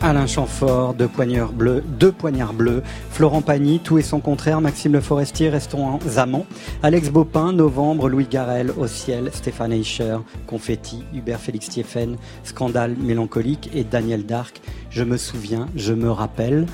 [0.06, 4.92] Alain Chamfort, deux poignards bleus, deux poignards bleus, Florent Pagny, tout et son contraire, Maxime
[4.92, 6.46] Le Forestier, restons amants,
[6.84, 13.68] Alex Bopin, Novembre, Louis Garel, Au ciel, Stéphane Eicher, Confetti, Hubert Félix Thieffen, Scandale mélancolique.
[13.74, 16.66] Et Daniel Dark, Je me souviens, je me rappelle.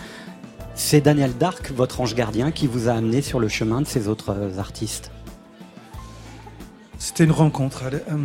[0.74, 4.08] C'est Daniel Dark, votre ange gardien, qui vous a amené sur le chemin de ces
[4.08, 5.10] autres artistes.
[7.02, 7.82] C'était une rencontre.
[7.92, 8.16] Euh,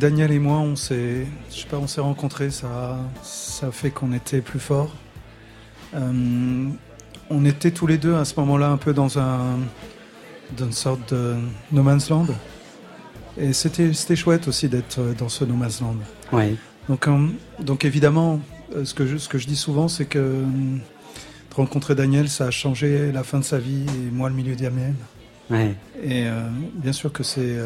[0.00, 2.50] Daniel et moi, on s'est, je sais pas, on s'est rencontrés.
[2.50, 4.94] Ça, ça fait qu'on était plus forts.
[5.92, 6.70] Euh,
[7.28, 9.58] on était tous les deux à ce moment-là un peu dans un,
[10.56, 11.34] dans une sorte de
[11.70, 12.28] no man's land.
[13.36, 15.96] Et c'était, c'était chouette aussi d'être dans ce no man's land.
[16.32, 16.56] Ouais.
[16.88, 17.26] Donc, euh,
[17.60, 18.40] donc évidemment,
[18.84, 22.50] ce que je, ce que je dis souvent, c'est que de rencontrer Daniel, ça a
[22.50, 24.96] changé la fin de sa vie et moi le milieu de la mienne.
[25.50, 25.74] Ouais.
[26.02, 26.24] Et
[26.76, 27.58] bien sûr que c'est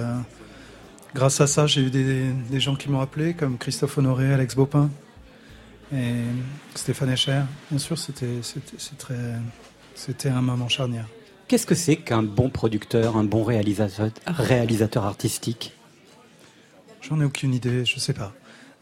[1.15, 4.91] grâce à ça, j'ai eu des, gens qui m'ont appelé, comme Christophe Honoré, Alex Bopin
[5.93, 6.15] et
[6.75, 7.43] Stéphane Echer.
[7.71, 8.27] Bien sûr, c'était
[10.29, 11.07] un moment charnière.
[11.49, 15.73] Qu'est-ce que c'est qu'un bon producteur, un bon réalisateur, réalisateur artistique?
[17.01, 18.35] J'en ai aucune idée, je sais pas.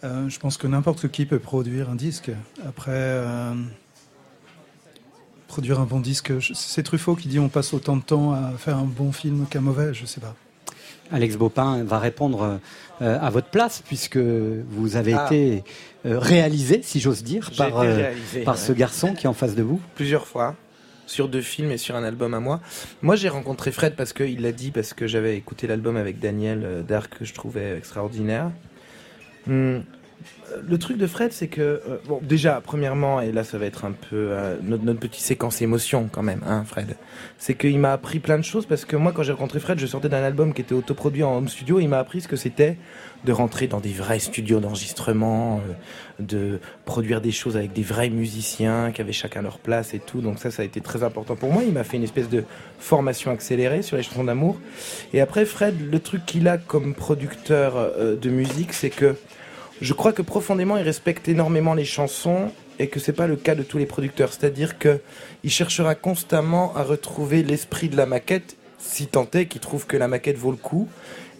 [0.04, 2.30] Euh, je pense que n'importe qui peut produire un disque.
[2.66, 3.54] Après, euh,
[5.46, 8.76] produire un bon disque, c'est Truffaut qui dit on passe autant de temps à faire
[8.76, 10.34] un bon film qu'un mauvais, je sais pas.
[11.12, 12.60] Alex Bopin va répondre
[13.02, 15.26] euh, à votre place puisque vous avez ah.
[15.26, 15.64] été
[16.06, 18.12] euh, réalisé, si j'ose dire, par, euh,
[18.44, 19.80] par ce garçon qui est en face de vous.
[19.94, 20.54] Plusieurs fois
[21.06, 22.60] sur deux films et sur un album à moi.
[23.02, 26.84] Moi, j'ai rencontré Fred parce qu'il l'a dit, parce que j'avais écouté l'album avec Daniel
[26.88, 28.50] Dark que je trouvais extraordinaire.
[29.46, 29.80] Hmm
[30.66, 33.84] le truc de Fred, c'est que, euh, bon, déjà, premièrement, et là, ça va être
[33.84, 36.96] un peu euh, notre, notre, petite séquence émotion quand même, hein, Fred.
[37.38, 39.86] C'est qu'il m'a appris plein de choses parce que moi, quand j'ai rencontré Fred, je
[39.86, 41.78] sortais d'un album qui était autoproduit en home studio.
[41.78, 42.76] Et il m'a appris ce que c'était
[43.24, 48.10] de rentrer dans des vrais studios d'enregistrement, euh, de produire des choses avec des vrais
[48.10, 50.20] musiciens qui avaient chacun leur place et tout.
[50.20, 51.62] Donc ça, ça a été très important pour moi.
[51.64, 52.44] Il m'a fait une espèce de
[52.78, 54.58] formation accélérée sur les chansons d'amour.
[55.12, 57.90] Et après, Fred, le truc qu'il a comme producteur
[58.20, 59.16] de musique, c'est que
[59.80, 63.54] je crois que profondément, il respecte énormément les chansons et que c'est pas le cas
[63.54, 64.32] de tous les producteurs.
[64.32, 65.00] C'est-à-dire que
[65.44, 69.96] il cherchera constamment à retrouver l'esprit de la maquette, si tant est qu'il trouve que
[69.96, 70.88] la maquette vaut le coup.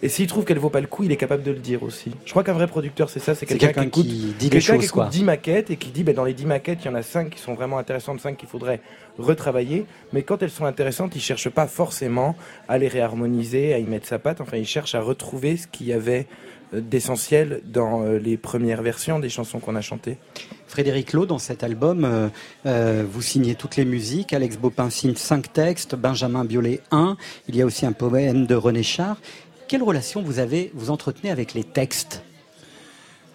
[0.03, 2.11] Et s'il trouve qu'elle vaut pas le coup, il est capable de le dire aussi.
[2.23, 5.09] Je crois qu'un vrai producteur, c'est ça, c'est quelqu'un qui écoute, dit quelqu'un qui écoute
[5.09, 7.31] 10 maquettes et qui dit, ben, dans les 10 maquettes, il y en a 5
[7.31, 8.79] qui sont vraiment intéressantes, 5 qu'il faudrait
[9.17, 9.85] retravailler.
[10.13, 12.35] Mais quand elles sont intéressantes, il cherche pas forcément
[12.67, 14.39] à les réharmoniser, à y mettre sa patte.
[14.39, 16.27] Enfin, il cherche à retrouver ce qu'il y avait
[16.73, 20.17] d'essentiel dans euh, les premières versions des chansons qu'on a chantées.
[20.67, 22.27] Frédéric Lowe, dans cet album, euh,
[22.65, 24.33] euh, vous signez toutes les musiques.
[24.33, 27.17] Alex Bopin signe cinq textes, Benjamin Biolay un.
[27.47, 29.17] Il y a aussi un poème de René Char.
[29.67, 32.23] Quelle relation vous avez, vous entretenez avec les textes?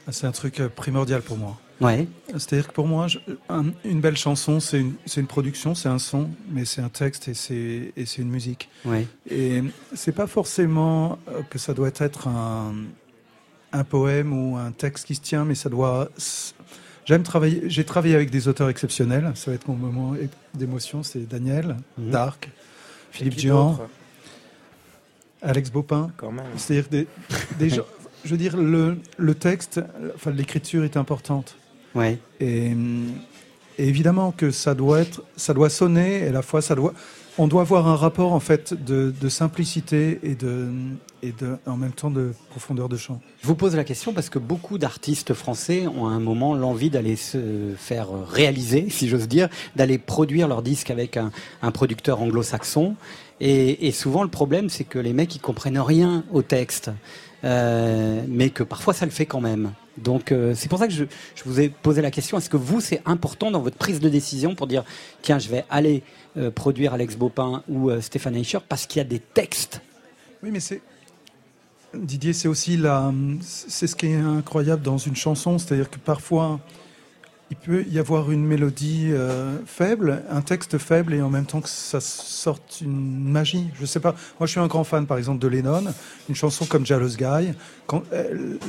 [0.07, 1.59] Ah, C'est un truc primordial pour moi.
[1.81, 2.07] Ouais.
[2.29, 3.07] C'est-à-dire que pour moi,
[3.85, 7.35] une belle chanson, c'est une, une, production, c'est un son, mais c'est un texte et
[7.35, 8.69] c'est une musique.
[8.85, 9.07] Ouais.
[9.29, 11.19] Et c'est pas forcément
[11.51, 12.73] que ça doit être un,
[13.73, 16.09] un poème ou un texte qui se tient, mais ça doit.
[17.05, 17.63] J'aime travailler.
[17.67, 19.33] J'ai travaillé avec des auteurs exceptionnels.
[19.35, 20.15] Ça va être mon moment
[20.55, 21.03] d'émotion.
[21.03, 22.11] C'est Daniel, mhm.
[22.11, 22.51] Dark,
[23.11, 23.79] Philippe Durand,
[25.43, 26.11] Alex Bopin.
[26.57, 27.07] C'est-à-dire des,
[27.59, 27.87] des gens.
[28.25, 29.81] Je veux dire, le, le texte,
[30.15, 31.57] enfin, l'écriture est importante.
[31.95, 32.19] Ouais.
[32.39, 32.71] Et,
[33.79, 36.95] et, évidemment que ça doit être, ça doit sonner, et à la fois ça doit,
[37.39, 40.69] on doit avoir un rapport en fait de, simplicité et de,
[41.23, 43.21] et de, en même temps de profondeur de chant.
[43.41, 46.91] Je vous pose la question parce que beaucoup d'artistes français ont à un moment l'envie
[46.91, 51.31] d'aller se faire réaliser, si j'ose dire, d'aller produire leur disque avec un,
[51.73, 52.97] producteur anglo-saxon.
[53.41, 56.91] Et, souvent le problème, c'est que les mecs ils comprennent rien au texte,
[57.45, 59.73] euh, mais que parfois ça le fait quand même.
[59.99, 61.05] Donc euh, c'est pour ça que je,
[61.35, 62.39] je, vous ai posé la question.
[62.39, 64.85] Est-ce que vous c'est important dans votre prise de décision pour dire
[65.23, 66.03] tiens je vais aller
[66.37, 69.81] euh, produire Alex Bopin ou euh, Stéphane Eicher parce qu'il y a des textes.
[70.43, 70.81] Oui, mais c'est
[71.95, 76.59] Didier, c'est aussi la, c'est ce qui est incroyable dans une chanson, c'est-à-dire que parfois
[77.53, 81.61] il peut y avoir une mélodie euh, faible, un texte faible, et en même temps
[81.61, 83.69] que ça sorte une magie.
[83.79, 84.15] Je sais pas.
[84.41, 85.85] Moi, je suis un grand fan, par exemple, de Lennon.
[86.31, 87.53] Une chanson comme Jealous Guy.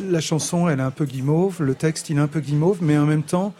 [0.09, 2.97] La chanson, elle est un peu guimauve, le texte, il est un peu guimauve, mais
[2.97, 3.53] en même temps,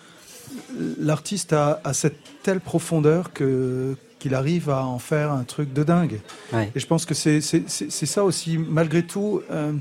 [1.00, 6.22] l'artiste a, cette telle profondeur que qu'il arrive à en faire un truc de dingue.
[6.54, 9.74] Et je pense que c'est ça aussi, malgré tout, euh,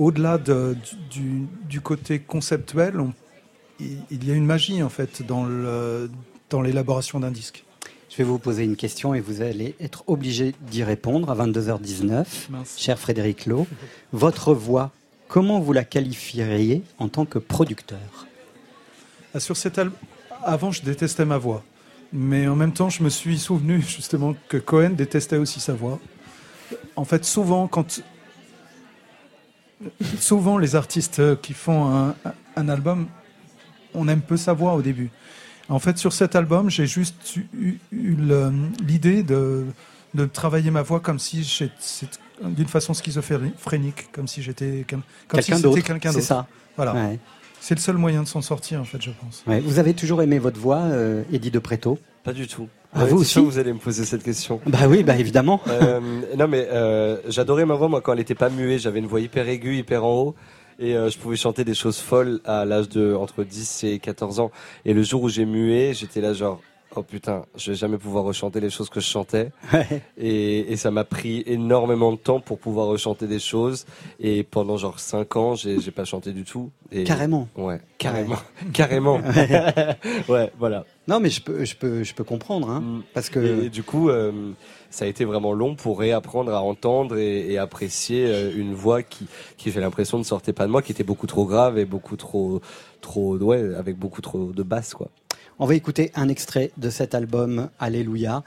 [0.00, 2.94] au-delà du, du, côté conceptuel,
[3.78, 5.46] il, y a une magie en fait dans
[6.60, 7.64] l'élaboration dans d'un disque.
[8.10, 12.24] Je vais vous poser une question et vous allez être obligé d'y répondre à 22h19.
[12.76, 13.66] Cher Frédéric Lowe,
[14.12, 14.90] votre voix,
[15.28, 18.26] comment vous la qualifieriez en tant que producteur?
[19.34, 19.98] Ah, Sur cet album
[20.44, 21.62] avant, je détestais ma voix.
[22.12, 25.98] Mais en même temps, je me suis souvenu justement que Cohen détestait aussi sa voix.
[26.96, 28.02] En fait, souvent, quand.
[30.18, 32.14] Souvent, les artistes qui font un,
[32.56, 33.06] un album,
[33.92, 35.10] on aime peu sa voix au début.
[35.68, 39.64] En fait, sur cet album, j'ai juste eu, l'idée de,
[40.14, 42.06] de travailler ma voix comme si j'étais
[42.42, 45.02] d'une façon schizophrénique, comme si j'étais comme
[45.40, 46.46] si Quelqu'un d'autre, c'est ça.
[46.76, 46.94] Voilà.
[46.94, 47.18] Ouais.
[47.64, 49.42] C'est le seul moyen de s'en sortir, en fait, je pense.
[49.46, 51.98] Ouais, Vous avez toujours aimé votre voix, euh, Eddie de Préto?
[52.22, 52.68] Pas du tout.
[52.92, 53.30] Ah, vous aussi?
[53.30, 54.60] sûr que vous allez me poser cette question.
[54.66, 55.62] Bah oui, bah évidemment.
[55.68, 55.98] Euh,
[56.36, 59.20] non mais euh, j'adorais ma voix moi quand elle était pas muée, j'avais une voix
[59.20, 60.34] hyper aiguë, hyper en haut
[60.78, 64.40] et euh, je pouvais chanter des choses folles à l'âge de entre 10 et 14
[64.40, 64.50] ans
[64.84, 66.60] et le jour où j'ai mué, j'étais là genre
[66.96, 69.50] oh putain, je vais jamais pouvoir rechanter les choses que je chantais
[70.18, 73.86] et, et ça m'a pris énormément de temps pour pouvoir rechanter des choses
[74.20, 77.48] et pendant genre 5 ans, j'ai j'ai pas chanté du tout et Carrément.
[77.56, 78.36] Ouais, carrément.
[78.72, 79.16] carrément.
[79.16, 79.96] Ouais.
[80.28, 80.84] ouais, voilà.
[81.06, 83.82] Non, mais je peux, je peux, je peux comprendre, hein, parce que Et, et du
[83.82, 84.52] coup, euh,
[84.90, 89.02] ça a été vraiment long pour réapprendre à entendre et, et apprécier euh, une voix
[89.02, 89.26] qui,
[89.58, 92.16] qui j'ai l'impression ne sortait pas de moi, qui était beaucoup trop grave et beaucoup
[92.16, 92.60] trop,
[93.00, 95.08] trop, ouais, avec beaucoup trop de basse, quoi.
[95.58, 98.42] On va écouter un extrait de cet album Alléluia.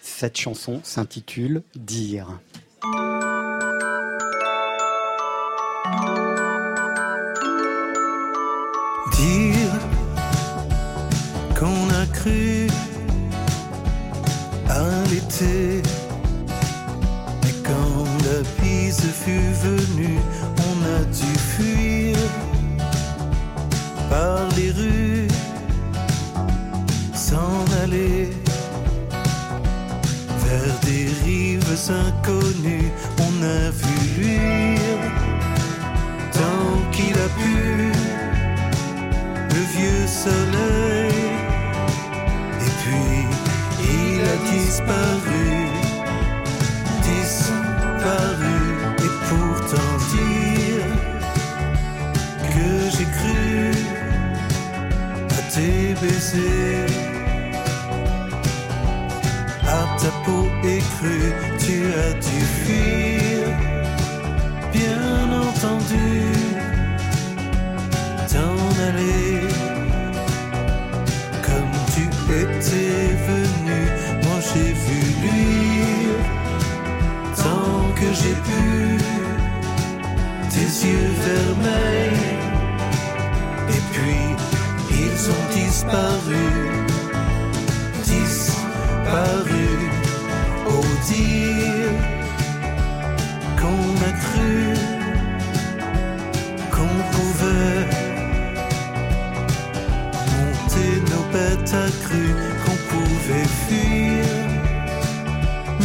[0.00, 2.40] Cette chanson s'intitule Dire.
[9.16, 9.72] Dire
[11.58, 12.68] qu'on a cru
[14.68, 15.82] à l'été.
[17.42, 20.18] Mais quand la bise fut venue,
[20.68, 22.16] on a dû fuir
[24.10, 24.67] par les
[31.78, 32.92] rives inconnues.
[33.18, 35.02] On a vu luire
[36.32, 37.92] tant qu'il a pu
[39.54, 41.12] le vieux soleil.
[42.60, 43.26] Et puis
[43.82, 45.50] il a disparu,
[47.02, 48.58] disparu.
[48.98, 50.86] Et pourtant dire
[52.54, 53.72] que j'ai cru
[55.30, 57.07] à tes baisers,
[61.98, 63.40] as dû fuir,
[64.72, 66.10] bien entendu
[68.32, 68.58] t'en
[68.88, 69.48] aller
[71.46, 72.04] comme tu
[72.44, 73.80] étais venu.
[74.24, 76.22] Moi j'ai vu luire
[77.36, 78.64] tant que j'ai pu
[80.52, 82.36] tes yeux vermeils.
[83.76, 84.22] Et puis
[84.90, 86.67] ils ont disparu, disparu.
[102.04, 102.26] Cru,
[102.62, 104.24] qu'on pouvait fuir.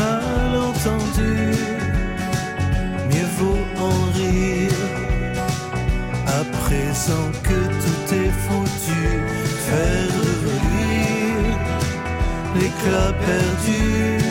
[0.02, 1.36] Malentendu,
[3.10, 4.82] mieux vaut en rire.
[6.28, 9.04] À présent que tout est foutu,
[9.68, 11.58] faire reluire
[12.56, 14.24] l'éclat perdu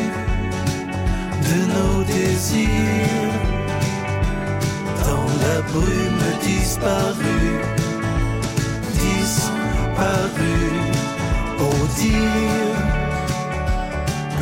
[1.48, 3.42] de nos désirs
[5.04, 7.60] dans la brume disparue,
[9.04, 10.71] disparue,
[11.96, 12.76] dire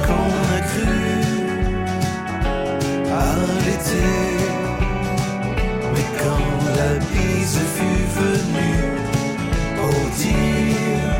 [0.07, 1.01] qu'on a cru
[3.13, 3.31] à
[3.65, 4.09] l'été.
[5.93, 8.87] Mais quand la bise fut venue,
[9.87, 11.15] au dire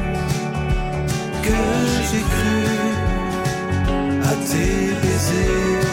[1.47, 1.61] que
[2.09, 2.61] j'ai cru
[4.23, 5.89] à tes baisers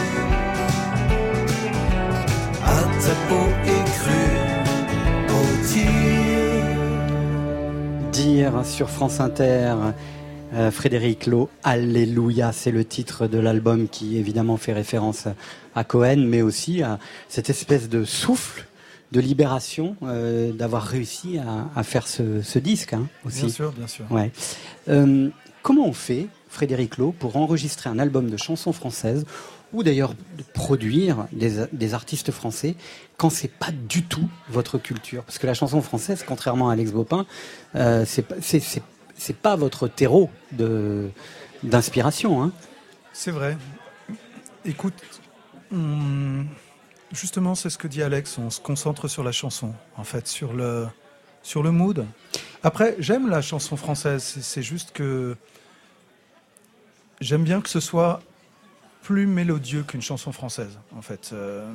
[2.64, 4.38] à ta peau écrue.
[8.12, 9.74] Dire sur France Inter.
[10.54, 15.26] Euh, Frédéric Lowe, Alléluia, c'est le titre de l'album qui évidemment fait référence
[15.74, 16.98] à Cohen, mais aussi à
[17.28, 18.66] cette espèce de souffle
[19.12, 23.40] de libération euh, d'avoir réussi à, à faire ce, ce disque hein, aussi.
[23.42, 24.04] Bien sûr, bien sûr.
[24.10, 24.30] Ouais.
[24.88, 25.28] Euh,
[25.62, 29.24] comment on fait, Frédéric Lowe, pour enregistrer un album de chansons françaises
[29.74, 32.74] ou d'ailleurs de produire des, des artistes français
[33.18, 35.22] quand c'est pas du tout votre culture?
[35.24, 37.26] Parce que la chanson française, contrairement à Alex Bopin,
[37.76, 38.36] euh, c'est pas-
[39.18, 40.30] c'est- pas votre terreau
[41.62, 42.42] d'inspiration.
[42.42, 42.52] Hein.
[43.12, 43.56] C'est vrai.
[44.64, 44.94] Écoute,
[45.72, 46.44] on-
[47.12, 48.38] justement, c'est ce que dit Alex.
[48.38, 50.86] On se concentre sur la chanson, en fait, sur le,
[51.42, 52.06] sur le mood.
[52.62, 54.22] Après, j'aime la chanson française.
[54.40, 55.36] C'est- juste que
[57.20, 58.20] j'aime bien que ce soit
[59.02, 61.30] plus mélodieux qu'une chanson française, en fait.
[61.32, 61.70] Euh,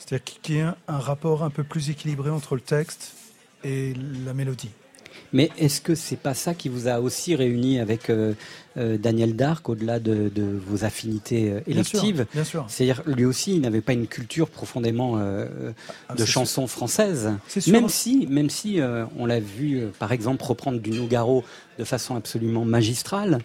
[0.00, 3.14] C'est-à-dire qu'il y ait un rapport un peu plus équilibré entre le texte
[3.64, 3.94] et
[4.24, 4.70] la mélodie.
[5.32, 8.32] Mais est-ce que c'est pas ça qui vous a aussi réuni avec euh,
[8.76, 12.64] euh, Daniel Dark, au-delà de, de vos affinités euh, sûr, électives bien sûr.
[12.68, 15.18] C'est-à-dire, lui aussi, il n'avait pas une culture profondément
[16.08, 17.30] Ah, de chansons françaises.
[17.46, 17.72] C'est sûr.
[17.72, 18.80] Même si, même si
[19.18, 21.44] on l'a vu, par exemple, reprendre du Nougaro
[21.78, 23.38] de façon absolument magistrale.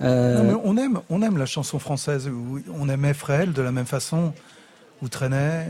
[0.00, 2.30] Non, mais on aime, on aime la chanson française.
[2.72, 4.32] On aimait Fréhel de la même façon,
[5.02, 5.66] ou Trenet,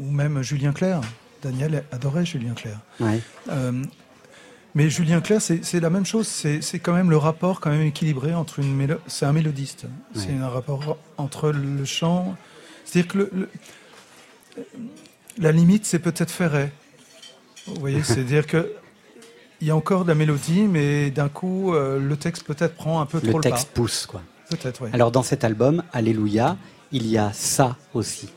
[0.00, 1.00] ou même Julien Clerc.
[1.42, 2.80] Daniel adorait Julien Clerc.
[3.00, 3.20] ouais.
[3.50, 3.72] Euh,
[4.76, 6.28] mais Julien Clerc, c'est la même chose.
[6.28, 8.96] C'est quand même le rapport quand même équilibré entre une mélo...
[9.06, 9.86] C'est un mélodiste.
[10.14, 12.36] C'est un rapport entre le chant.
[12.84, 13.48] C'est-à-dire que le- le-
[15.38, 16.72] la limite, c'est peut-être Ferret.
[17.66, 18.70] Vous voyez, c'est-à-dire que
[19.62, 23.00] il y a encore de la mélodie, mais d'un coup, euh, le texte peut-être prend
[23.00, 23.80] un peu le trop le, texte pas.
[23.80, 24.20] pousse, quoi.
[24.50, 24.90] Peut-être, oui.
[24.92, 26.58] Alors dans cet album, Alléluia,
[26.92, 28.28] il y a ça aussi.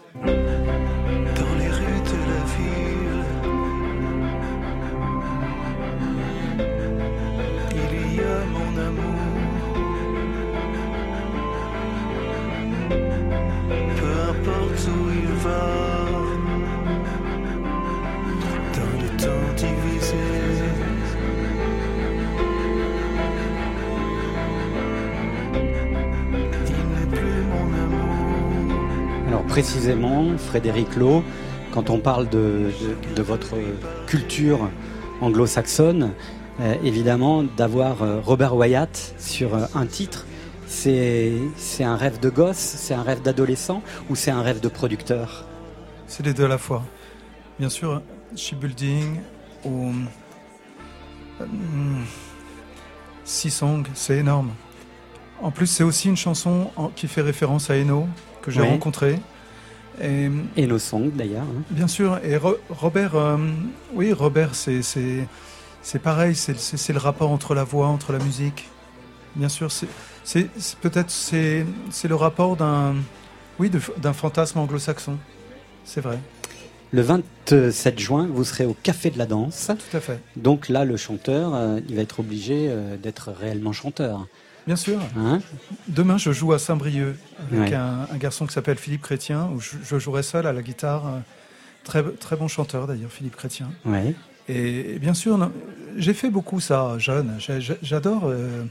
[29.28, 31.24] Alors précisément, Frédéric Lowe,
[31.72, 32.72] quand on parle de,
[33.18, 33.56] votre
[34.08, 34.70] culture
[35.20, 36.12] anglo-saxonne,
[36.62, 40.26] euh, évidemment, d'avoir euh, Robert Wyatt sur euh, un titre,
[40.68, 44.70] c'est c'est un rêve de gosse, c'est un rêve d'adolescent ou c'est un rêve de
[44.70, 45.46] producteur?
[46.08, 46.84] C'est les deux à la fois.
[47.60, 48.02] Bien sûr,
[48.36, 49.20] Shipbuilding
[49.66, 49.92] ou
[51.42, 51.46] euh,
[53.26, 54.52] Sea Song, c'est énorme.
[55.42, 58.08] En plus, c'est aussi une chanson qui fait référence à Eno,
[58.42, 59.20] que j'ai rencontré.
[60.02, 61.44] Et, Et nos songs d'ailleurs.
[61.44, 61.64] hein.
[61.70, 63.38] bien sûr, et Ro- Robert, euh,
[63.94, 64.82] oui, Robert, c'est
[66.02, 68.68] pareil, c'est le rapport entre la voix, entre la musique.
[69.36, 70.48] Bien sûr, c'est
[70.82, 71.66] peut-être c'est
[72.08, 72.96] le rapport d'un
[73.60, 75.18] oui d'un fantasme anglo-saxon.
[75.86, 76.18] C'est vrai.
[76.92, 79.70] Le 27 juin, vous serez au Café de la Danse.
[79.92, 80.20] Tout à fait.
[80.36, 84.26] Donc là, le chanteur, euh, il va être obligé euh, d'être réellement chanteur.
[84.66, 85.00] Bien sûr.
[85.18, 85.40] Hein
[85.88, 87.16] Demain, je joue à Saint-Brieuc
[87.52, 87.76] avec Ouais.
[87.76, 91.06] un, un garçon qui s'appelle Philippe Chrétien, où je, je jouerai seul à la guitare.
[91.08, 91.20] euh,
[91.86, 93.70] Très, très bon chanteur d'ailleurs, Philippe Chrétien.
[93.86, 94.14] Ouais.
[94.48, 95.50] Et, et bien sûr,
[95.96, 97.36] j'ai fait beaucoup ça jeune.
[97.82, 98.24] J'adore.
[98.26, 98.66] euh,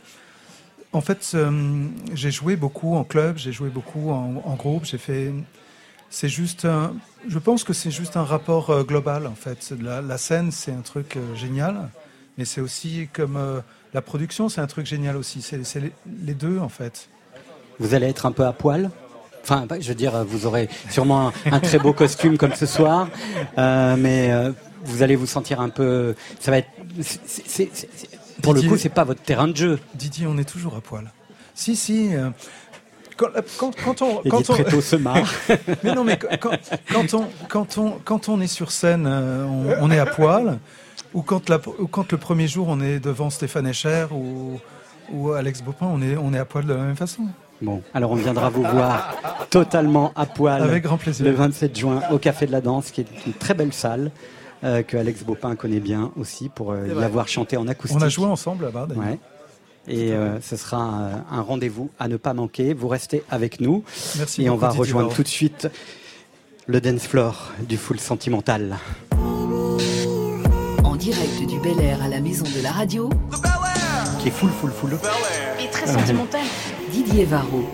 [0.92, 1.36] en fait,
[2.14, 4.84] j'ai joué beaucoup en club, j'ai joué beaucoup en, en groupe.
[4.84, 5.32] J'ai fait.
[6.10, 6.64] C'est juste.
[6.64, 6.94] un-
[7.28, 9.72] je pense que c'est juste un rapport euh, global en fait.
[9.80, 11.90] La, la scène, c'est un truc euh, génial,
[12.38, 13.60] mais c'est aussi comme euh,
[13.94, 15.42] la production, c'est un truc génial aussi.
[15.42, 15.92] C'est les,
[16.24, 17.08] les deux en fait.
[17.78, 18.90] Vous allez être un peu à poil?
[19.42, 23.08] Enfin, je veux dire, vous aurez sûrement un, un très beau costume comme ce soir,
[23.56, 24.30] mais
[24.84, 26.14] vous allez vous sentir un peu.
[26.40, 26.68] Ça va être.
[28.42, 29.78] pour le coup, c'est pas votre terrain de jeu.
[29.94, 31.10] Didier, on est toujours à poil.
[31.54, 32.10] Si, si.
[33.22, 35.28] Euh, quand, quand, quand on, quand on, Préto se marre.
[35.82, 36.50] mais non, mais quand,
[36.92, 40.58] quand on, quand on, quand on est sur scène, euh, on, on est à poil.
[41.14, 44.60] Ou quand, la, ou quand le premier jour, on est devant Stéphane Echer ou,
[45.10, 47.22] ou Alex Bopin, on est, on est à poil de la même façon.
[47.60, 49.16] Bon, alors on viendra vous voir
[49.50, 51.26] totalement à poil Avec grand plaisir.
[51.26, 54.12] le 27 juin au Café de la Danse, qui est une très belle salle
[54.64, 57.98] euh, que Alex Bopin connaît bien aussi pour euh, y avoir chanté en acoustique.
[58.00, 59.04] On a joué ensemble là-bas, d'ailleurs.
[59.04, 59.18] Ouais.
[59.88, 62.74] Et euh, ce sera un, un rendez-vous à ne pas manquer.
[62.74, 63.84] Vous restez avec nous.
[64.18, 65.68] Merci Et on va Didier rejoindre tout de suite
[66.66, 68.76] le dance floor du full sentimental.
[70.84, 73.08] En direct du Bel Air à la maison de la radio,
[74.20, 74.98] Qui est full, full, full.
[75.64, 76.42] et très sentimental,
[76.92, 77.64] Didier Varro.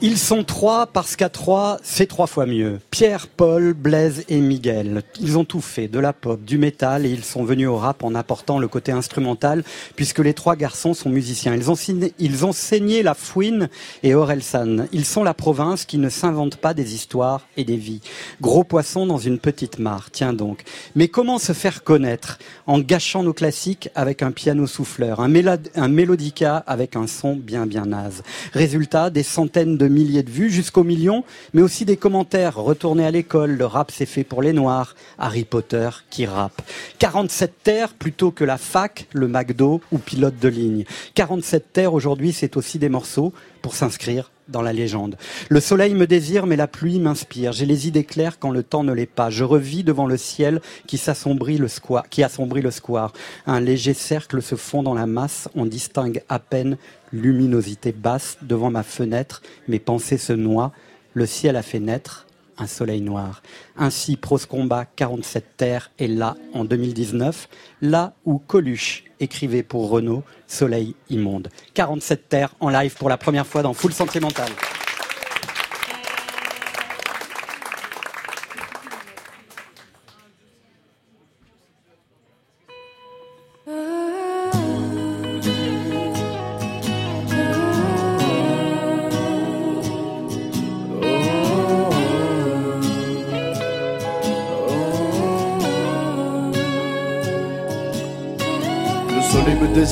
[0.00, 2.78] Ils sont trois parce qu'à trois, c'est trois fois mieux.
[2.92, 5.02] Pierre, Paul, Blaise et Miguel.
[5.20, 8.04] Ils ont tout fait, de la pop, du métal, et ils sont venus au rap
[8.04, 9.64] en apportant le côté instrumental,
[9.96, 11.52] puisque les trois garçons sont musiciens.
[11.56, 13.68] Ils ont, signé- ils ont saigné la fouine
[14.04, 14.86] et Orelsan.
[14.92, 18.00] Ils sont la province qui ne s'invente pas des histoires et des vies.
[18.40, 20.62] Gros poisson dans une petite mare, tiens donc.
[20.94, 22.38] Mais comment se faire connaître
[22.68, 27.34] En gâchant nos classiques avec un piano souffleur, un, mélod- un mélodica avec un son
[27.34, 28.22] bien bien naze?
[28.52, 31.24] Résultat, des centaines de milliers de vues jusqu'aux millions,
[31.54, 32.56] mais aussi des commentaires.
[32.56, 34.94] Retournez à l'école, le rap c'est fait pour les noirs.
[35.18, 36.62] Harry Potter qui rappe.
[36.98, 40.84] 47 terres plutôt que la fac, le McDo ou pilote de ligne.
[41.14, 43.32] 47 terres aujourd'hui c'est aussi des morceaux
[43.62, 45.16] pour s'inscrire dans la légende.
[45.48, 47.52] Le soleil me désire, mais la pluie m'inspire.
[47.52, 49.30] J'ai les idées claires quand le temps ne l'est pas.
[49.30, 53.12] Je revis devant le ciel qui qui assombrit le square.
[53.46, 55.48] Un léger cercle se fond dans la masse.
[55.54, 56.76] On distingue à peine
[57.12, 59.42] luminosité basse devant ma fenêtre.
[59.66, 60.72] Mes pensées se noient.
[61.14, 62.26] Le ciel a fait naître
[62.58, 63.42] un soleil noir.
[63.76, 67.48] Ainsi, Prose Combat 47 terres est là en 2019,
[67.82, 71.48] là où Coluche écrivait pour Renault Soleil immonde.
[71.74, 74.50] 47 terres en live pour la première fois dans Full Sentimental.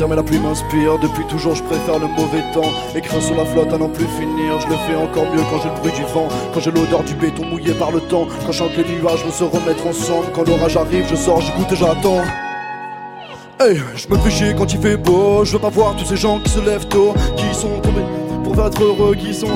[0.08, 2.70] Mais la pluie m'inspire Depuis toujours je préfère le mauvais temps.
[2.94, 4.60] Écrire sur la flotte à n'en plus finir.
[4.60, 6.28] Je le fais encore mieux quand j'ai le bruit du vent.
[6.52, 8.26] Quand j'ai l'odeur du béton mouillé par le temps.
[8.44, 10.26] Quand je chante les nuages vont se remettre ensemble.
[10.34, 12.22] Quand l'orage arrive je sors, j'écoute et j'attends.
[13.58, 15.44] Hey, je me fais chier quand il fait beau.
[15.44, 17.14] Je veux pas voir tous ces gens qui se lèvent tôt.
[17.36, 18.04] Qui sont tombés
[18.44, 19.46] pour être heureux Qui sont...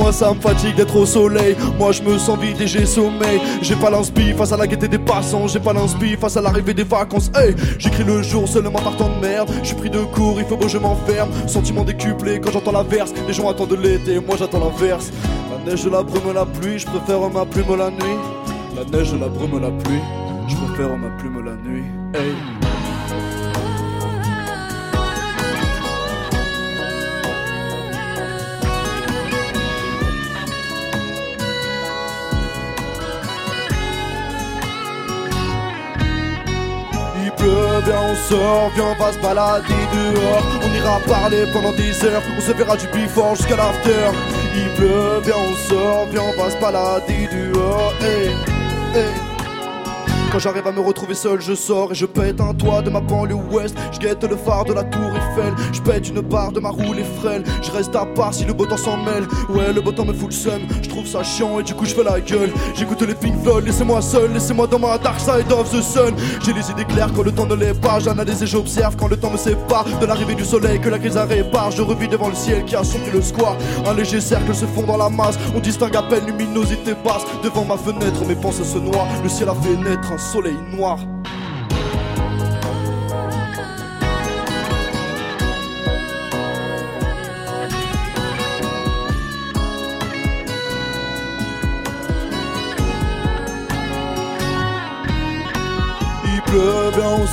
[0.00, 1.54] Moi ça me fatigue d'être au soleil.
[1.78, 3.38] Moi je me sens vide et j'ai sommeil.
[3.60, 5.46] J'ai pas l'inspi face à la gaieté des passants.
[5.46, 7.30] J'ai pas l'inspi face à l'arrivée des vacances.
[7.34, 9.50] Hey J'écris le jour seulement par temps de merde.
[9.62, 11.28] Je suis pris de court, il faut que je m'enferme.
[11.46, 15.12] Sentiment décuplé quand j'entends la verse Les gens attendent l'été, moi j'attends l'inverse.
[15.50, 16.78] La neige, la brume, la pluie.
[16.78, 18.18] Je préfère ma plume la nuit.
[18.76, 20.00] La neige, la brume, la pluie.
[20.48, 22.69] Je préfère ma plume la nuit
[38.28, 42.52] sort, viens on va se balader dehors On ira parler pendant des heures, on se
[42.52, 44.10] verra du before jusqu'à l'after
[44.54, 47.92] Il pleut, viens on sort, viens on va se balader dehors.
[50.32, 53.00] Quand j'arrive à me retrouver seul, je sors et je pète un toit de ma
[53.00, 53.76] banlieue ouest.
[53.90, 55.10] Je guette le phare de la tour
[55.72, 57.44] Je pète une barre de ma roue les frêle.
[57.62, 59.26] Je reste à part si le beau temps s'en mêle.
[59.48, 60.62] Ouais, le beau temps me fout le seum.
[60.82, 62.50] Je trouve ça chiant et du coup je fais la gueule.
[62.74, 66.14] J'écoute les Pink Floyd, laissez-moi seul, laissez-moi dans ma dark side of the sun.
[66.44, 68.00] J'ai les idées claires quand le temps ne l'est pas.
[68.00, 71.16] J'analyse et j'observe quand le temps me sépare de l'arrivée du soleil que la crise
[71.16, 71.70] répare.
[71.70, 73.56] Je revis devant le ciel qui a sombré le square.
[73.86, 75.38] Un léger cercle se fond dans la masse.
[75.54, 77.24] On distingue à peine luminosité basse.
[77.42, 79.06] Devant ma fenêtre, mes pensées se noient.
[79.22, 80.98] Le ciel a fait naître un soleil noir.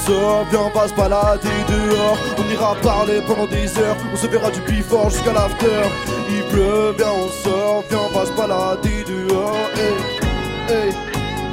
[0.06, 2.18] Sort, viens on va se balader dehors.
[2.38, 5.82] On ira parler pendant des heures, on se verra du before jusqu'à l'after.
[6.30, 9.70] Il pleut, viens on sort, viens on va se balader dehors.
[9.76, 10.90] Hey, hey,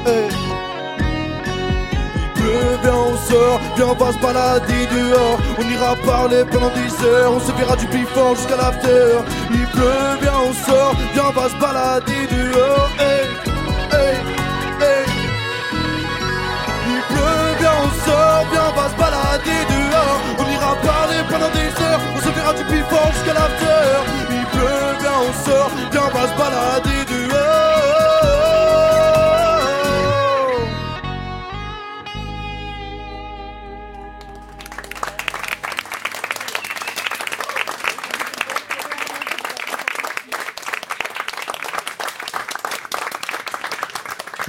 [0.07, 0.29] hey.
[2.37, 5.39] Il viens on sort, viens on va se balader dehors.
[5.59, 9.19] On ira parler pendant des heures, on se verra du before jusqu'à l'after.
[9.51, 12.91] Il pleut, viens on sort, viens on va se balader dehors
[18.51, 20.21] viens on va se balader dehors.
[20.39, 23.85] On ira parler pendant des heures, on se verra du before jusqu'à l'after
[24.31, 27.04] Il pleut, viens on sort, viens on va se balader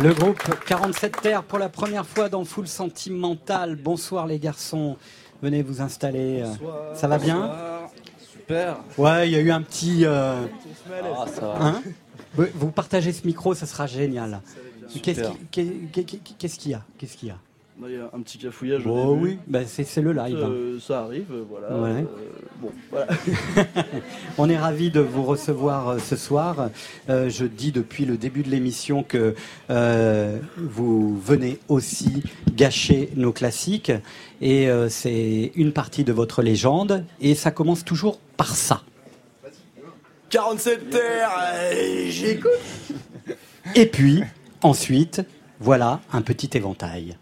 [0.06, 3.76] Le groupe 47 Terres pour la première fois dans Full Sentimental.
[3.76, 4.98] Bonsoir les garçons.
[5.42, 6.44] Venez vous installer.
[6.94, 7.52] Ça va bien
[8.32, 8.78] Super.
[9.00, 10.06] Ouais, il y a eu un petit.
[10.06, 10.46] euh,
[10.92, 11.56] Ah, ça va.
[11.60, 11.82] hein
[12.36, 14.42] vous partagez ce micro, ça sera génial.
[15.02, 15.22] Qu'est-ce
[16.70, 16.82] y a?
[17.00, 17.38] Qu'est-ce qu'il y a?
[17.88, 18.88] Il y a un petit cafouillage.
[18.88, 19.24] au début.
[19.34, 20.38] oui, bah, c'est c'est le live.
[20.42, 20.50] hein.
[20.50, 21.76] Euh, ça arrive, euh, voilà.
[21.78, 22.02] Ouais.
[22.02, 22.06] Euh,
[22.62, 23.08] bon, voilà.
[24.38, 26.70] On est ravis de vous recevoir ce soir.
[27.10, 29.36] Euh, je dis depuis le début de l'émission que
[29.70, 32.24] euh, vous venez aussi
[32.56, 33.92] gâcher nos classiques.
[34.42, 37.04] Et euh, c'est une partie de votre légende.
[37.20, 38.84] Et ça commence toujours par ça.
[40.30, 41.32] 47 terres,
[42.10, 42.52] j'écoute.
[43.76, 44.22] Et puis,
[44.62, 45.22] ensuite,
[45.60, 47.18] voilà un petit éventail.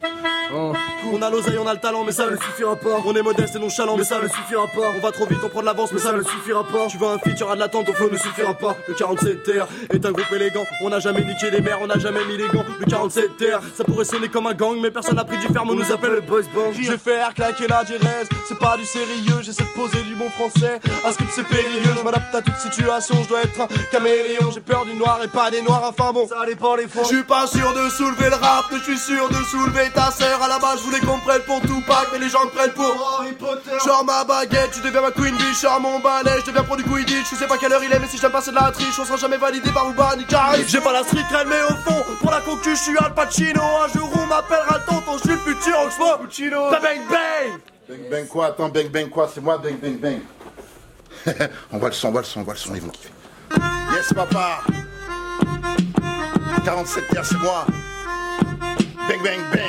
[1.12, 3.02] On a l'oseille, on a le talent, mais ça ne suffira pas.
[3.06, 4.92] On est modeste et nonchalant, mais ça ne suffira pas.
[4.96, 6.88] On va trop vite, on prend de l'avance, mais ça ne suffira pas.
[6.90, 8.76] Tu veux un feat, tu auras de l'attente, ton flow ne suffira pas.
[8.88, 10.64] Le 47 terres est un groupe élégant.
[10.82, 12.66] On n'a jamais niqué les mers, on n'a jamais mis les gants.
[12.80, 15.72] Le 47 terres, ça pourrait sonner comme un gang, mais personne n'a pris du ferme,
[15.72, 16.72] on nous appelle le boys band.
[16.74, 20.30] Je vais faire claquer la diérèse, c'est pas du sérieux, j'essaie de poser du bon
[20.30, 20.80] français.
[21.06, 24.52] Un script c'est périlleux, je m'adapte à toute situation, je dois être un caméléon.
[24.54, 27.04] J'ai peur du noir et pas des noirs, enfin bon, ça dépend les fonds.
[27.04, 30.04] Je suis pas sûr de soulever le rap, je suis sûr de soulever ta.
[30.24, 30.44] Potter.
[30.44, 32.72] À la base, je voulais qu'on me prenne pour Tupac, mais les gens me prennent
[32.72, 33.72] pour Harry Potter.
[33.86, 35.54] Genre ma baguette, tu deviens ma queen bee.
[35.60, 37.30] Genre mon balai, je deviens pro du Quidditch.
[37.32, 38.98] Je sais pas quelle heure il est, mais si j'aime pas c'est de la triche,
[39.00, 40.66] on sera jamais validé par Uber ni Caris.
[40.68, 43.62] J'ai pas la street cred, mais au fond, pour la concu, je suis Al Pacino.
[43.62, 46.72] Un jour on m'appellera tonton, je suis le futur Oxmo Puccino.
[46.72, 47.60] Bang bang!
[47.90, 48.48] Bang bang quoi?
[48.48, 49.30] Attends, bang bang quoi?
[49.34, 50.20] C'est moi, bang bang bang.
[51.72, 53.10] on voit le son, on voit le son, on voit le son, ils vont kiffer.
[53.94, 54.62] Yes, papa
[56.64, 57.66] 47 terres, c'est moi.
[59.10, 59.60] Bang bang bang.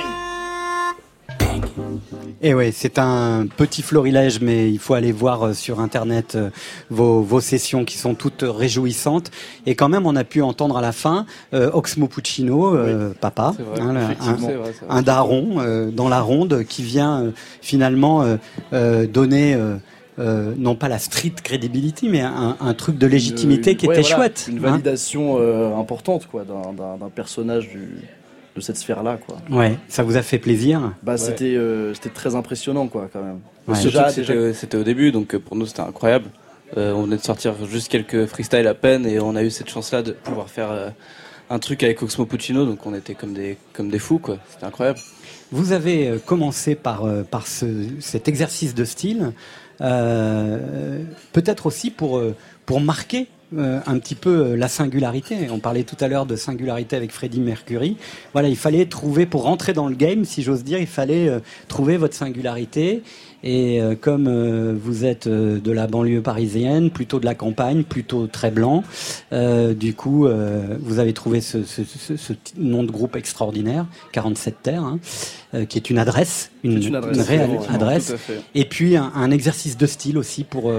[2.42, 6.50] Et ouais, c'est un petit florilège, mais il faut aller voir euh, sur internet euh,
[6.90, 9.30] vos, vos sessions qui sont toutes réjouissantes.
[9.66, 11.24] Et quand même, on a pu entendre à la fin
[11.54, 14.94] euh, Oxmo Puccino, euh, papa, vrai, hein, un, C'est vrai, c'est vrai.
[14.94, 17.30] un daron euh, dans la ronde qui vient euh,
[17.62, 18.36] finalement euh,
[18.72, 19.54] euh, donner.
[19.54, 19.76] euh,
[20.20, 23.94] euh, non pas la street credibility, mais un, un truc de légitimité Une- qui ouais,
[23.98, 24.46] était voilà, chouette.
[24.48, 24.70] Une hein.
[24.70, 27.98] validation euh, importante quoi, d'un personnage du,
[28.56, 29.18] de cette sphère-là.
[29.26, 29.38] quoi.
[29.50, 30.92] Ouais, ça vous a fait plaisir.
[31.02, 33.40] Bah, c'était euh, c'était très impressionnant quoi, quand même.
[33.66, 33.82] Ouais.
[33.82, 36.26] Déjà- que c'était, c'était au début, donc euh, pour nous c'était incroyable.
[36.76, 39.68] Euh, on venait de sortir juste quelques freestyles à peine et on a eu cette
[39.70, 40.90] chance-là de pouvoir faire euh,
[41.50, 44.38] un truc avec Oxmo Puccino, donc on était comme des, comme des fous, quoi.
[44.50, 44.98] C'était incroyable.
[45.52, 47.66] Vous avez euh, commencé par, euh, par ce,
[48.00, 49.32] cet exercice de style,
[49.80, 51.02] euh,
[51.32, 52.34] peut-être aussi pour, euh,
[52.66, 53.26] pour marquer
[53.58, 55.36] euh, un petit peu euh, la singularité.
[55.50, 57.96] On parlait tout à l'heure de singularité avec Freddie Mercury.
[58.32, 61.40] Voilà, il fallait trouver, pour rentrer dans le game, si j'ose dire, il fallait euh,
[61.68, 63.02] trouver votre singularité.
[63.46, 68.50] Et euh, comme vous êtes de la banlieue parisienne, plutôt de la campagne, plutôt très
[68.50, 68.82] blanc,
[69.32, 70.26] du coup,
[70.80, 74.98] vous avez trouvé ce, ce- ce- ce petit nom de groupe extraordinaire, 47 Terres, hein,
[75.68, 78.14] qui est une adresse, une, adresse, réelle adresse,
[78.54, 80.72] et puis un, un exercice de style aussi pour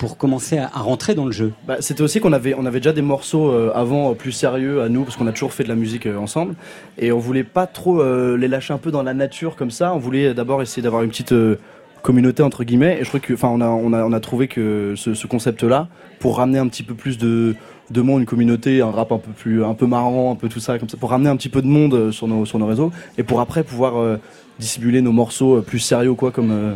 [0.00, 1.52] pour commencer à, rentrer dans le jeu.
[1.68, 4.80] Bah, c'était aussi qu'on avait, on avait déjà des morceaux euh, avant euh, plus sérieux
[4.80, 6.54] à nous, parce qu'on a toujours fait de la musique euh, ensemble,
[6.96, 9.92] et on voulait pas trop euh, les lâcher un peu dans la nature comme ça.
[9.92, 11.58] On voulait d'abord essayer d'avoir une petite euh,
[12.00, 14.48] communauté entre guillemets, et je crois que, enfin, on a, on a, on a trouvé
[14.48, 17.54] que ce, ce concept-là, pour ramener un petit peu plus de
[17.90, 20.60] de monde, une communauté, un rap un peu plus, un peu marrant, un peu tout
[20.60, 22.66] ça, comme ça, pour ramener un petit peu de monde euh, sur nos, sur nos
[22.66, 24.16] réseaux, et pour après pouvoir euh,
[24.58, 26.74] dissimuler nos morceaux euh, plus sérieux, quoi, comme euh,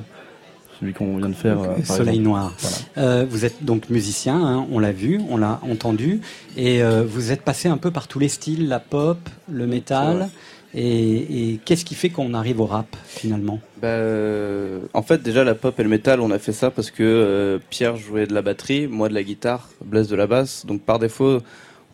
[0.80, 1.60] celui qu'on vient de faire.
[1.60, 2.22] euh, Soleil exemple.
[2.22, 2.52] Noir.
[2.58, 2.76] Voilà.
[2.98, 6.20] Euh, vous êtes donc musicien, hein, on l'a vu, on l'a entendu,
[6.56, 9.18] et euh, vous êtes passé un peu par tous les styles, la pop,
[9.50, 10.28] le métal.
[10.76, 13.60] Et, et qu'est-ce qui fait qu'on arrive au rap finalement?
[13.80, 16.90] Bah, euh, en fait, déjà, la pop et le métal, on a fait ça parce
[16.90, 20.66] que Pierre jouait de la batterie, moi de la guitare, Blaise de la basse.
[20.66, 21.38] Donc, par défaut,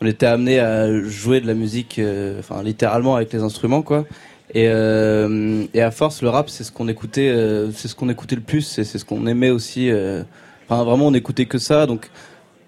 [0.00, 2.00] on était amené à jouer de la musique,
[2.38, 4.06] enfin, littéralement avec les instruments, quoi.
[4.52, 8.08] Et, euh, et à force, le rap, c'est ce qu'on écoutait, euh, c'est ce qu'on
[8.08, 9.90] écoutait le plus, c'est ce qu'on aimait aussi.
[9.90, 10.22] euh,
[10.68, 11.86] Enfin, vraiment, on écoutait que ça.
[11.86, 12.10] Donc,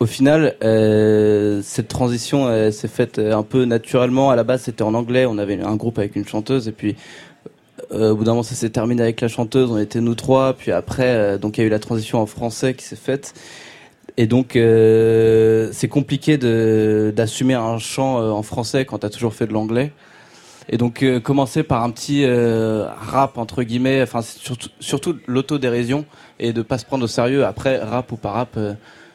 [0.01, 0.57] au final,
[1.63, 4.31] cette transition s'est faite un peu naturellement.
[4.31, 5.25] À la base, c'était en anglais.
[5.27, 6.97] On avait un groupe avec une chanteuse, et puis
[7.93, 9.71] au bout d'un moment, ça s'est terminé avec la chanteuse.
[9.71, 10.55] On était nous trois.
[10.55, 13.35] Puis après, donc il y a eu la transition en français qui s'est faite.
[14.17, 16.39] Et donc, c'est compliqué
[17.13, 19.93] d'assumer un chant en français quand t'as toujours fait de l'anglais.
[20.69, 24.03] Et donc, euh, commencer par un petit euh, rap entre guillemets.
[24.03, 26.05] Enfin, surtout, surtout l'autodérision
[26.39, 27.45] et de pas se prendre au sérieux.
[27.45, 28.75] Après, rap ou pas rap, euh,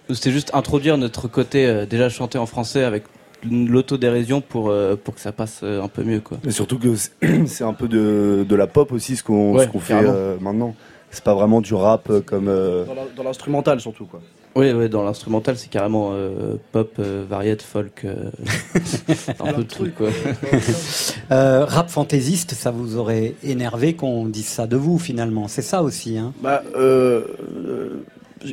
[0.10, 3.04] nous c'était juste introduire notre côté euh, déjà chanter en français avec
[3.44, 6.38] l'autodérision pour euh, pour que ça passe un peu mieux quoi.
[6.46, 6.96] Et surtout que
[7.46, 10.76] c'est- un peu de, de la pop aussi ce qu'on Ouais, fait euh, maintenant.
[11.12, 12.48] C'est pas vraiment du rap comme.
[12.50, 14.22] euh, Dans l'instrumental surtout quoi.
[14.58, 18.32] Oui, oui, dans l'instrumental, c'est carrément euh, pop, euh, variette, folk, euh,
[19.40, 20.10] un peu de truc, quoi.
[21.32, 25.48] Euh, Rap fantaisiste, ça vous aurait énervé qu'on dise ça de vous finalement?
[25.50, 26.18] C'est ça aussi.
[26.18, 27.22] Hein Bah, euh,
[27.68, 28.04] euh,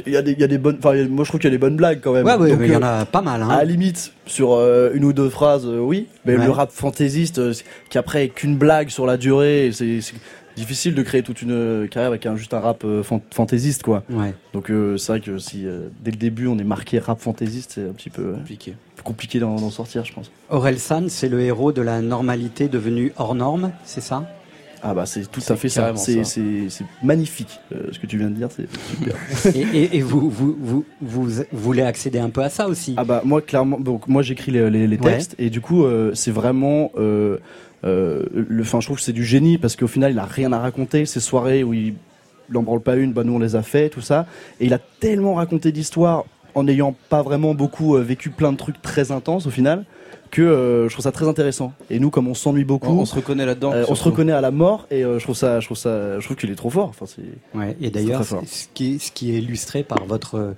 [0.06, 1.52] il y a des, il y a des bonnes, enfin, moi je trouve qu'il y
[1.52, 2.26] a des bonnes blagues quand même.
[2.26, 3.42] Ouais, ouais, Donc, mais il y en a pas mal.
[3.42, 3.48] Hein.
[3.48, 6.08] À la limite, sur euh, une ou deux phrases, euh, oui.
[6.24, 6.44] Mais Ouais.
[6.44, 7.52] le rap fantaisiste, euh,
[7.90, 10.00] qui après est qu'une blague sur la durée, c'est
[10.56, 13.82] difficile de créer toute une euh, carrière avec un, juste un rap euh, fan- fantaisiste,
[13.82, 14.02] quoi.
[14.10, 14.34] Ouais.
[14.52, 15.64] Donc euh, c'est vrai que si
[16.02, 19.70] dès le début on est marqué rap fantaisiste, c'est un petit peu compliqué, compliqué d'en
[19.70, 20.30] sortir, je pense.
[20.50, 24.24] Aurel San, c'est le héros de la normalité devenue hors norme, c'est ça?
[24.86, 25.94] Ah bah c'est tout à fait ça.
[25.96, 26.22] C'est
[27.02, 29.14] magnifique euh, ce que tu viens de dire, c'est super.
[29.54, 32.94] et, et- et vous, vous, vous, vous voulez accéder un peu à ça aussi?
[32.98, 35.12] Ah bah moi clairement donc moi j'écris les, les, les Ouais.
[35.12, 37.38] textes et du coup euh, c'est vraiment euh,
[37.84, 40.52] euh, le enfin je trouve que c'est du génie parce qu'au final il a rien
[40.52, 41.06] à raconter.
[41.06, 41.94] Ces soirées où il
[42.50, 44.26] n'en branle pas une bah nous on les a fait tout ça.
[44.60, 46.24] Et il a tellement raconté d'histoires
[46.54, 49.84] en n'ayant pas vraiment beaucoup euh, vécu plein de trucs très intenses au final
[50.34, 51.72] que euh, je trouve ça très intéressant.
[51.90, 54.32] Et nous, comme on s'ennuie beaucoup, On- on se reconnaît là-dedans, euh, on se reconnaît
[54.32, 56.56] à la mort et euh, je trouve ça, je trouve ça, je trouve qu'il est
[56.56, 56.88] trop fort.
[56.88, 57.22] Enfin, c'est.
[57.58, 60.54] Ouais, et d'ailleurs, ce qui, est, ce qui est illustré par votre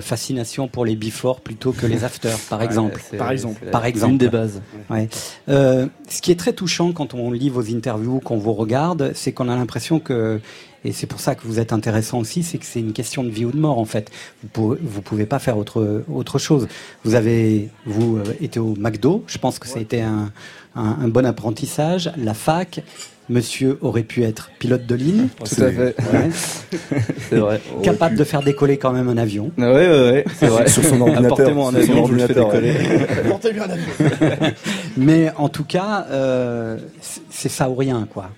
[0.00, 3.00] fascination pour les before plutôt que les after, par exemple.
[3.16, 3.64] Par exemple.
[3.72, 4.12] Par exemple.
[4.12, 4.60] une des bases.
[4.90, 5.08] Ouais.
[5.48, 9.48] Ce qui est très touchant quand on lit vos interviews, qu'on vous regarde, c'est qu'on
[9.48, 10.40] a l'impression que,
[10.86, 13.30] et c'est pour ça que vous êtes intéressant aussi, c'est que c'est une question de
[13.30, 14.10] vie ou de mort en fait.
[14.42, 16.68] Vous pouvez, vous pouvez pas faire autre autre chose.
[17.04, 20.32] Vous avez vous euh, été au McDo, je pense que ça a été un,
[20.74, 22.10] un, un bon apprentissage.
[22.16, 22.80] La fac.
[23.28, 25.26] Monsieur aurait pu être pilote de ligne.
[25.38, 25.96] Tout à fait.
[26.12, 26.30] Ouais.
[27.28, 27.60] C'est vrai.
[27.82, 29.50] Capable de faire décoller quand même un avion.
[29.58, 30.68] Ouais, ouais, ouais, c'est vrai.
[30.68, 31.32] Sur son ordinateur.
[31.32, 33.22] Apportez-moi un Sur son avion, je le fais ordinateur, décoller.
[33.28, 34.52] Portez-lui un avion.
[34.96, 38.30] Mais en tout cas, euh, c'est- c'est ça ou rien, quoi.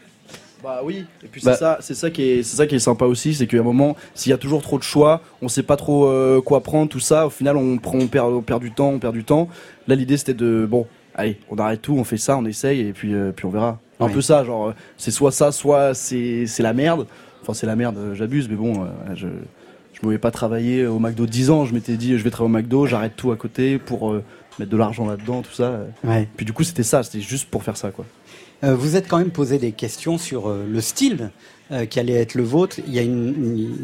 [0.69, 2.79] Bah oui, et puis Bah- c'est ça, c'est ça qui est, c'est ça qui est
[2.79, 5.63] sympa aussi, c'est qu'à un moment, s'il y a toujours trop de choix, on sait
[5.63, 7.27] pas trop euh, quoi prendre, tout ça.
[7.27, 9.49] Au final, on prend, on perd, on perd du temps, on perd du temps.
[9.87, 12.93] Là, l'idée c'était de, bon, allez, on arrête tout, on fait ça, on essaye, et
[12.93, 13.79] puis, euh, puis on verra.
[13.99, 14.13] Un Ouais.
[14.13, 17.07] peu ça, genre, euh, c'est soit ça, soit c'est, c'est la merde.
[17.41, 20.99] Enfin, c'est la merde, j'abuse, mais bon, euh, je, je me voyais pas travailler au
[20.99, 21.65] McDo 10 ans.
[21.65, 24.13] Je m'étais dit, je vais travailler au McDo, j'arrête tout à côté pour
[24.59, 25.81] mettre de l'argent là-dedans, tout ça.
[26.05, 26.29] Ouais.
[26.37, 28.05] Puis du coup, c'était ça, c'était juste pour faire ça, quoi.
[28.65, 31.31] Euh, vous êtes quand même posé des questions sur euh, le style
[31.71, 32.79] euh, qui allait être le vôtre.
[32.87, 33.29] Il y a une,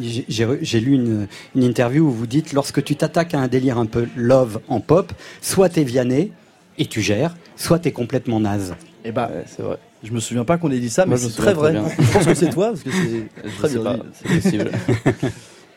[0.01, 3.79] une- j'ai- lu une, une interview où vous dites lorsque tu t'attaques à un délire
[3.79, 6.33] un peu love en pop, soit t'es Vianney
[6.79, 8.75] et tu gères, soit t'es complètement naze.
[9.05, 9.79] Et bah, c'est vrai.
[10.03, 11.61] Je me souviens pas qu'on ait dit ça, Moi, mais je me c'est souviens très
[11.61, 11.73] vrai.
[11.73, 12.07] très bien.
[12.07, 14.71] je pense que c'est toi, parce que c'est très bien c'est possible.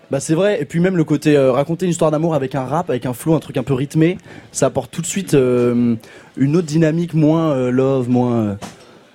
[0.09, 2.63] Bah c'est vrai, et puis même le côté euh, raconter une histoire d'amour avec un
[2.63, 4.17] rap, avec un flow, un truc un peu rythmé,
[4.53, 5.95] ça apporte tout de suite euh,
[6.37, 8.55] une autre dynamique, moins euh, love, moins euh,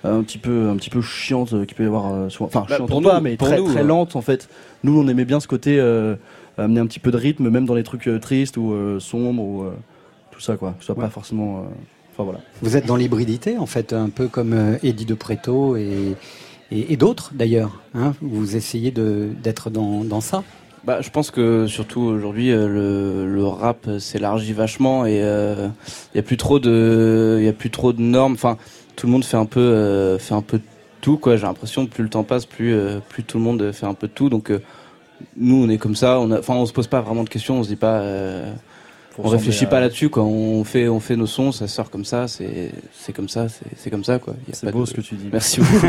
[0.03, 2.65] un petit peu, un petit peu chiante euh, qui peut y avoir, euh, souvent- enfin
[2.69, 3.83] Bah, chiante pour pas, nous, mais pour très nous, très hein.
[3.83, 4.49] lente en fait.
[4.83, 6.15] Nous on aimait bien ce côté euh,
[6.57, 9.41] amener un petit peu de rythme, même dans les trucs euh, tristes ou euh, sombres
[9.43, 9.71] ou euh,
[10.31, 11.03] tout ça quoi, que ce soit Ouais.
[11.05, 11.61] pas forcément, euh,
[12.13, 12.39] enfin voilà.
[12.61, 16.15] Vous êtes dans l'hybridité en fait, un peu comme euh, Eddie de Preto et,
[16.71, 17.79] et, et d'autres d'ailleurs.
[17.95, 20.43] Hein vous essayez de- d'être dans, dans ça.
[20.85, 26.15] Bah, je pense que surtout aujourd'hui, euh, le, le rap euh, s'élargit vachement et il
[26.15, 28.33] y a plus trop de, il y a plus trop de normes.
[28.33, 28.57] Enfin,
[28.95, 30.63] tout le monde fait un peu, euh, fait un peu de
[31.01, 31.35] tout quoi.
[31.37, 33.93] J'ai l'impression que plus le temps passe, plus, euh, plus tout le monde fait un
[33.93, 34.29] peu de tout.
[34.29, 34.61] Donc euh,
[35.37, 36.19] nous, on est comme ça.
[36.19, 37.57] On enfin, on se pose pas vraiment de questions.
[37.59, 38.51] On se dit pas, euh,
[39.19, 40.23] on réfléchit pas là-dessus quoi.
[40.23, 42.27] On fait, on fait nos sons, ça sort comme ça.
[42.27, 43.47] C'est, c'est comme ça.
[43.75, 44.33] C'est, comme ça quoi.
[44.51, 45.29] C'est pas beau de- ce que tu dis.
[45.31, 45.87] Merci beaucoup.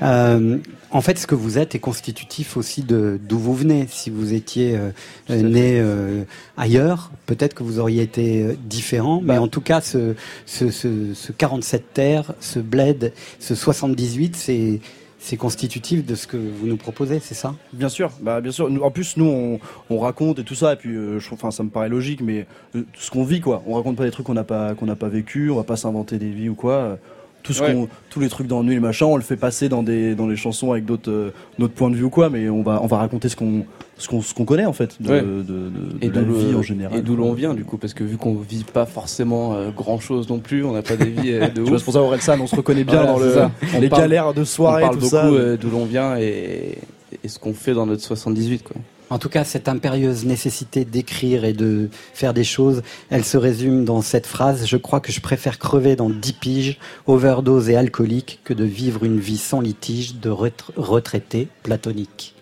[0.92, 3.86] En fait, ce que vous êtes est constitutif aussi de d'où vous venez.
[3.88, 4.90] Si vous étiez euh,
[5.28, 6.24] né euh,
[6.56, 9.20] ailleurs, peut-être que vous auriez été euh, différent.
[9.24, 10.14] Mais en tout cas, ce,
[10.46, 14.80] ce, ce, ce 47 terres, ce bled, ce 78, c'est
[15.22, 17.54] c'est constitutif de ce que vous nous proposez, c'est ça?
[17.74, 18.70] Bien sûr, bah bien sûr.
[18.70, 19.60] Nous- en plus, nous, on,
[19.90, 22.46] on raconte et tout ça, et puis, euh, je, enfin, ça me paraît logique, mais
[22.74, 23.62] euh, ce qu'on vit, quoi.
[23.66, 25.50] On raconte pas des trucs qu'on n'a pas, qu'on n'a pas vécu.
[25.50, 26.72] On va pas s'inventer des vies ou quoi.
[26.72, 26.96] Euh,
[27.42, 27.72] Tout ce Ouais.
[27.72, 30.36] qu'on, tous les trucs d'ennui, les machins, on le fait passer dans des, dans les
[30.36, 32.28] chansons avec d'autres, euh, notre point de vue ou quoi.
[32.30, 33.64] Mais on va, on va raconter ce qu'on,
[33.96, 35.20] ce qu'on, ce qu'on connaît en fait de, Ouais.
[35.22, 35.70] de, de, de
[36.02, 36.98] et la vie en général.
[36.98, 40.28] Et d'où l'on vient du coup, parce que vu qu'on vit pas forcément grand chose
[40.28, 41.78] non plus, on n'a pas des vies euh, de ouf.
[41.78, 43.50] c'est pour ça Orelsan, on se reconnaît bien Voilà, dans le.
[43.76, 45.26] On les parle- galères de soirée, on parle tout beaucoup ça.
[45.26, 46.78] euh, d'où l'on vient et,
[47.24, 48.76] et ce qu'on fait dans notre 78 quoi.
[49.10, 53.84] En tout cas, cette impérieuse nécessité d'écrire et de faire des choses, elle se résume
[53.84, 58.38] dans cette phrase Je crois que je préfère crever dans 10 piges, overdose et alcoolique,
[58.44, 62.34] que de vivre une vie sans litige de retr- retraité platonique.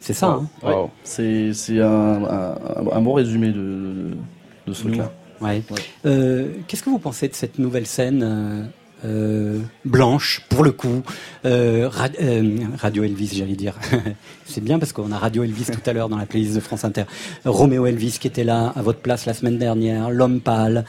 [0.00, 0.48] C'est ça, hein?
[0.62, 0.74] Ouais.
[1.04, 2.54] C'est, c'est un, un,
[2.92, 4.16] un bon résumé de, de,
[4.66, 5.12] de ce truc-là.
[5.40, 5.62] Ouais.
[6.06, 8.70] Euh, Qu'est-ce que vous pensez de cette nouvelle scène
[9.04, 11.02] euh, blanche, pour le coup
[11.44, 11.88] euh,
[12.20, 13.74] euh, Radio Elvis, j'allais dire.
[14.46, 16.84] C'est bien parce qu'on a Radio Elvis tout à l'heure dans la playlist de France
[16.84, 17.04] Inter.
[17.44, 20.84] Roméo Elvis qui était là à votre place la semaine dernière, L'Homme Pâle.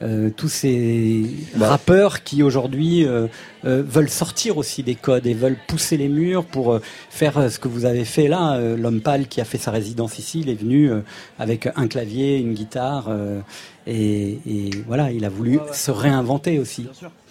[0.00, 1.24] Euh, tous ces
[1.58, 3.26] rappeurs qui aujourd'hui euh,
[3.64, 6.80] euh, veulent sortir aussi des codes et veulent pousser les murs pour euh,
[7.10, 8.54] faire ce que vous avez fait là.
[8.56, 11.00] Euh, L'homme pâle qui a fait sa résidence ici, il est venu euh,
[11.38, 13.40] avec un clavier, une guitare euh,
[13.86, 16.86] et, et voilà, il a voulu se réinventer aussi.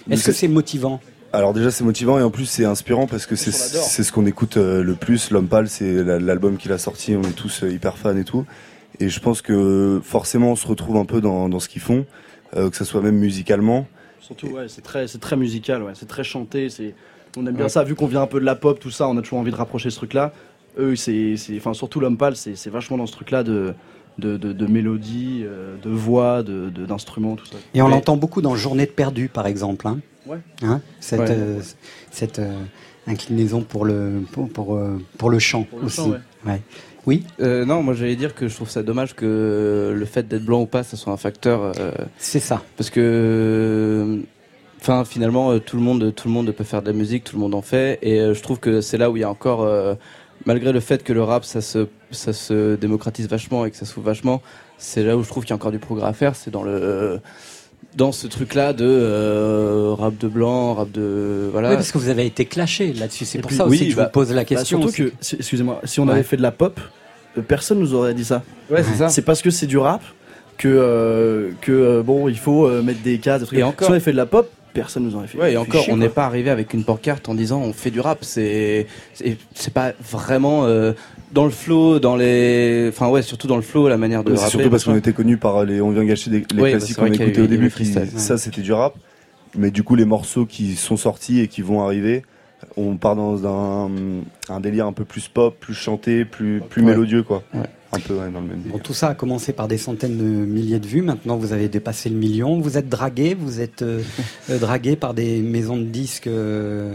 [0.10, 0.99] Est-ce que c'est motivant?
[1.34, 4.26] Alors déjà c'est motivant et en plus c'est inspirant parce que c'est c'est ce qu'on
[4.26, 5.30] écoute le plus.
[5.31, 8.45] L'homme pâle c'est la- l'album qu'il a sorti, on est tous hyper fans et tout.
[8.99, 11.99] Et je pense que forcément on se retrouve un peu dans, dans ce qu'ils font,
[11.99, 12.03] euh,
[12.53, 13.88] que ce soit même musicalement.
[14.19, 16.95] Surtout, ouais, c'est très, c'est très musical, ouais, c'est très chanté, c'est,
[17.38, 17.69] on aime bien Ouais.
[17.69, 19.52] ça, vu qu'on vient un peu de la pop, tout ça, on a toujours envie
[19.52, 20.34] de rapprocher ce truc-là.
[20.78, 23.74] Eux, c'est, c'est, enfin, surtout l'homme pâle, c'est, c'est vachement dans ce truc-là de,
[24.18, 27.56] de, de, de mélodie, euh, de voix, de, de- d'instruments, tout ça.
[27.74, 29.88] Et on Mais- l'entend beaucoup dans Journée de perdu, par exemple.
[29.88, 30.40] Hein Ouais.
[30.61, 31.28] Hein cette, Ouais.
[31.30, 31.61] euh,
[32.11, 32.53] cette, euh,
[33.07, 35.95] inclinaison pour le pour pour, euh, pour le chant le aussi.
[35.95, 36.18] chant, ouais.
[36.45, 36.61] Ouais.
[37.08, 37.24] Oui.
[37.40, 40.62] Euh, non, moi j'allais dire que je trouve ça dommage que le fait d'être blanc
[40.62, 41.72] ou pas, ça soit un facteur.
[42.18, 42.62] c'est ça.
[42.76, 44.22] Parce que,
[44.82, 47.36] enfin, finalement, euh, tout le monde, tout le monde peut faire de la musique, tout
[47.36, 49.30] le monde en fait, et euh, je trouve que c'est là où il y a
[49.30, 49.96] encore, euh,
[50.46, 53.86] malgré le fait que le rap, ça se, ça se démocratise vachement et que ça
[53.86, 54.42] s'ouvre vachement,
[54.78, 56.36] c'est là où je trouve qu'il y a encore du progrès à faire.
[56.36, 57.20] C'est dans le
[57.95, 61.70] dans ce truc-là de euh, rap de blanc, rap de voilà.
[61.70, 63.26] Oui, parce que vous avez été clashé là-dessus.
[63.26, 64.82] C'est pour puis- ça aussi que je bah, vous pose la bah, question.
[64.82, 65.12] surtout aussi.
[65.12, 66.14] que, excusez-moi, si on Ouais.
[66.14, 66.80] avait fait de la pop,
[67.38, 68.44] euh, personne nous aurait dit ça.
[68.70, 69.10] Ouais, c'est ça.
[69.10, 70.02] C'est parce que c'est du rap
[70.58, 73.60] que euh, que bon, il faut euh, mettre des cases, des trucs.
[73.60, 75.38] Et encore- Si on avait fait de la pop, personne nous aurait fait.
[75.40, 77.90] Ouais, et encore, chier, on n'est pas arrivé avec une pancarte en disant on fait
[77.91, 78.20] du rap.
[78.22, 80.94] C'est c'est c'est pas vraiment euh,
[81.32, 84.38] dans le flow, dans les, enfin ouais, surtout dans le flow, la manière de Ouais,
[84.38, 84.52] c'est rapper.
[84.58, 86.98] surtout parce qu'on était connus par les On vient gâcher des, les Oui, bah, classiques
[86.98, 87.66] qu'on écoutait au début.
[87.66, 88.10] qui- freestyle.
[88.20, 88.95] ça, c'était du rap.
[89.58, 92.24] Mais du coup, les morceaux qui sont sortis et qui vont arriver,
[92.76, 93.90] on part dans un,
[94.49, 96.90] un délire un peu plus pop, plus chanté, plus, plus Ouais.
[96.91, 97.44] mélodieux, quoi.
[97.94, 98.74] Un peu ouais, dans le même délire.
[98.74, 101.02] Bon, tout ça a commencé par des centaines de milliers de vues.
[101.02, 102.60] Maintenant, vous avez dépassé le million.
[102.60, 103.36] Vous êtes dragué.
[103.40, 104.02] Vous êtes euh,
[104.49, 106.28] euh, dragué par des maisons de disques.
[106.28, 106.94] euh,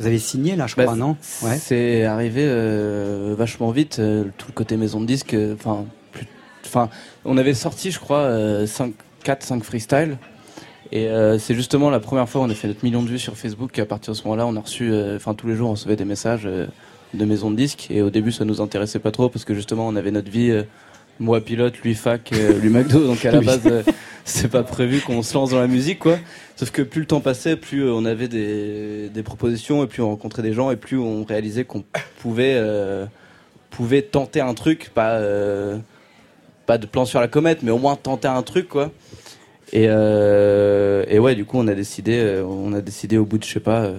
[0.00, 1.56] vous avez signé là, je Bah, crois, non Ouais.
[1.58, 5.34] C'est arrivé euh, vachement vite, euh, tout le côté maison de disque.
[5.34, 5.54] euh,
[6.66, 6.88] Enfin,
[7.24, 8.30] on avait sorti, je crois,
[8.66, 8.92] 5,
[9.24, 10.18] 4, 5 freestyles.
[10.92, 11.08] Et
[11.38, 13.78] c'est justement la première fois où on a fait notre million de vues sur Facebook.
[13.78, 15.96] Et à partir de ce moment-là, on a reçu, enfin, tous les jours, on recevait
[15.96, 17.88] des messages de maison de disques.
[17.90, 20.52] Et au début, ça nous intéressait pas trop parce que justement, on avait notre vie.
[21.20, 23.06] Moi pilote, lui fac, euh, lui McDo.
[23.06, 23.82] Donc à la base, euh,
[24.24, 26.18] c'est pas prévu qu'on se lance dans la musique, quoi.
[26.56, 30.02] Sauf que plus le temps passait, plus euh, on avait des, des propositions et plus
[30.02, 31.84] on rencontrait des gens et plus on réalisait qu'on
[32.18, 33.06] pouvait euh,
[33.68, 35.20] pouvait tenter un truc, pas
[36.66, 38.90] pas de plan sur la comète, mais au moins tenter un truc, quoi.
[39.72, 43.52] Et, et ouais, du coup, on a décidé, on a décidé au bout de je
[43.52, 43.90] sais pas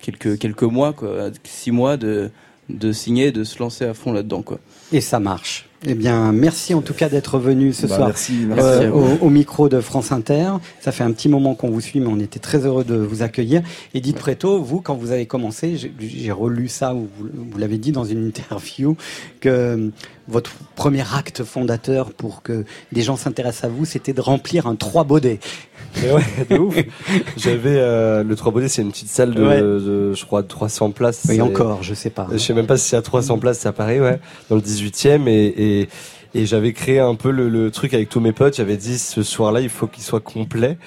[0.00, 2.30] quelques quelques mois, quoi, six mois de
[2.70, 4.58] de signer, de se lancer à fond là-dedans, quoi.
[4.92, 5.69] Et ça marche.
[5.86, 9.24] Eh bien, merci en tout cas d'être venu ce Bah, soir merci, merci euh, au,
[9.24, 10.50] au micro de France Inter.
[10.78, 13.22] Ça fait un petit moment qu'on vous suit, mais on était très heureux de vous
[13.22, 13.62] accueillir.
[13.94, 17.92] Edith Preto, vous, quand vous avez commencé, j'ai- relu ça, ou vous, vous l'avez dit
[17.92, 18.94] dans une interview,
[19.40, 19.88] que euh,
[20.28, 24.74] votre premier acte fondateur pour que des gens s'intéressent à vous, c'était de remplir un
[24.76, 25.40] trois baudets.
[26.02, 26.76] Mais ouais, de ouf.
[27.36, 29.60] J'avais euh, le Trois Baudets, c'est une petite salle de, Ouais.
[29.60, 31.22] de, je crois, de 300 places.
[31.28, 32.28] Oui, C'est- encore, je sais pas.
[32.30, 35.26] Je sais même pas si à 300 places, c'est à Paris, ouais, dans le 18e.
[35.26, 35.69] Et, et,
[36.34, 38.56] et j'avais créé un peu le, le truc avec tous mes potes.
[38.56, 40.78] J'avais dit ce soir-là, il faut qu'il soit complet.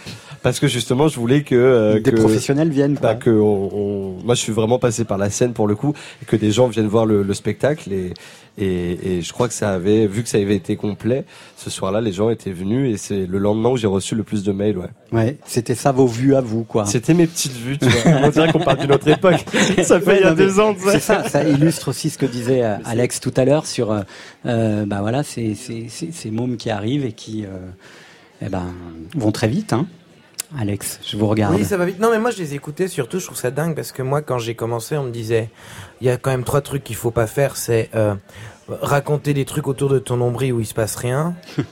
[0.44, 2.98] Parce que justement, je voulais que euh, Des que- professionnels viennent.
[3.02, 5.94] bah, que on, on- moi, je suis vraiment passé par la scène pour le coup,
[6.22, 7.92] et que des gens viennent voir le, le spectacle.
[7.92, 8.14] Et,
[8.58, 11.24] et, et je crois que ça avait, vu que ça avait été complet,
[11.58, 14.44] ce soir-là, les gens étaient venus, et c'est le lendemain où j'ai reçu le plus
[14.44, 14.78] de mails.
[14.78, 14.90] Ouais.
[15.14, 16.86] Ouais, c'était ça vos vues à vous, quoi.
[16.86, 17.78] C'était mes petites vues.
[17.80, 18.12] Tu vois.
[18.24, 19.44] On dirait qu'on parle d'une autre époque.
[19.84, 20.76] Ça fait Ouais, il y a deux ans.
[20.78, 24.02] C'est ça, ça illustre aussi ce que disait euh, Alex tout à l'heure sur, euh,
[24.46, 27.50] euh, bah voilà, ces, ces, ces, ces mômes qui arrivent et qui, euh,
[28.46, 28.66] eh ben,
[29.16, 29.88] vont très vite, hein.
[30.60, 31.56] Alex, je vous regarde.
[31.56, 32.00] Oui, ça va vite.
[32.00, 33.20] Non, mais moi, je les écoutais surtout.
[33.20, 35.50] Je trouve ça dingue parce que moi, quand j'ai commencé, on me disait,
[36.02, 37.56] il y a quand même trois trucs qu'il faut pas faire.
[37.58, 38.14] C'est euh,
[38.70, 41.36] raconter des trucs autour de ton nombril où il se passe rien.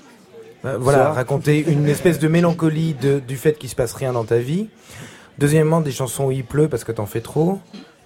[0.64, 1.12] Euh, voilà, Ça.
[1.14, 4.68] raconter une espèce de mélancolie de, du fait qu'il se passe rien dans ta vie.
[5.40, 7.60] Deuxièmement, des chansons où il pleut parce que t'en fais trop.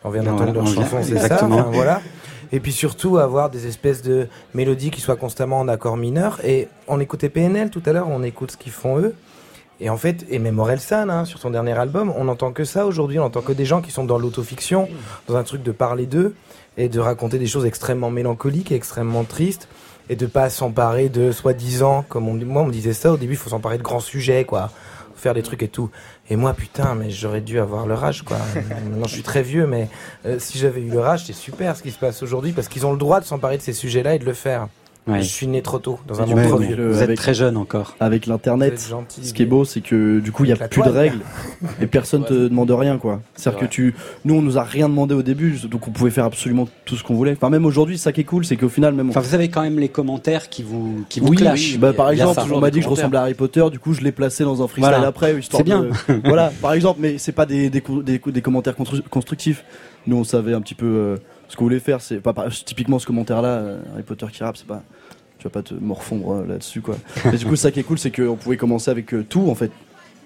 [0.05, 1.43] On vient d'entendre voilà, leur on vient- chanson, c'est ça.
[1.43, 2.01] Enfin, voilà.
[2.53, 6.39] Et puis surtout avoir des espèces de mélodies qui soient constamment en accord mineur.
[6.45, 9.13] Et on écoutait PNL tout à l'heure, on écoute ce qu'ils font eux.
[9.79, 12.85] Et en fait, et même Orelsan, hein, sur son dernier album, on n'entend que ça
[12.85, 13.19] aujourd'hui.
[13.19, 14.87] On n'entend que des gens qui sont dans l'autofiction,
[15.27, 16.33] dans un truc de parler d'eux
[16.77, 19.67] et de raconter des choses extrêmement mélancoliques et extrêmement tristes
[20.09, 23.33] et de pas s'emparer de soi-disant, comme on, moi on me disait ça au début,
[23.33, 24.69] il faut s'emparer de grands sujets, quoi,
[25.15, 25.89] faire des trucs et tout.
[26.29, 28.37] Et moi, putain, mais j'aurais dû avoir leur âge, quoi.
[28.55, 29.89] Maintenant, je suis très vieux, mais
[30.25, 32.85] euh, si j'avais eu leur âge, c'est super ce qui se passe aujourd'hui parce qu'ils
[32.85, 34.67] ont le droit de s'emparer de ces sujets-là et de le faire.
[35.07, 35.21] Ouais.
[35.21, 36.75] Je suis né trop tôt, dans un monde trop vieux.
[36.89, 37.95] Vous êtes avec- très jeune encore.
[37.99, 38.91] Avec l'internet,
[39.21, 41.19] ce qui est beau, c'est que du coup, il y a plus de règles
[41.79, 43.21] et personne te demande rien, quoi.
[43.35, 46.25] C'est-à-dire que tu, nous, on nous a rien demandé au début, donc on pouvait faire
[46.25, 47.33] absolument tout ce qu'on voulait.
[47.33, 49.09] Enfin, même aujourd'hui, ça qui est cool, c'est qu'au final, même.
[49.09, 51.73] Enfin, vous avez quand même les commentaires qui vous, qui vous oui, clashent.
[51.73, 51.77] oui.
[51.77, 54.01] Bah, par exemple, on m'a dit que je ressemblais à Harry Potter, du coup, je
[54.01, 55.07] l'ai placé dans un freestyle Voilà.
[55.07, 55.83] après, histoire C'est bien.
[55.83, 55.91] de-
[56.25, 59.63] voilà, par exemple, mais c'est pas des, des, des, co- des commentaires constru- constructifs.
[60.07, 61.17] Nous, on savait un petit peu euh,
[61.47, 62.01] ce qu'on voulait faire.
[62.01, 62.33] C'est pas
[62.65, 64.83] typiquement ce commentaire-là, euh, Harry Potter qui rappe, c'est pas.
[65.45, 66.95] Tu vas pas te morfondre euh, là-dessus, quoi.
[67.25, 69.53] Mais du coup, ça qui est cool, c'est qu'on pouvait commencer avec euh, tout, en
[69.53, 69.69] fait.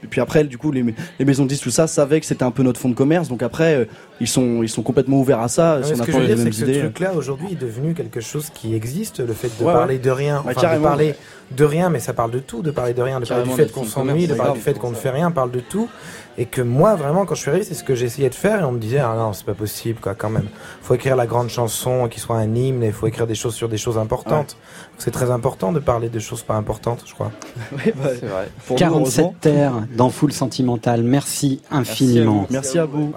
[0.02, 0.86] Et puis après, du coup, les,
[1.20, 3.28] les maisons de disques, tout ça, savaient que c'était un peu notre fond de commerce.
[3.28, 3.86] Donc après, euh,
[4.22, 5.80] ils sont, ils sont complètement ouverts à ça.
[5.80, 6.80] Non, si on que je veux dire, c'est que ce idées.
[6.80, 10.00] truc-là, aujourd'hui, est devenu quelque chose qui existe, le fait de Ouais, parler ouais.
[10.00, 10.42] de rien.
[10.46, 11.16] Bah, Enfin, de parler
[11.52, 13.70] de rien, mais ça parle de tout, de parler de rien, de parler du fait
[13.74, 15.90] qu'on s'ennuie, de parler du fait qu'on ne fait rien, parle de tout.
[16.38, 18.62] Et que moi, vraiment, quand je suis arrivé, c'est ce que j'essayais de faire.
[18.62, 20.48] Et on me disait, ah non, c'est pas possible, quoi, quand même.
[20.82, 22.84] faut écrire la grande chanson qui soit un hymne.
[22.84, 24.56] Il faut écrire des choses sur des choses importantes.
[24.98, 27.32] C'est très important de parler de choses pas importantes, je crois.
[27.84, 28.50] c'est vrai.
[28.78, 31.04] 47 terres dans Full Sentimental.
[31.04, 32.48] Merci infiniment.
[32.50, 33.12] Merci à vous.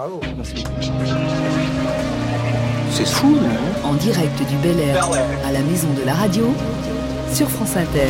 [2.91, 3.37] C'est fou,
[3.85, 5.09] En direct du Bel Air
[5.47, 6.53] à la maison de la radio
[7.33, 8.09] sur France Inter.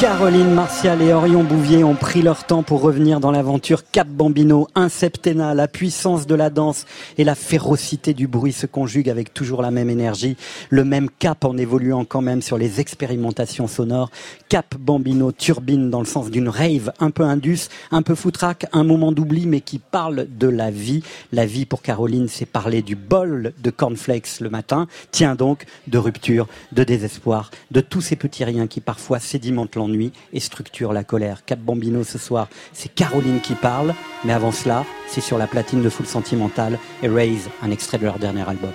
[0.00, 4.66] Caroline Martial et Orion Bouvier ont pris leur temps pour revenir dans l'aventure Cap Bambino.
[4.74, 6.86] Un septennat, la puissance de la danse
[7.18, 10.38] et la férocité du bruit se conjuguent avec toujours la même énergie,
[10.70, 14.10] le même cap en évoluant quand même sur les expérimentations sonores.
[14.48, 18.84] Cap Bambino turbine dans le sens d'une rave un peu indus, un peu foutraque, un
[18.84, 21.02] moment d'oubli mais qui parle de la vie.
[21.30, 24.86] La vie pour Caroline, c'est parler du bol de cornflakes le matin.
[25.10, 29.89] Tiens donc, de rupture, de désespoir, de tous ces petits riens qui parfois sédimentent l'ennui
[30.32, 31.44] et structurent la colère.
[31.44, 33.94] Cap Bambino ce soir, c'est Caroline qui parle,
[34.24, 38.04] mais avant cela, c'est sur la platine de Full Sentimental et Raise, un extrait de
[38.04, 38.72] leur dernier album.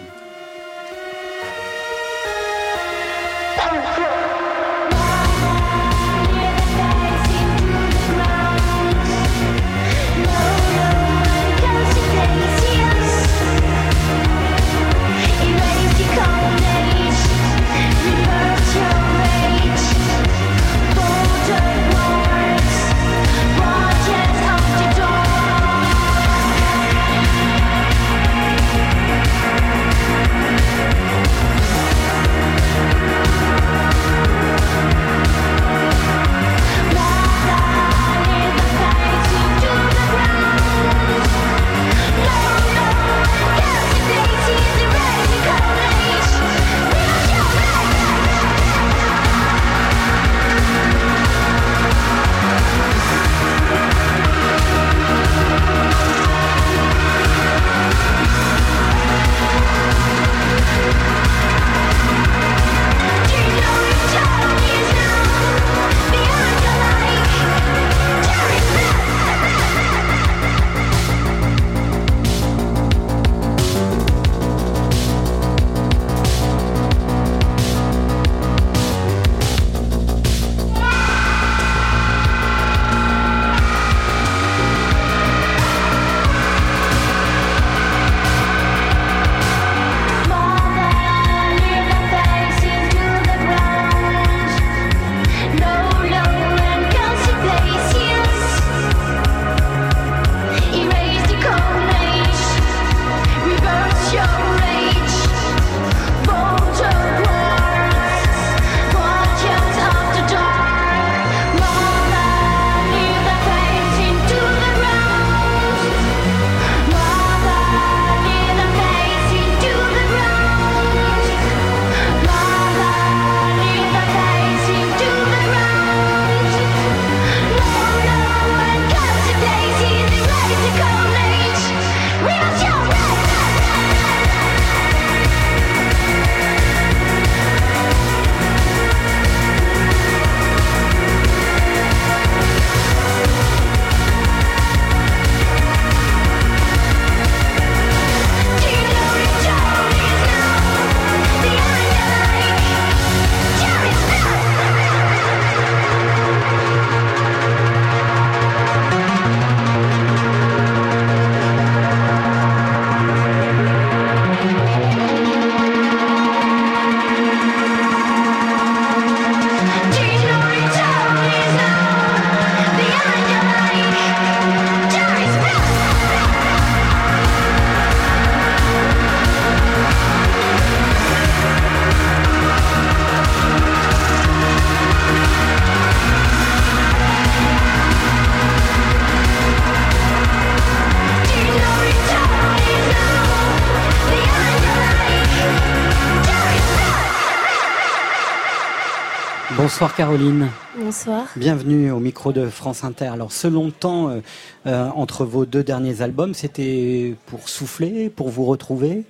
[199.76, 200.48] Bonsoir Caroline.
[200.80, 201.26] Bonsoir.
[201.36, 203.08] Bienvenue au micro de France Inter.
[203.08, 204.22] Alors ce long temps euh,
[204.68, 209.04] euh, entre vos deux derniers albums, c'était pour souffler, pour vous retrouver?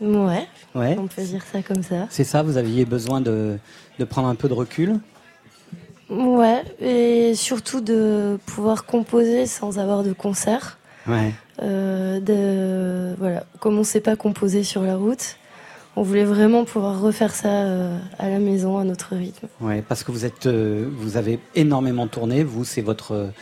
[0.00, 0.96] Ouais, Ouais.
[0.98, 2.08] on peut dire ça comme ça.
[2.10, 3.56] C'est ça, vous aviez besoin de,
[4.00, 4.98] de prendre un peu de recul?
[6.10, 10.78] Ouais, et surtout de pouvoir composer sans avoir de concert.
[11.06, 11.32] Ouais.
[11.62, 15.36] Euh, de, voilà, comme on ne sait pas composer sur la route,
[15.98, 19.48] on voulait vraiment pouvoir refaire ça euh, à la maison à notre rythme.
[19.60, 22.44] Ouais, parce que vous êtes, euh, vous avez énormément tourné.
[22.44, 23.32] Vous, c'est votre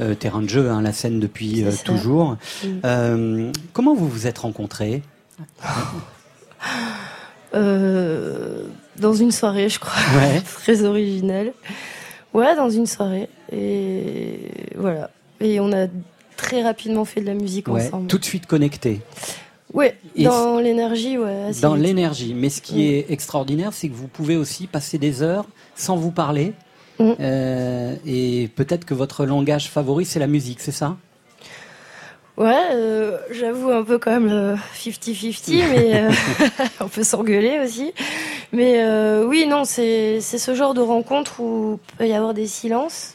[0.00, 2.36] euh, terrain de jeu, hein, la scène depuis toujours.
[2.62, 3.50] Mm.
[3.72, 5.02] Comment vous vous êtes rencontrés?
[7.52, 10.00] Dans une soirée, je crois.
[10.16, 10.40] Ouais.
[10.62, 11.52] Très original.
[12.32, 13.28] Ouais, dans une soirée.
[13.52, 14.38] Et
[14.76, 15.10] voilà.
[15.40, 15.86] Et on a
[16.36, 18.06] très rapidement fait de la musique Ouais, ensemble.
[18.08, 19.02] Tout de suite connectés.
[20.16, 21.50] Et dans l'énergie, ouais.
[21.60, 22.34] Dans l'énergie.
[22.34, 26.10] Mais ce qui est extraordinaire, c'est que vous pouvez aussi passer des heures sans vous
[26.10, 26.52] parler.
[26.98, 27.12] Mm.
[27.20, 30.96] Euh, et peut-être que votre langage favori, c'est la musique, c'est ça?
[32.36, 36.10] Ouais, euh, j'avoue un peu quand même euh, 50-50, mais euh,
[36.80, 37.92] on peut s'engueuler aussi.
[38.52, 38.84] Mais
[39.24, 43.13] oui, non, c'est ce genre de rencontre où il peut y avoir des silences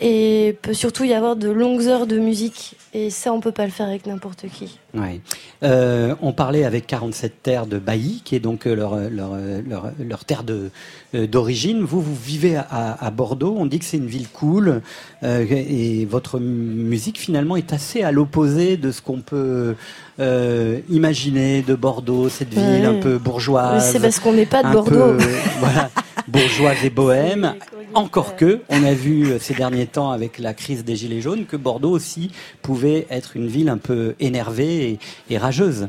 [0.00, 2.74] et peut surtout y avoir de longues heures de musique.
[2.94, 4.78] Et ça, on peut pas le faire avec n'importe qui.
[4.94, 5.20] Ouais.
[5.62, 9.32] Euh, on parlait avec 47 terres de Bailly, qui est donc euh, leur, euh, leur,
[9.68, 10.70] leur, leur terre de,
[11.12, 11.82] d'origine.
[11.82, 13.54] Vous, vous vivez à, à Bordeaux.
[13.58, 14.80] On dit que c'est une ville cool.
[15.22, 19.74] euh, et votre musique, finalement, est assez à l'opposé de ce qu'on peut
[20.18, 22.86] euh, imaginer de Bordeaux, cette ville Ouais.
[22.86, 23.84] un peu bourgeoise.
[23.86, 25.14] Mais c'est parce qu'on n'est pas de Bordeaux.
[25.16, 25.18] peu,
[25.60, 25.90] voilà,
[26.28, 27.54] bourgeoise et bohème.
[27.94, 31.46] Encore que, on a vu euh, ces derniers temps avec la crise des Gilets jaunes
[31.46, 32.30] que Bordeaux aussi
[32.62, 34.98] pouvait être une ville un peu énervée et,
[35.30, 35.88] et rageuse.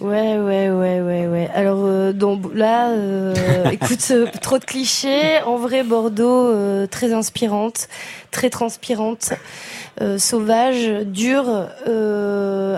[0.00, 1.50] Ouais, ouais, ouais, ouais, ouais.
[1.52, 3.34] Alors euh, donc là, euh,
[3.70, 5.42] écoute, euh, trop de clichés.
[5.44, 7.88] En vrai, Bordeaux, très inspirante,
[8.30, 9.34] très transpirante,
[10.16, 11.68] sauvage, dure,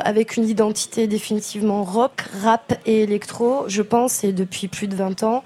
[0.05, 5.22] avec une identité définitivement rock, rap et électro, je pense, et depuis plus de 20
[5.22, 5.44] ans.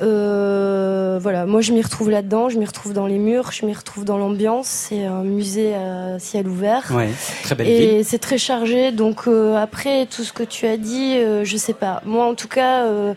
[0.00, 3.74] Euh, voilà, moi je m'y retrouve là-dedans, je m'y retrouve dans les murs, je m'y
[3.74, 4.66] retrouve dans l'ambiance.
[4.68, 6.84] C'est un musée à ciel ouvert.
[6.94, 7.08] Ouais,
[7.42, 8.04] très belle Et ville.
[8.04, 8.92] c'est très chargé.
[8.92, 12.00] Donc euh, après tout ce que tu as dit, euh, je sais pas.
[12.04, 13.14] Moi en tout cas, euh,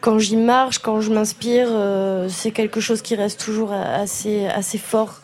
[0.00, 4.78] quand j'y marche, quand je m'inspire, euh, c'est quelque chose qui reste toujours assez assez
[4.78, 5.14] fort.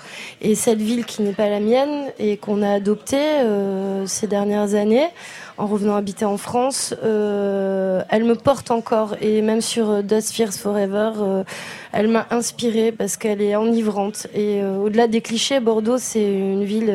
[0.40, 4.74] Et cette ville qui n'est pas la mienne et qu'on a adoptée euh, ces dernières
[4.74, 5.08] années.
[5.56, 10.32] En revenant habiter en France, euh, elle me porte encore et même sur euh, Dust
[10.32, 11.44] Fears Forever, euh,
[11.92, 16.64] elle m'a inspirée parce qu'elle est enivrante et euh, au-delà des clichés, Bordeaux c'est une
[16.64, 16.92] ville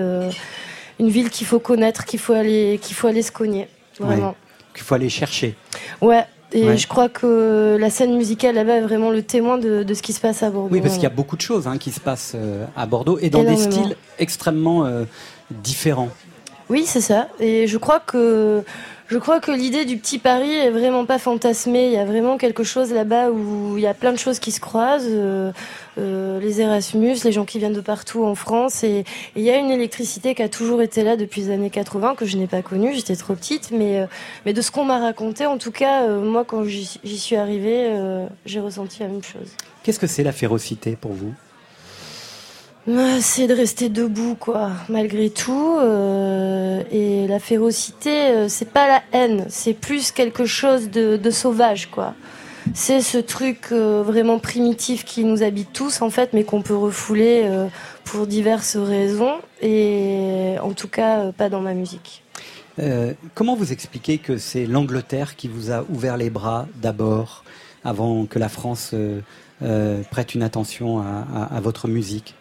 [0.99, 4.29] une ville qu'il faut connaître, qu'il faut aller, qu'il faut aller se cogner, vraiment.
[4.29, 4.35] Ouais,
[4.73, 5.55] Qu'il faut aller chercher.
[6.01, 6.25] Ouais.
[6.51, 6.75] Et Ouais.
[6.77, 10.11] je crois que la scène musicale là-bas est vraiment le témoin de, de ce qui
[10.11, 10.73] se passe à Bordeaux.
[10.73, 12.35] Oui, parce qu'il y a beaucoup de choses hein, qui se passent
[12.75, 14.85] à Bordeaux et dans des styles extrêmement
[15.49, 16.09] différents.
[16.69, 17.27] Oui, c'est ça.
[17.39, 18.63] Et je crois que
[19.07, 21.87] je crois que l'idée du petit Paris est vraiment pas fantasmée.
[21.87, 24.51] Il y a vraiment quelque chose là-bas où il y a plein de choses qui
[24.51, 25.07] se croisent.
[25.09, 25.51] euh,
[25.97, 28.83] euh, les Erasmus, les gens qui viennent de partout en France.
[28.83, 29.03] Et
[29.35, 32.25] il y a une électricité qui a toujours été là depuis les années 80 que
[32.25, 32.93] je n'ai pas connue.
[32.93, 34.05] J'étais trop petite, mais euh,
[34.45, 37.89] mais de ce qu'on m'a raconté, en tout cas, moi quand j'y suis arrivée,
[38.45, 39.49] j'ai ressenti la même chose.
[39.81, 41.33] Qu'est-ce que c'est la férocité pour vous?
[43.21, 45.77] C'est de rester debout, quoi, malgré tout.
[45.79, 51.91] euh, et la férocité, euh, c'est pas la haine, c'est plus quelque chose de, sauvage,
[51.91, 52.15] quoi.
[52.73, 56.75] C'est ce truc euh, vraiment primitif qui nous habite tous, en fait, mais qu'on peut
[56.75, 57.47] refouler
[58.05, 59.35] pour diverses raisons.
[59.61, 62.23] Et en tout cas, pas dans ma musique.
[63.35, 67.43] Comment vous expliquez que c'est l'Angleterre qui vous a ouvert les bras d'abord,
[67.83, 68.95] avant que la France
[70.09, 72.35] prête une attention à votre musique?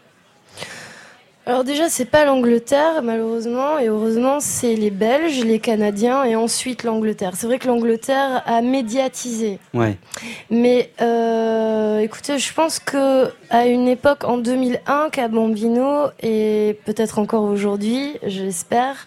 [1.49, 6.85] Alors déjà, c'est pas l'Angleterre, malheureusement, et heureusement, c'est les Belges, les Canadiens, et ensuite
[6.85, 7.33] l'Angleterre.
[7.37, 9.59] C'est vrai que l'Angleterre a médiatisé.
[9.73, 9.97] Ouais.
[10.51, 17.45] Mais euh, écoutez, je pense que à une époque, en 2001, Cabambino, et peut-être encore
[17.45, 19.07] aujourd'hui, j'espère,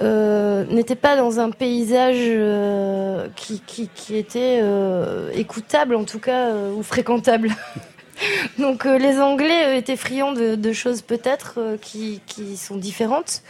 [0.00, 6.20] euh, n'était pas dans un paysage euh, qui, qui, qui était euh, écoutable, en tout
[6.20, 7.48] cas, euh, ou fréquentable.
[8.58, 12.76] Donc euh, les Anglais euh, étaient friands de, de choses peut-être euh, qui, qui sont
[12.76, 13.42] différentes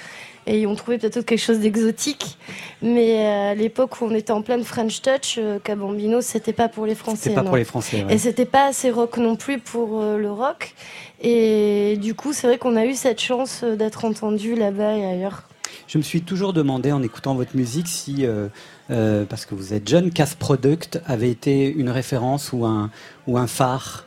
[0.47, 2.37] et ils ont trouvé peut-être quelque chose d'exotique.
[2.83, 6.95] Mais à l'époque où on était en pleine French Touch, Cabambino, c'était pas pour les
[6.95, 7.17] Français.
[7.23, 7.49] C'était pas non.
[7.49, 8.15] pour les Français, ouais.
[8.15, 10.75] Et c'était pas assez rock non plus pour le rock.
[11.23, 15.45] Et du coup, c'est vrai qu'on a eu cette chance d'être entendu là-bas et ailleurs.
[15.87, 18.49] Je me suis toujours demandé en écoutant votre musique si, euh,
[18.91, 22.91] euh, parce que vous êtes jeune, Casse Product avait été une référence ou un,
[23.27, 24.07] ou un phare.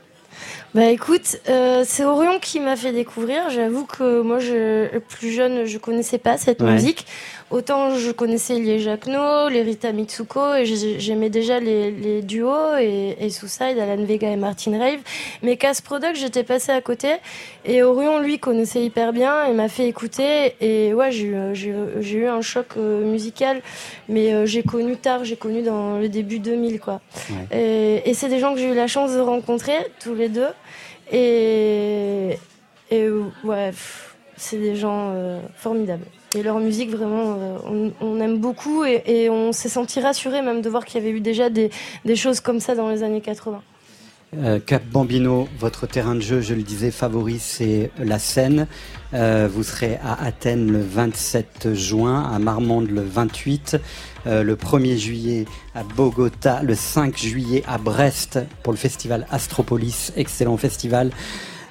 [0.76, 3.50] Bah écoute, euh, c'est Orion qui m'a fait découvrir.
[3.50, 6.74] J'avoue que moi, je, plus jeune, je connaissais pas cette Ouais.
[6.74, 7.08] musique.
[7.50, 12.76] Autant je connaissais les Jacquenot, les Rita Mitsuko, et j'ai- j'aimais déjà les, les duos
[12.78, 15.00] et, et Suicide, Alan Vega et Martin Rave.
[15.44, 17.08] Mais Casse Product, j'étais passée à côté.
[17.64, 20.56] Et Orion, lui, connaissait hyper bien et m'a fait écouter.
[20.60, 23.62] Et ouais, j'ai eu, un choc euh, musical.
[24.10, 27.00] Mais euh, j'ai connu tard, j'ai connu dans le début 2000, quoi.
[27.54, 30.50] Et, et c'est des gens que j'ai eu la chance de rencontrer, tous les deux.
[31.14, 32.38] Et,
[32.92, 33.08] et
[33.46, 33.72] ouais,
[34.36, 36.04] c'est des gens euh, formidables.
[36.38, 40.70] Et leur musique, vraiment, euh, on, aime beaucoup et, on s'est senti rassuré même de
[40.70, 41.72] voir qu'il y avait eu déjà des,
[42.16, 43.60] choses comme ça dans les années 80.
[44.38, 48.68] Euh, Cap Bambino, votre terrain de jeu, je le disais, favori, c'est la Seine.
[49.16, 53.78] Euh, vous serez à Athènes le 27 juin, à Marmande le 28,
[54.28, 60.14] euh, le 1er juillet à Bogota, le 5 juillet à Brest pour le festival Astropolis,
[60.16, 61.10] excellent festival.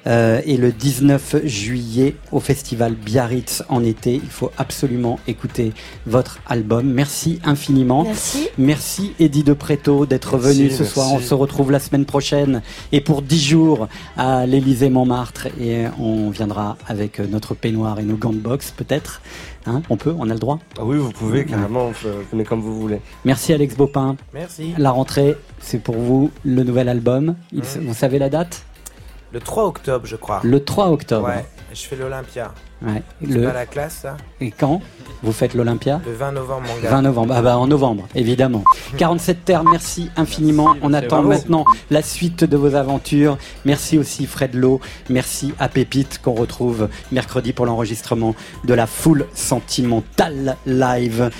[0.07, 4.15] Euh, et le 19 juillet au festival Biarritz en été.
[4.15, 5.73] Il faut absolument écouter
[6.07, 6.87] votre album.
[6.89, 8.05] Merci infiniment.
[8.05, 8.49] Merci.
[8.57, 10.95] Merci Eddie de Préto d'être venu ce merci.
[10.95, 11.13] soir.
[11.13, 12.63] On se retrouve la semaine prochaine
[12.93, 18.17] et pour 10 jours à l'Élysée Montmartre et on viendra avec notre peignoir et nos
[18.17, 19.21] gants de boxe peut-être.
[19.67, 20.61] Hein, on peut, on a le droit.
[20.79, 23.01] Ah oui, vous pouvez carrément, euh, venez comme vous voulez.
[23.25, 24.15] Merci Alex Bopin.
[24.33, 24.73] Merci.
[24.79, 27.35] La rentrée, c'est pour vous le nouvel album.
[27.53, 28.63] Il- Vous savez la date?
[29.33, 30.41] Le 3 octobre, je crois.
[30.45, 31.27] Le 3 octobre.
[31.29, 31.45] Ouais,
[31.75, 32.53] je fais l'Olympia.
[32.83, 33.03] Ouais.
[33.23, 34.83] Le- pas la classe, ça Et quand
[35.23, 36.91] vous faites l'Olympia Le 20 novembre, mon gars.
[36.91, 38.65] 20 novembre, ah bah en novembre, évidemment.
[38.99, 40.75] 47 Terres, merci infiniment.
[40.83, 41.29] On attend bravo.
[41.29, 43.39] maintenant la suite de vos aventures.
[43.65, 44.79] Merci aussi Fred Lowe,
[45.09, 48.35] merci à Pépite qu'on retrouve mercredi pour l'enregistrement
[48.65, 51.31] de la foule sentimentale live.